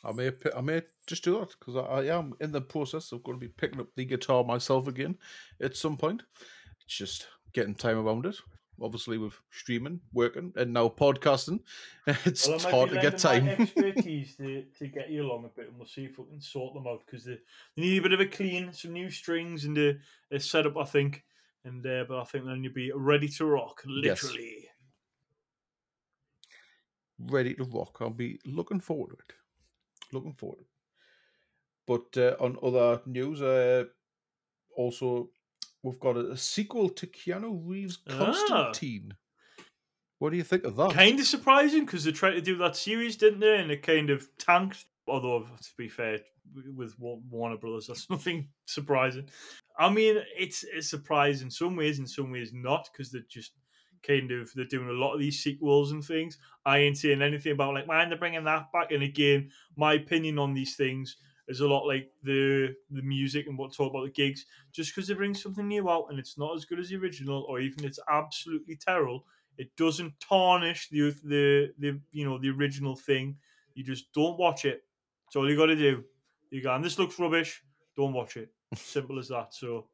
I 0.04 0.12
may 0.12 0.30
I 0.54 0.60
may 0.60 0.82
just 1.06 1.24
do 1.24 1.38
that 1.40 1.54
because 1.58 1.76
I, 1.76 1.80
I 1.80 2.16
am 2.16 2.34
in 2.40 2.52
the 2.52 2.60
process 2.60 3.12
of 3.12 3.22
going 3.24 3.38
to 3.38 3.46
be 3.46 3.52
picking 3.52 3.80
up 3.80 3.88
the 3.96 4.04
guitar 4.04 4.44
myself 4.44 4.86
again 4.88 5.16
at 5.60 5.76
some 5.76 5.96
point. 5.96 6.22
It's 6.84 6.96
just 6.96 7.26
getting 7.52 7.74
time 7.74 7.98
around 7.98 8.26
it. 8.26 8.36
Obviously, 8.82 9.18
with 9.18 9.34
streaming, 9.52 10.00
working, 10.12 10.52
and 10.56 10.72
now 10.72 10.88
podcasting, 10.88 11.60
it's, 12.06 12.44
Well, 12.48 12.54
I 12.54 12.56
it's 12.56 12.64
might 12.64 12.70
hard 12.72 12.90
to 12.90 13.00
get 13.00 13.18
time. 13.18 13.44
my 13.46 13.52
expertise 13.52 14.34
to, 14.38 14.64
to 14.80 14.88
get 14.88 15.10
you 15.10 15.22
along 15.22 15.44
a 15.44 15.48
bit, 15.48 15.68
and 15.68 15.78
we'll 15.78 15.86
see 15.86 16.06
if 16.06 16.18
we 16.18 16.24
can 16.24 16.40
sort 16.40 16.74
them 16.74 16.86
out 16.88 17.02
because 17.06 17.24
they, 17.24 17.38
they 17.76 17.82
need 17.82 17.98
a 17.98 18.02
bit 18.02 18.12
of 18.14 18.18
a 18.20 18.26
clean, 18.26 18.72
some 18.72 18.92
new 18.92 19.10
strings 19.10 19.64
and 19.64 19.78
a, 19.78 19.94
a 20.32 20.40
setup, 20.40 20.76
I 20.76 20.84
think. 20.84 21.22
And 21.64 21.86
uh, 21.86 22.04
but 22.08 22.18
I 22.18 22.24
think 22.24 22.46
then 22.46 22.64
you'll 22.64 22.72
be 22.74 22.90
ready 22.92 23.28
to 23.28 23.46
rock, 23.46 23.80
Yes. 23.86 24.24
literally. 24.24 24.68
Ready 27.18 27.54
to 27.54 27.64
rock. 27.64 27.98
I'll 28.00 28.10
be 28.10 28.40
looking 28.44 28.80
forward 28.80 29.10
to 29.10 29.14
it. 29.14 29.34
Looking 30.14 30.34
forward. 30.34 30.60
it. 30.60 30.66
But 31.86 32.16
uh, 32.20 32.36
on 32.40 32.56
other 32.62 33.02
news, 33.06 33.42
uh, 33.42 33.84
also 34.76 35.30
we've 35.82 36.00
got 36.00 36.16
a, 36.16 36.30
a 36.30 36.36
sequel 36.36 36.88
to 36.90 37.06
Keanu 37.06 37.60
Reeves' 37.64 37.98
Ah. 38.08 38.18
Constantine. 38.18 39.14
What 40.18 40.30
do 40.30 40.36
you 40.36 40.44
think 40.44 40.64
of 40.64 40.76
that? 40.76 40.92
Kind 40.92 41.20
of 41.20 41.26
surprising 41.26 41.84
because 41.84 42.04
they 42.04 42.12
tried 42.12 42.32
to 42.32 42.40
do 42.40 42.56
that 42.58 42.76
series, 42.76 43.16
didn't 43.16 43.40
they? 43.40 43.56
And 43.58 43.70
it 43.70 43.82
kind 43.82 44.08
of 44.10 44.28
tanked. 44.38 44.86
Although, 45.06 45.40
to 45.40 45.70
be 45.76 45.88
fair, 45.88 46.20
with 46.74 46.94
Warner 46.98 47.58
Brothers, 47.58 47.88
that's 47.88 48.08
nothing 48.16 48.48
surprising. 48.66 49.28
I 49.78 49.90
mean, 49.90 50.16
it's 50.38 50.64
it's 50.72 50.88
surprising 50.88 51.48
in 51.48 51.50
some 51.50 51.76
ways, 51.76 51.98
in 51.98 52.06
some 52.06 52.30
ways 52.30 52.52
not, 52.54 52.88
because 52.90 53.10
they're 53.10 53.22
just 53.28 53.52
kind 54.06 54.30
of 54.30 54.52
they're 54.54 54.64
doing 54.64 54.88
a 54.88 54.92
lot 54.92 55.14
of 55.14 55.20
these 55.20 55.42
sequels 55.42 55.92
and 55.92 56.04
things. 56.04 56.38
I 56.64 56.78
ain't 56.78 56.98
saying 56.98 57.22
anything 57.22 57.52
about 57.52 57.74
like, 57.74 57.86
man, 57.86 58.08
they're 58.08 58.18
bringing 58.18 58.44
that 58.44 58.72
back. 58.72 58.90
And 58.92 59.02
again, 59.02 59.50
my 59.76 59.94
opinion 59.94 60.38
on 60.38 60.54
these 60.54 60.76
things 60.76 61.16
is 61.48 61.60
a 61.60 61.68
lot 61.68 61.86
like 61.86 62.10
the 62.22 62.74
the 62.90 63.02
music 63.02 63.46
and 63.46 63.58
what 63.58 63.72
talk 63.72 63.90
about 63.90 64.04
the 64.04 64.10
gigs. 64.10 64.46
Just 64.72 64.94
because 64.94 65.08
they 65.08 65.14
bring 65.14 65.34
something 65.34 65.68
new 65.68 65.90
out 65.90 66.06
and 66.10 66.18
it's 66.18 66.38
not 66.38 66.56
as 66.56 66.64
good 66.64 66.80
as 66.80 66.88
the 66.88 66.96
original, 66.96 67.44
or 67.48 67.60
even 67.60 67.84
it's 67.84 67.98
absolutely 68.08 68.76
terrible, 68.76 69.26
it 69.58 69.74
doesn't 69.76 70.18
tarnish 70.20 70.88
the 70.88 71.10
the 71.24 71.72
the 71.78 72.00
you 72.12 72.24
know 72.24 72.38
the 72.38 72.50
original 72.50 72.96
thing. 72.96 73.36
You 73.74 73.84
just 73.84 74.12
don't 74.12 74.38
watch 74.38 74.64
it. 74.64 74.84
That's 75.26 75.36
all 75.36 75.50
you 75.50 75.56
got 75.56 75.66
to 75.66 75.76
do. 75.76 76.04
You 76.50 76.62
go, 76.62 76.74
and 76.74 76.84
this 76.84 76.98
looks 76.98 77.18
rubbish. 77.18 77.62
Don't 77.96 78.12
watch 78.12 78.36
it. 78.36 78.50
Simple 78.74 79.18
as 79.18 79.28
that. 79.28 79.54
So 79.54 79.88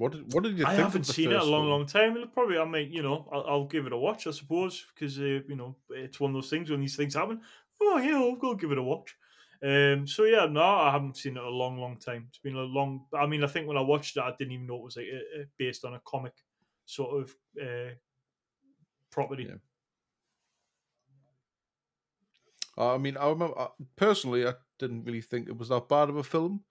What 0.00 0.12
did, 0.12 0.32
what 0.32 0.42
did 0.44 0.58
you 0.58 0.66
I 0.66 0.74
think? 0.74 0.84
haven't 0.84 1.04
of 1.06 1.06
the 1.06 1.14
seen 1.14 1.32
it 1.32 1.40
a 1.40 1.44
long, 1.44 1.68
one? 1.68 1.68
long 1.68 1.86
time. 1.86 2.16
It'll 2.16 2.28
probably, 2.28 2.58
I 2.58 2.64
mean, 2.64 2.92
you 2.92 3.02
know, 3.02 3.28
I'll, 3.32 3.44
I'll 3.46 3.66
give 3.66 3.86
it 3.86 3.92
a 3.92 3.96
watch, 3.96 4.26
I 4.26 4.30
suppose, 4.30 4.84
because 4.94 5.18
uh, 5.18 5.40
you 5.48 5.56
know 5.56 5.76
it's 5.88 6.20
one 6.20 6.30
of 6.30 6.34
those 6.34 6.50
things 6.50 6.70
when 6.70 6.80
these 6.80 6.96
things 6.96 7.14
happen. 7.14 7.42
Oh, 7.80 7.96
yeah, 7.98 8.16
I'll 8.16 8.36
go 8.36 8.54
give 8.54 8.72
it 8.72 8.78
a 8.78 8.82
watch. 8.82 9.16
Um, 9.62 10.06
so 10.06 10.24
yeah, 10.24 10.46
no, 10.46 10.62
I 10.62 10.90
haven't 10.90 11.16
seen 11.16 11.36
it 11.36 11.40
in 11.40 11.46
a 11.46 11.50
long, 11.50 11.78
long 11.78 11.98
time. 11.98 12.26
It's 12.28 12.38
been 12.38 12.56
a 12.56 12.60
long. 12.62 13.06
I 13.14 13.26
mean, 13.26 13.42
I 13.42 13.46
think 13.46 13.68
when 13.68 13.76
I 13.78 13.82
watched 13.82 14.16
it, 14.16 14.22
I 14.22 14.34
didn't 14.38 14.52
even 14.52 14.66
know 14.66 14.76
it 14.76 14.82
was 14.84 14.96
like 14.96 15.06
uh, 15.12 15.40
uh, 15.40 15.44
based 15.56 15.84
on 15.84 15.94
a 15.94 16.00
comic 16.00 16.34
sort 16.84 17.22
of 17.22 17.36
uh, 17.62 17.94
property. 19.10 19.44
Yeah. 19.48 19.56
I 22.76 22.98
mean, 22.98 23.16
I 23.16 23.28
remember 23.28 23.58
I- 23.58 23.68
personally, 23.96 24.46
I 24.46 24.54
didn't 24.78 25.04
really 25.04 25.20
think 25.20 25.48
it 25.48 25.56
was 25.56 25.68
that 25.68 25.88
bad 25.88 26.08
of 26.08 26.16
a 26.16 26.22
film. 26.24 26.64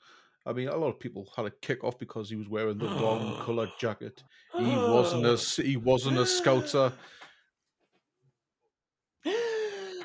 I 0.50 0.54
mean, 0.54 0.68
a 0.68 0.76
lot 0.76 0.88
of 0.88 1.00
people 1.00 1.32
had 1.36 1.46
a 1.46 1.52
kick 1.52 1.84
off 1.84 2.00
because 2.00 2.30
he 2.30 2.36
was 2.36 2.50
wearing 2.50 2.80
the 2.80 2.88
wrong 2.88 3.38
colour 3.46 3.70
jacket. 3.80 4.24
He 4.58 4.66
wasn't 4.66 5.26
a 5.26 5.38
he 5.62 5.78
wasn't 5.92 6.18
a 6.18 6.22
Scouser, 6.26 6.92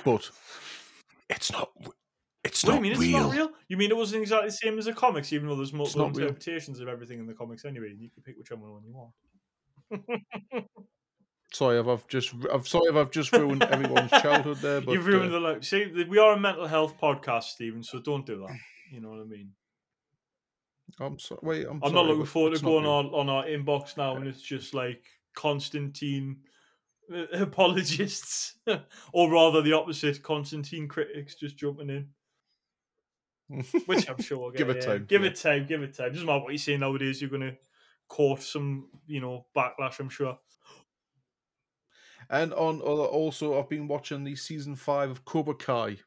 but 0.04 0.30
it's 1.30 1.50
not. 1.52 1.70
It's 2.44 2.62
What 2.62 2.72
do 2.72 2.76
not 2.80 2.84
you 2.84 2.90
mean 2.98 2.98
real. 3.00 3.16
it's 3.16 3.26
not 3.26 3.34
real? 3.34 3.50
You 3.68 3.76
mean 3.78 3.90
it 3.90 3.96
wasn't 3.96 4.20
exactly 4.22 4.48
the 4.48 4.52
same 4.52 4.78
as 4.78 4.84
the 4.84 4.92
comics, 4.92 5.32
even 5.32 5.48
though 5.48 5.56
there's 5.56 5.72
multiple 5.72 6.06
not 6.08 6.16
real. 6.16 6.26
interpretations 6.28 6.78
of 6.78 6.88
everything 6.88 7.18
in 7.18 7.26
the 7.26 7.32
comics 7.32 7.64
anyway. 7.64 7.94
You 7.96 8.10
can 8.10 8.22
pick 8.22 8.36
whichever 8.36 8.70
one 8.70 8.82
you 8.84 8.94
want. 9.90 10.66
Sorry, 11.54 11.78
if 11.78 11.86
I've 11.86 12.06
just 12.08 12.34
I'm 12.52 12.64
sorry 12.64 12.88
if 12.90 12.96
I've 12.96 13.12
just 13.12 13.32
ruined 13.32 13.62
everyone's 13.62 14.10
childhood 14.10 14.58
there. 14.58 14.80
But 14.84 14.92
You've 14.92 15.06
ruined 15.06 15.30
uh, 15.30 15.38
the 15.38 15.40
life. 15.40 15.64
See, 15.64 16.04
we 16.08 16.18
are 16.18 16.32
a 16.32 16.38
mental 16.40 16.66
health 16.66 16.98
podcast, 17.00 17.44
Stephen, 17.44 17.82
so 17.82 18.00
don't 18.00 18.26
do 18.26 18.44
that. 18.46 18.56
You 18.92 19.00
know 19.00 19.10
what 19.10 19.20
I 19.20 19.24
mean? 19.24 19.52
I'm 21.00 21.18
sorry. 21.18 21.40
Wait, 21.42 21.66
I'm, 21.66 21.80
I'm 21.82 21.90
sorry, 21.90 21.94
not 21.94 22.06
looking 22.06 22.26
forward 22.26 22.56
to 22.56 22.64
going 22.64 22.86
on 22.86 23.06
on 23.06 23.28
our 23.28 23.44
inbox 23.44 23.96
now, 23.96 24.16
and 24.16 24.26
it's 24.26 24.42
just 24.42 24.74
like 24.74 25.04
Constantine 25.34 26.38
uh, 27.12 27.26
apologists, 27.32 28.56
or 29.12 29.30
rather 29.30 29.62
the 29.62 29.72
opposite, 29.72 30.22
Constantine 30.22 30.88
critics 30.88 31.34
just 31.34 31.56
jumping 31.56 31.90
in. 31.90 32.08
Which 33.86 34.08
I'm 34.08 34.22
sure 34.22 34.38
will 34.38 34.50
get. 34.52 34.58
Give 34.58 34.70
it 34.70 34.76
yeah. 34.76 34.82
time, 34.82 35.04
Give 35.06 35.22
yeah. 35.22 35.28
it 35.28 35.36
time. 35.36 35.66
Give 35.66 35.82
it 35.82 35.96
time. 35.96 36.12
Doesn't 36.12 36.26
matter 36.26 36.40
what 36.40 36.52
you 36.52 36.58
say 36.58 36.76
nowadays. 36.76 37.20
You're 37.20 37.30
gonna 37.30 37.56
court 38.08 38.42
some, 38.42 38.88
you 39.06 39.20
know, 39.20 39.46
backlash. 39.56 40.00
I'm 40.00 40.08
sure. 40.08 40.38
And 42.30 42.54
on 42.54 42.80
also, 42.80 43.58
I've 43.58 43.68
been 43.68 43.86
watching 43.86 44.24
the 44.24 44.34
season 44.36 44.76
five 44.76 45.10
of 45.10 45.24
Cobra 45.24 45.54
Kai. 45.54 45.98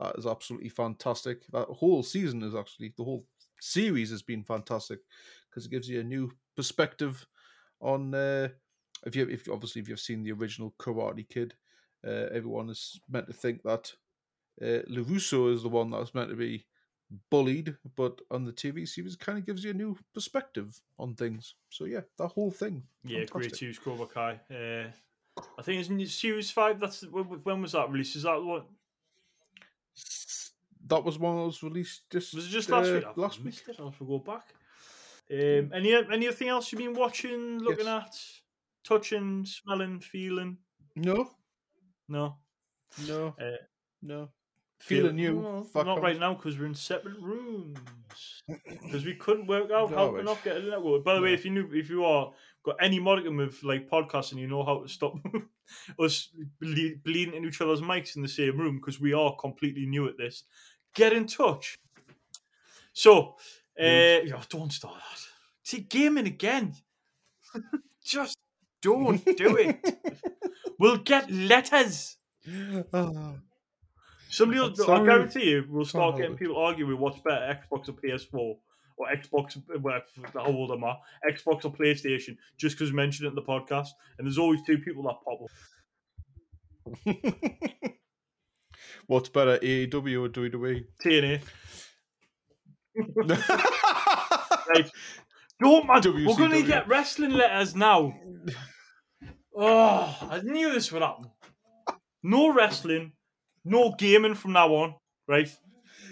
That 0.00 0.16
is 0.16 0.26
absolutely 0.26 0.70
fantastic. 0.70 1.46
That 1.52 1.68
whole 1.68 2.02
season 2.02 2.42
is 2.42 2.54
actually 2.54 2.94
the 2.96 3.04
whole 3.04 3.26
series 3.62 4.10
has 4.10 4.22
been 4.22 4.42
fantastic 4.42 5.00
because 5.48 5.66
it 5.66 5.70
gives 5.70 5.88
you 5.88 6.00
a 6.00 6.04
new 6.04 6.32
perspective 6.56 7.26
on. 7.80 8.14
Uh, 8.14 8.48
if 9.04 9.16
you, 9.16 9.26
if 9.28 9.48
obviously 9.48 9.80
if 9.82 9.88
you've 9.88 10.00
seen 10.00 10.22
the 10.22 10.32
original 10.32 10.74
Karate 10.78 11.28
Kid, 11.28 11.54
uh, 12.06 12.28
everyone 12.32 12.68
is 12.70 13.00
meant 13.08 13.26
to 13.26 13.32
think 13.32 13.62
that 13.62 13.92
uh, 14.60 14.82
LaRusso 14.88 15.52
is 15.52 15.62
the 15.62 15.68
one 15.68 15.90
that 15.90 16.00
was 16.00 16.14
meant 16.14 16.30
to 16.30 16.36
be 16.36 16.66
bullied, 17.30 17.76
but 17.96 18.20
on 18.30 18.44
the 18.44 18.52
TV 18.52 18.88
series, 18.88 19.16
kind 19.16 19.38
of 19.38 19.46
gives 19.46 19.64
you 19.64 19.70
a 19.70 19.74
new 19.74 19.96
perspective 20.14 20.80
on 20.98 21.14
things. 21.14 21.54
So 21.68 21.84
yeah, 21.84 22.02
that 22.18 22.28
whole 22.28 22.50
thing. 22.50 22.84
Yeah, 23.04 23.24
great 23.24 23.54
to 23.54 23.66
use 23.66 23.78
Cobra 23.78 24.06
Kai. 24.06 24.40
Uh, 24.50 25.42
I 25.58 25.62
think 25.62 25.80
it's 25.80 25.88
in 25.88 26.06
series 26.06 26.50
five. 26.50 26.78
That's 26.78 27.02
when 27.02 27.24
when 27.24 27.62
was 27.62 27.72
that 27.72 27.90
released? 27.90 28.16
Is 28.16 28.22
that 28.22 28.42
what 28.42 28.66
That 30.92 31.04
was 31.04 31.18
one 31.18 31.36
that 31.36 31.44
was 31.44 31.62
released 31.62 32.02
just 32.10 32.34
was 32.34 32.46
it? 32.46 32.50
Just 32.50 32.68
last 32.70 32.90
uh, 32.90 32.94
week? 32.94 33.04
I've 33.08 33.16
Last 33.16 33.38
week. 33.38 33.46
missed 33.46 33.68
it. 33.68 33.76
I'll 33.78 33.90
have 33.90 33.98
to 33.98 34.04
go 34.06 34.18
back. 34.18 34.46
Um, 35.32 35.70
any 35.74 35.94
anything 35.94 36.48
else 36.48 36.70
you've 36.70 36.80
been 36.80 36.94
watching, 36.94 37.58
looking 37.60 37.86
Yes. 37.86 38.04
at, 38.06 38.14
touching, 38.88 39.44
smelling, 39.46 40.00
feeling? 40.00 40.58
No, 40.96 41.30
No, 42.08 42.36
no, 43.08 43.34
Uh, 43.40 43.56
no. 44.02 44.28
Feel- 44.80 45.02
Feeling 45.02 45.18
you. 45.18 45.38
Well, 45.38 45.62
fuck 45.62 45.86
not 45.86 45.98
off. 45.98 46.02
right 46.04 46.18
now 46.18 46.34
because 46.34 46.58
we're 46.58 46.66
in 46.66 46.74
separate 46.74 47.18
rooms. 47.20 47.78
Because 48.82 49.04
we 49.06 49.14
couldn't 49.14 49.46
work 49.46 49.70
out 49.70 49.90
how 49.94 50.10
to 50.16 50.22
not 50.22 50.42
get 50.44 50.56
a 50.56 50.62
network. 50.62 51.04
By 51.04 51.14
the 51.14 51.22
way, 51.22 51.32
if 51.32 51.44
you 51.46 51.52
knew, 51.52 51.68
if 51.72 51.88
you 51.88 52.04
are 52.04 52.32
got 52.64 52.76
any 52.80 52.98
modicum 53.00 53.38
of 53.40 53.62
like 53.62 53.88
podcasting, 53.88 54.38
you 54.38 54.48
know 54.48 54.64
how 54.64 54.82
to 54.82 54.88
stop 54.88 55.14
us 55.98 56.28
ble- 56.60 56.96
bleeding 57.04 57.34
in 57.34 57.44
each 57.46 57.60
other's 57.62 57.80
mics 57.80 58.16
in 58.16 58.22
the 58.22 58.28
same 58.28 58.58
room 58.58 58.76
because 58.76 59.00
we 59.00 59.12
are 59.14 59.34
completely 59.36 59.86
new 59.86 60.08
at 60.08 60.18
this. 60.18 60.44
Get 60.94 61.12
in 61.12 61.26
touch. 61.26 61.76
So, 62.92 63.36
uh, 63.80 63.84
yeah, 63.84 64.42
don't 64.48 64.72
start 64.72 64.96
that. 64.96 65.20
See, 65.62 65.80
gaming 65.80 66.26
again. 66.26 66.74
Just 68.04 68.36
don't 68.80 69.24
do 69.36 69.56
it. 69.56 69.78
we'll 70.78 70.98
get 70.98 71.30
letters. 71.30 72.16
Ah, 72.92 73.34
Somebody, 74.28 74.60
will, 74.60 74.90
I 74.90 75.04
guarantee 75.04 75.50
you, 75.50 75.66
we'll 75.68 75.84
start 75.84 76.16
getting 76.16 76.36
people 76.36 76.56
arguing 76.56 76.98
what's 76.98 77.20
better, 77.20 77.60
Xbox 77.70 77.90
or 77.90 77.92
PS4, 77.92 78.56
or 78.96 79.06
Xbox. 79.14 79.62
Well, 79.78 80.00
how 80.32 80.46
old 80.46 80.70
am 80.70 80.84
I? 80.84 80.96
Xbox 81.30 81.66
or 81.66 81.72
PlayStation? 81.72 82.38
Just 82.56 82.78
because 82.78 82.92
we 82.92 82.96
mentioned 82.96 83.26
it 83.26 83.30
in 83.30 83.34
the 83.34 83.42
podcast, 83.42 83.88
and 84.16 84.26
there's 84.26 84.38
always 84.38 84.62
two 84.62 84.78
people 84.78 85.02
that 85.02 85.16
pop 85.22 85.42
up. 87.84 87.92
What's 89.06 89.28
better, 89.28 89.58
AEW 89.58 90.24
or 90.24 90.28
WWE? 90.28 90.84
TNA. 91.04 91.40
Right. 94.74 94.90
Don't 95.60 95.86
man, 95.86 96.00
we're 96.04 96.36
going 96.36 96.50
to 96.50 96.62
get 96.62 96.88
wrestling 96.88 97.30
letters 97.32 97.76
now. 97.76 98.14
Oh, 99.56 100.28
I 100.30 100.40
knew 100.42 100.72
this 100.72 100.90
would 100.90 101.02
happen. 101.02 101.30
No 102.22 102.52
wrestling, 102.52 103.12
no 103.64 103.94
gaming 103.96 104.34
from 104.34 104.52
now 104.54 104.68
on, 104.74 104.94
right? 105.28 105.48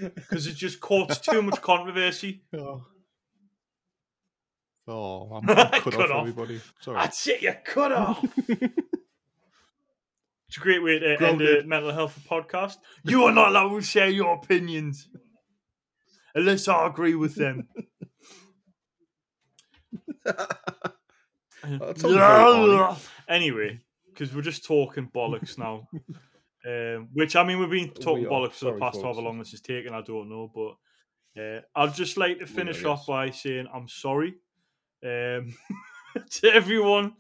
Because 0.01 0.47
it 0.47 0.55
just 0.55 0.81
causes 0.81 1.19
too 1.19 1.43
much 1.43 1.61
controversy. 1.63 2.43
oh. 2.57 2.85
Oh, 4.89 5.31
I'm, 5.35 5.49
I'm 5.51 5.57
cut, 5.71 5.83
Cut 5.83 5.95
off, 5.95 6.11
off. 6.11 6.21
everybody. 6.29 6.61
Sorry. 6.81 6.97
That's 6.99 7.27
it, 7.29 7.43
you 7.43 7.55
cut 7.65 7.93
off. 7.93 8.25
It's 10.51 10.57
a 10.57 10.61
great 10.61 10.83
way 10.83 10.99
to 10.99 11.23
end 11.25 11.41
a 11.43 11.63
mental 11.63 11.93
health 11.93 12.19
podcast. 12.29 12.79
You 13.05 13.23
are 13.23 13.33
not 13.33 13.51
allowed 13.51 13.69
to 13.69 13.81
share 13.83 14.09
your 14.09 14.35
opinions 14.35 15.09
unless 16.35 16.67
I 16.67 16.89
agree 16.89 17.15
with 17.15 17.37
them. 17.37 17.69
That 21.63 21.99
sounds 21.99 22.15
very 22.15 22.43
horny. 22.43 22.97
anyway, 23.29 23.79
because 24.09 24.35
we're 24.35 24.43
just 24.43 24.65
talking 24.65 25.09
bollocks 25.15 25.57
now. 25.57 25.89
Um, 26.63 27.09
which 27.15 27.37
I 27.37 27.43
mean, 27.43 27.59
we've 27.59 27.71
been 27.71 27.89
talking 27.89 28.25
We 28.25 28.29
bollocks 28.29 28.57
for 28.57 28.67
the 28.67 28.73
past 28.79 28.97
folks. 28.97 29.05
however 29.05 29.23
long 29.23 29.39
this 29.39 29.55
is 29.55 29.63
taken. 29.63 29.95
I 29.95 30.03
don't 30.03 30.29
know, 30.29 30.53
but 30.55 31.43
uh, 31.43 31.61
I'd 31.75 31.95
just 31.95 32.19
like 32.19 32.39
to 32.41 32.47
finish 32.47 32.85
are, 32.85 32.89
off 32.89 33.07
by 33.07 33.31
saying 33.31 33.67
I'm 33.73 33.89
sorry 33.89 34.35
um, 35.03 35.55
to 36.33 36.53
everyone. 36.53 37.15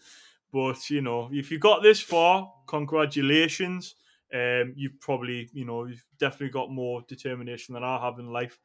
But 0.53 0.91
you 0.91 1.03
know, 1.03 1.29
if 1.33 1.51
you 1.51 1.59
got 1.59 1.83
this 1.83 2.01
far, 2.01 2.53
congratulations. 2.67 3.95
Um, 4.33 4.75
you've 4.77 5.01
probably, 5.01 5.49
you 5.53 5.65
know, 5.65 5.87
you've 5.87 6.07
definitely 6.19 6.51
got 6.51 6.71
more 6.71 7.03
determination 7.09 7.75
than 7.75 7.83
I 7.83 8.01
have 8.05 8.19
in 8.19 8.33
life. 8.33 8.61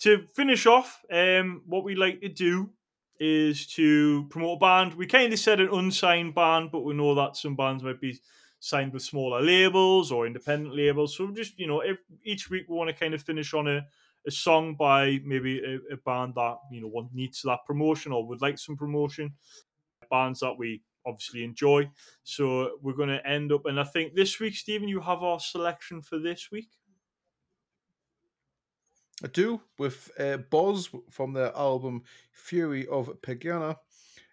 To 0.00 0.26
finish 0.34 0.66
off, 0.66 1.02
um, 1.12 1.62
what 1.66 1.84
we 1.84 1.94
like 1.94 2.20
to 2.22 2.28
do 2.28 2.70
is 3.20 3.66
to 3.68 4.26
promote 4.30 4.56
a 4.56 4.60
band. 4.60 4.94
We 4.94 5.06
kind 5.06 5.32
of 5.32 5.38
said 5.38 5.60
an 5.60 5.68
unsigned 5.72 6.34
band, 6.34 6.70
but 6.72 6.80
we 6.80 6.94
know 6.94 7.14
that 7.14 7.36
some 7.36 7.54
bands 7.54 7.84
might 7.84 8.00
be 8.00 8.18
signed 8.58 8.92
with 8.92 9.02
smaller 9.02 9.42
labels 9.42 10.10
or 10.10 10.26
independent 10.26 10.74
labels. 10.74 11.16
So 11.16 11.30
just 11.32 11.58
you 11.58 11.66
know, 11.66 11.82
each 12.24 12.50
week 12.50 12.66
we 12.68 12.76
want 12.76 12.88
to 12.88 12.96
kind 12.96 13.14
of 13.14 13.22
finish 13.22 13.54
on 13.54 13.68
a, 13.68 13.86
a 14.26 14.30
song 14.30 14.74
by 14.74 15.20
maybe 15.24 15.60
a, 15.60 15.94
a 15.94 15.96
band 15.98 16.34
that 16.36 16.56
you 16.70 16.80
know 16.80 17.10
needs 17.12 17.42
that 17.42 17.64
promotion 17.66 18.12
or 18.12 18.26
would 18.26 18.40
like 18.40 18.58
some 18.58 18.76
promotion. 18.76 19.34
Bands 20.12 20.40
that 20.40 20.54
we 20.56 20.82
obviously 21.06 21.42
enjoy. 21.42 21.90
So 22.22 22.76
we're 22.82 22.92
going 22.92 23.08
to 23.08 23.26
end 23.26 23.52
up, 23.52 23.66
and 23.66 23.80
I 23.80 23.84
think 23.84 24.14
this 24.14 24.38
week, 24.38 24.54
Stephen, 24.54 24.88
you 24.88 25.00
have 25.00 25.22
our 25.22 25.40
selection 25.40 26.02
for 26.02 26.18
this 26.18 26.50
week. 26.52 26.68
I 29.24 29.28
do 29.28 29.60
with 29.78 30.10
uh, 30.18 30.38
Boz 30.38 30.90
from 31.10 31.32
their 31.32 31.56
album 31.56 32.02
Fury 32.32 32.86
of 32.88 33.08
Pegāna 33.22 33.76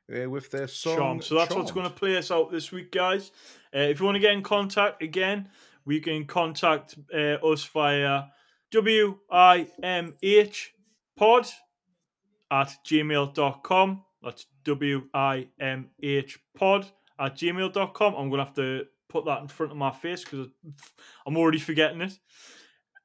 uh, 0.09 0.29
with 0.29 0.49
their 0.51 0.67
song. 0.67 0.97
Chaunt. 0.97 1.23
So 1.23 1.35
that's 1.35 1.55
what's 1.55 1.71
going 1.71 1.87
to 1.87 1.95
play 1.95 2.17
us 2.17 2.31
out 2.31 2.51
this 2.51 2.71
week, 2.71 2.91
guys. 2.91 3.31
Uh, 3.75 3.79
if 3.79 3.99
you 3.99 4.05
want 4.05 4.15
to 4.15 4.19
get 4.19 4.33
in 4.33 4.41
contact 4.41 5.03
again, 5.03 5.49
we 5.85 5.99
can 5.99 6.25
contact 6.25 6.95
uh, 7.13 7.37
us 7.45 7.63
via 7.65 8.23
WIMH 8.71 10.67
pod 11.15 11.47
at 12.51 12.75
gmail.com. 12.85 14.03
That's 14.23 14.45
WIMH 14.65 16.37
pod 16.55 16.87
at 17.19 17.35
gmail.com. 17.35 18.15
I'm 18.15 18.29
going 18.29 18.39
to 18.39 18.45
have 18.45 18.55
to 18.55 18.85
put 19.07 19.25
that 19.25 19.41
in 19.41 19.47
front 19.47 19.71
of 19.71 19.77
my 19.77 19.91
face 19.91 20.23
because 20.23 20.47
I'm 21.25 21.37
already 21.37 21.59
forgetting 21.59 22.01
it. 22.01 22.13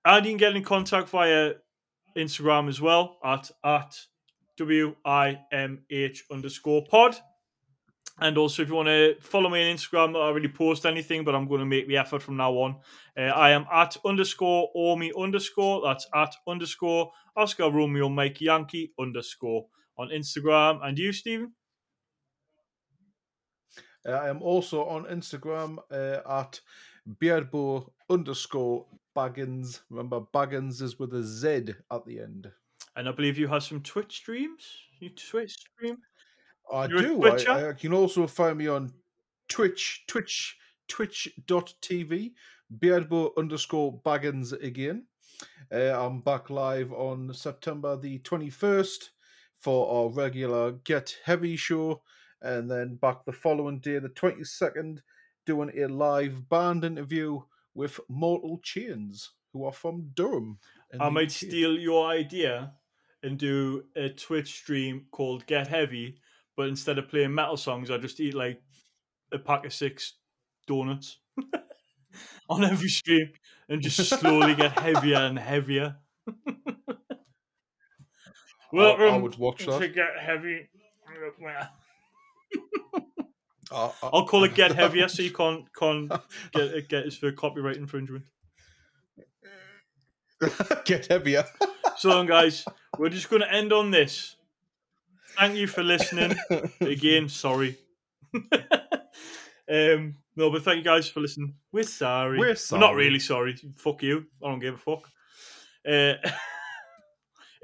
And 0.04 0.26
you 0.26 0.32
can 0.32 0.38
get 0.38 0.56
in 0.56 0.62
contact 0.62 1.08
via 1.08 1.54
Instagram 2.16 2.68
as 2.68 2.80
well 2.80 3.18
at, 3.24 3.50
at 3.64 3.96
WIMH 4.58 6.18
underscore 6.30 6.84
pod. 6.84 7.16
And 8.20 8.38
also, 8.38 8.62
if 8.62 8.68
you 8.68 8.74
want 8.76 8.86
to 8.86 9.16
follow 9.20 9.50
me 9.50 9.68
on 9.68 9.76
Instagram, 9.76 10.12
not 10.12 10.30
really 10.34 10.48
post 10.48 10.86
anything, 10.86 11.24
but 11.24 11.34
I'm 11.34 11.48
going 11.48 11.58
to 11.58 11.66
make 11.66 11.88
the 11.88 11.96
effort 11.96 12.22
from 12.22 12.36
now 12.36 12.52
on. 12.52 12.76
Uh, 13.18 13.22
I 13.22 13.50
am 13.50 13.66
at 13.72 13.96
underscore 14.04 14.70
Ormy 14.76 15.10
underscore. 15.18 15.82
That's 15.84 16.06
at 16.14 16.32
underscore 16.46 17.10
Oscar 17.36 17.70
Romeo 17.72 18.08
Mike 18.08 18.40
Yankee 18.40 18.92
underscore 19.00 19.66
on 19.98 20.08
Instagram. 20.08 20.80
And 20.82 20.98
you, 20.98 21.12
Stephen? 21.12 21.52
Uh, 24.06 24.12
I 24.12 24.28
am 24.28 24.42
also 24.42 24.84
on 24.84 25.04
Instagram 25.04 25.78
uh, 25.90 26.40
at 26.40 26.60
Beardbo 27.20 27.90
underscore 28.10 28.86
Baggins. 29.16 29.80
Remember, 29.90 30.20
Baggins 30.20 30.82
is 30.82 30.98
with 30.98 31.14
a 31.14 31.22
Z 31.22 31.74
at 31.90 32.04
the 32.04 32.20
end. 32.20 32.50
And 32.96 33.08
I 33.08 33.12
believe 33.12 33.38
you 33.38 33.48
have 33.48 33.62
some 33.62 33.80
Twitch 33.80 34.16
streams. 34.16 34.64
You 35.00 35.10
Twitch 35.10 35.52
stream? 35.52 35.98
I 36.72 36.86
You're 36.86 37.02
do. 37.02 37.24
I, 37.24 37.36
I 37.48 37.68
you 37.68 37.74
can 37.74 37.92
also 37.92 38.26
find 38.26 38.58
me 38.58 38.68
on 38.68 38.92
Twitch, 39.48 40.04
Twitch, 40.06 40.56
twitch.tv, 40.88 42.32
Beardbo 42.78 43.30
underscore 43.36 44.00
Baggins 44.00 44.52
again. 44.62 45.06
Uh, 45.72 45.98
I'm 45.98 46.20
back 46.20 46.50
live 46.50 46.92
on 46.92 47.34
September 47.34 47.96
the 47.96 48.18
21st 48.20 49.08
for 49.64 49.90
our 49.90 50.10
regular 50.10 50.72
Get 50.72 51.16
Heavy 51.24 51.56
show, 51.56 52.02
and 52.42 52.70
then 52.70 52.96
back 52.96 53.24
the 53.24 53.32
following 53.32 53.80
day, 53.80 53.98
the 53.98 54.10
22nd, 54.10 54.98
doing 55.46 55.72
a 55.74 55.86
live 55.86 56.50
band 56.50 56.84
interview 56.84 57.40
with 57.74 57.98
Mortal 58.06 58.60
Chains, 58.62 59.30
who 59.54 59.64
are 59.64 59.72
from 59.72 60.10
Durham. 60.12 60.58
I 61.00 61.08
might 61.08 61.28
UK. 61.28 61.30
steal 61.30 61.78
your 61.78 62.06
idea 62.06 62.74
and 63.22 63.38
do 63.38 63.84
a 63.96 64.10
Twitch 64.10 64.52
stream 64.52 65.06
called 65.10 65.46
Get 65.46 65.68
Heavy, 65.68 66.18
but 66.58 66.68
instead 66.68 66.98
of 66.98 67.08
playing 67.08 67.34
metal 67.34 67.56
songs, 67.56 67.90
I 67.90 67.96
just 67.96 68.20
eat 68.20 68.34
like 68.34 68.60
a 69.32 69.38
pack 69.38 69.64
of 69.64 69.72
six 69.72 70.18
donuts 70.66 71.20
on 72.50 72.64
every 72.64 72.90
stream 72.90 73.32
and 73.70 73.80
just 73.80 74.10
slowly 74.10 74.54
get 74.54 74.78
heavier 74.78 75.16
and 75.16 75.38
heavier. 75.38 75.96
Welcome 78.74 79.22
would 79.22 79.36
watch 79.36 79.64
that. 79.66 79.78
to 79.80 79.88
Get 79.88 80.18
Heavy. 80.20 80.68
I- 81.48 81.68
I- 83.72 83.92
I'll 84.02 84.26
call 84.26 84.44
it 84.44 84.54
Get 84.54 84.72
Heavier 84.76 85.08
so 85.08 85.22
you 85.22 85.30
can't, 85.32 85.64
can't 85.74 86.10
get, 86.52 86.88
get 86.88 87.06
us 87.06 87.16
for 87.16 87.32
copyright 87.32 87.76
infringement. 87.76 88.24
Get 90.84 91.06
heavier. 91.06 91.44
So, 91.96 92.10
then, 92.10 92.26
guys, 92.26 92.64
we're 92.98 93.08
just 93.08 93.30
going 93.30 93.40
to 93.40 93.50
end 93.50 93.72
on 93.72 93.90
this. 93.90 94.36
Thank 95.38 95.56
you 95.56 95.66
for 95.66 95.82
listening. 95.82 96.36
Again, 96.80 97.28
sorry. 97.30 97.78
um, 98.34 100.14
no, 100.36 100.50
but 100.50 100.62
thank 100.62 100.78
you 100.78 100.84
guys 100.84 101.08
for 101.08 101.20
listening. 101.20 101.54
We're 101.72 101.84
sorry. 101.84 102.38
We're 102.38 102.56
not 102.72 102.94
really 102.94 103.20
sorry. 103.20 103.56
Fuck 103.76 104.02
you. 104.02 104.26
I 104.44 104.48
don't 104.50 104.58
give 104.58 104.74
a 104.74 104.76
fuck. 104.76 105.08
Uh, 105.88 106.14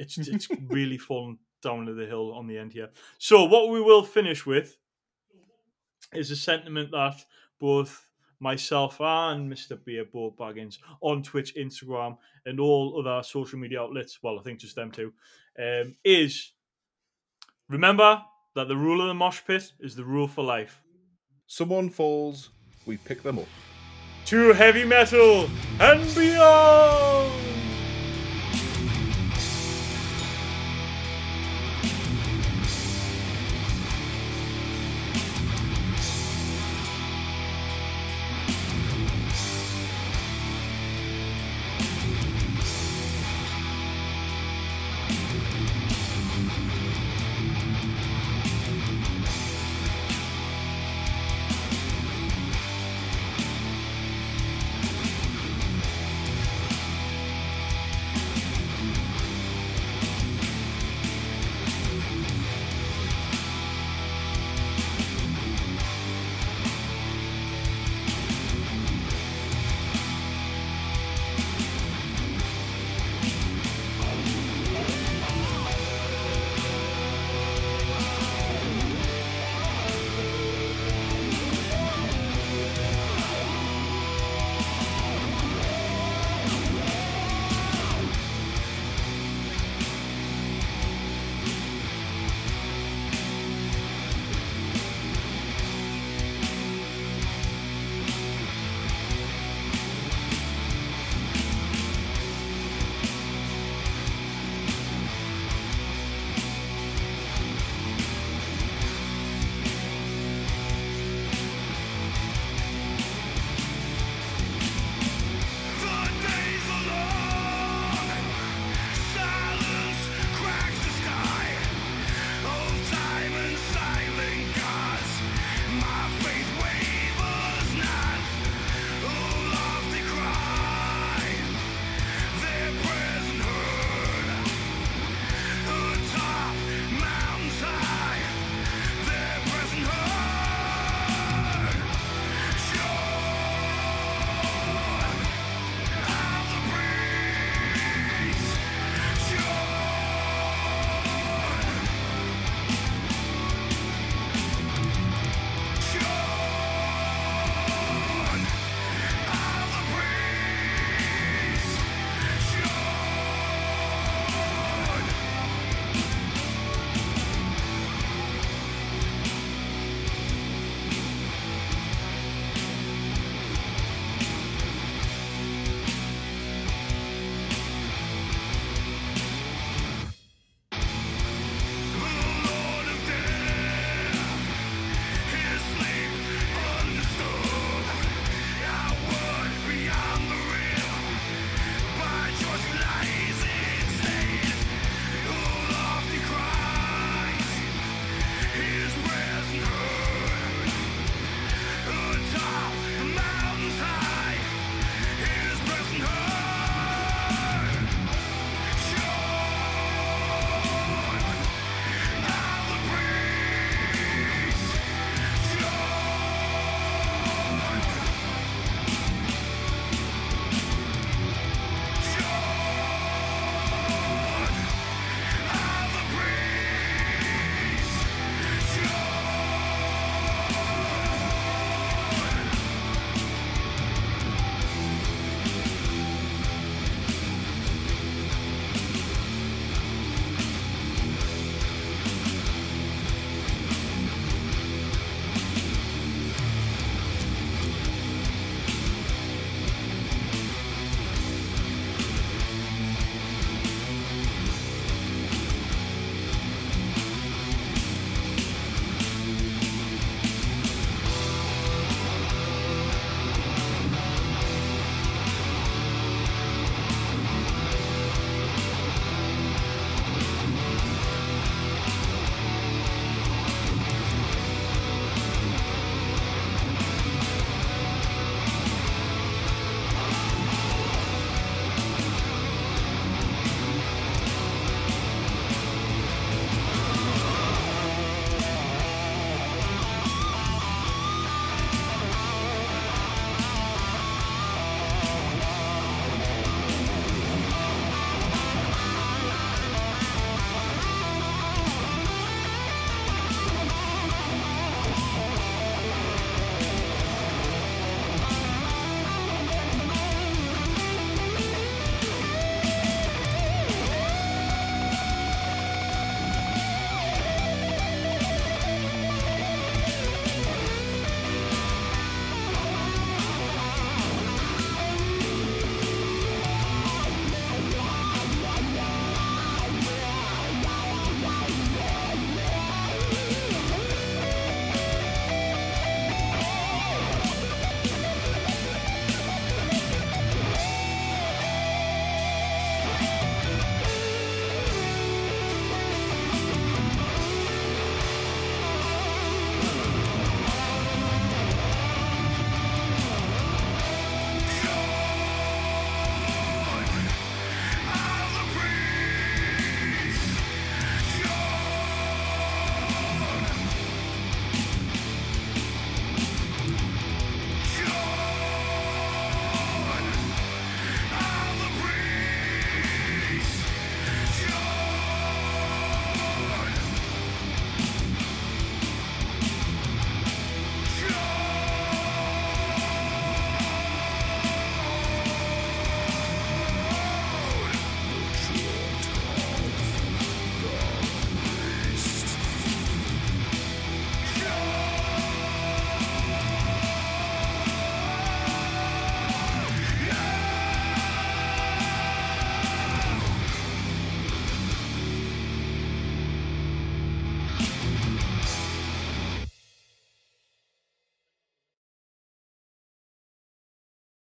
it's 0.01 0.17
it's 0.19 0.49
really 0.69 0.99
fallen 0.99 1.39
down 1.63 1.87
to 1.87 1.95
the 1.95 2.07
hill 2.07 2.33
on 2.33 2.47
the 2.47 2.59
end 2.59 2.73
here. 2.73 2.89
So, 3.19 3.45
what 3.45 3.69
we 3.69 3.81
will 3.81 4.03
finish 4.03 4.47
with 4.47 4.77
is 6.13 6.31
a 6.31 6.37
sentiment 6.37 6.91
that 6.93 7.25
both 7.61 8.11
myself 8.41 9.01
and 9.01 9.53
Mr. 9.53 9.79
BeardBo 9.79 10.37
Baggins 10.37 10.79
on 11.03 11.23
Twitch, 11.23 11.55
Instagram, 11.57 12.17
and 12.47 12.59
all 12.59 12.99
other 12.99 13.23
social 13.23 13.59
media 13.59 13.83
outlets, 13.83 14.19
well, 14.23 14.39
I 14.39 14.43
think 14.43 14.61
just 14.61 14.75
them 14.75 14.91
two, 14.91 15.13
um, 15.59 15.95
is 16.05 16.53
remember 17.69 18.23
that 18.55 18.69
the 18.69 18.77
rule 18.77 19.03
of 19.03 19.09
the 19.09 19.15
mosh 19.15 19.43
pit 19.47 19.73
is 19.79 19.95
the 19.95 20.05
rule 20.05 20.27
for 20.27 20.43
life. 20.43 20.83
Someone 21.47 21.91
falls, 21.91 22.51
we 22.87 22.97
pick 22.97 23.23
them 23.23 23.39
up. 23.39 23.49
To 24.27 24.53
heavy 24.53 24.85
metal 24.85 25.49
and 25.79 26.15
beyond! 26.15 27.50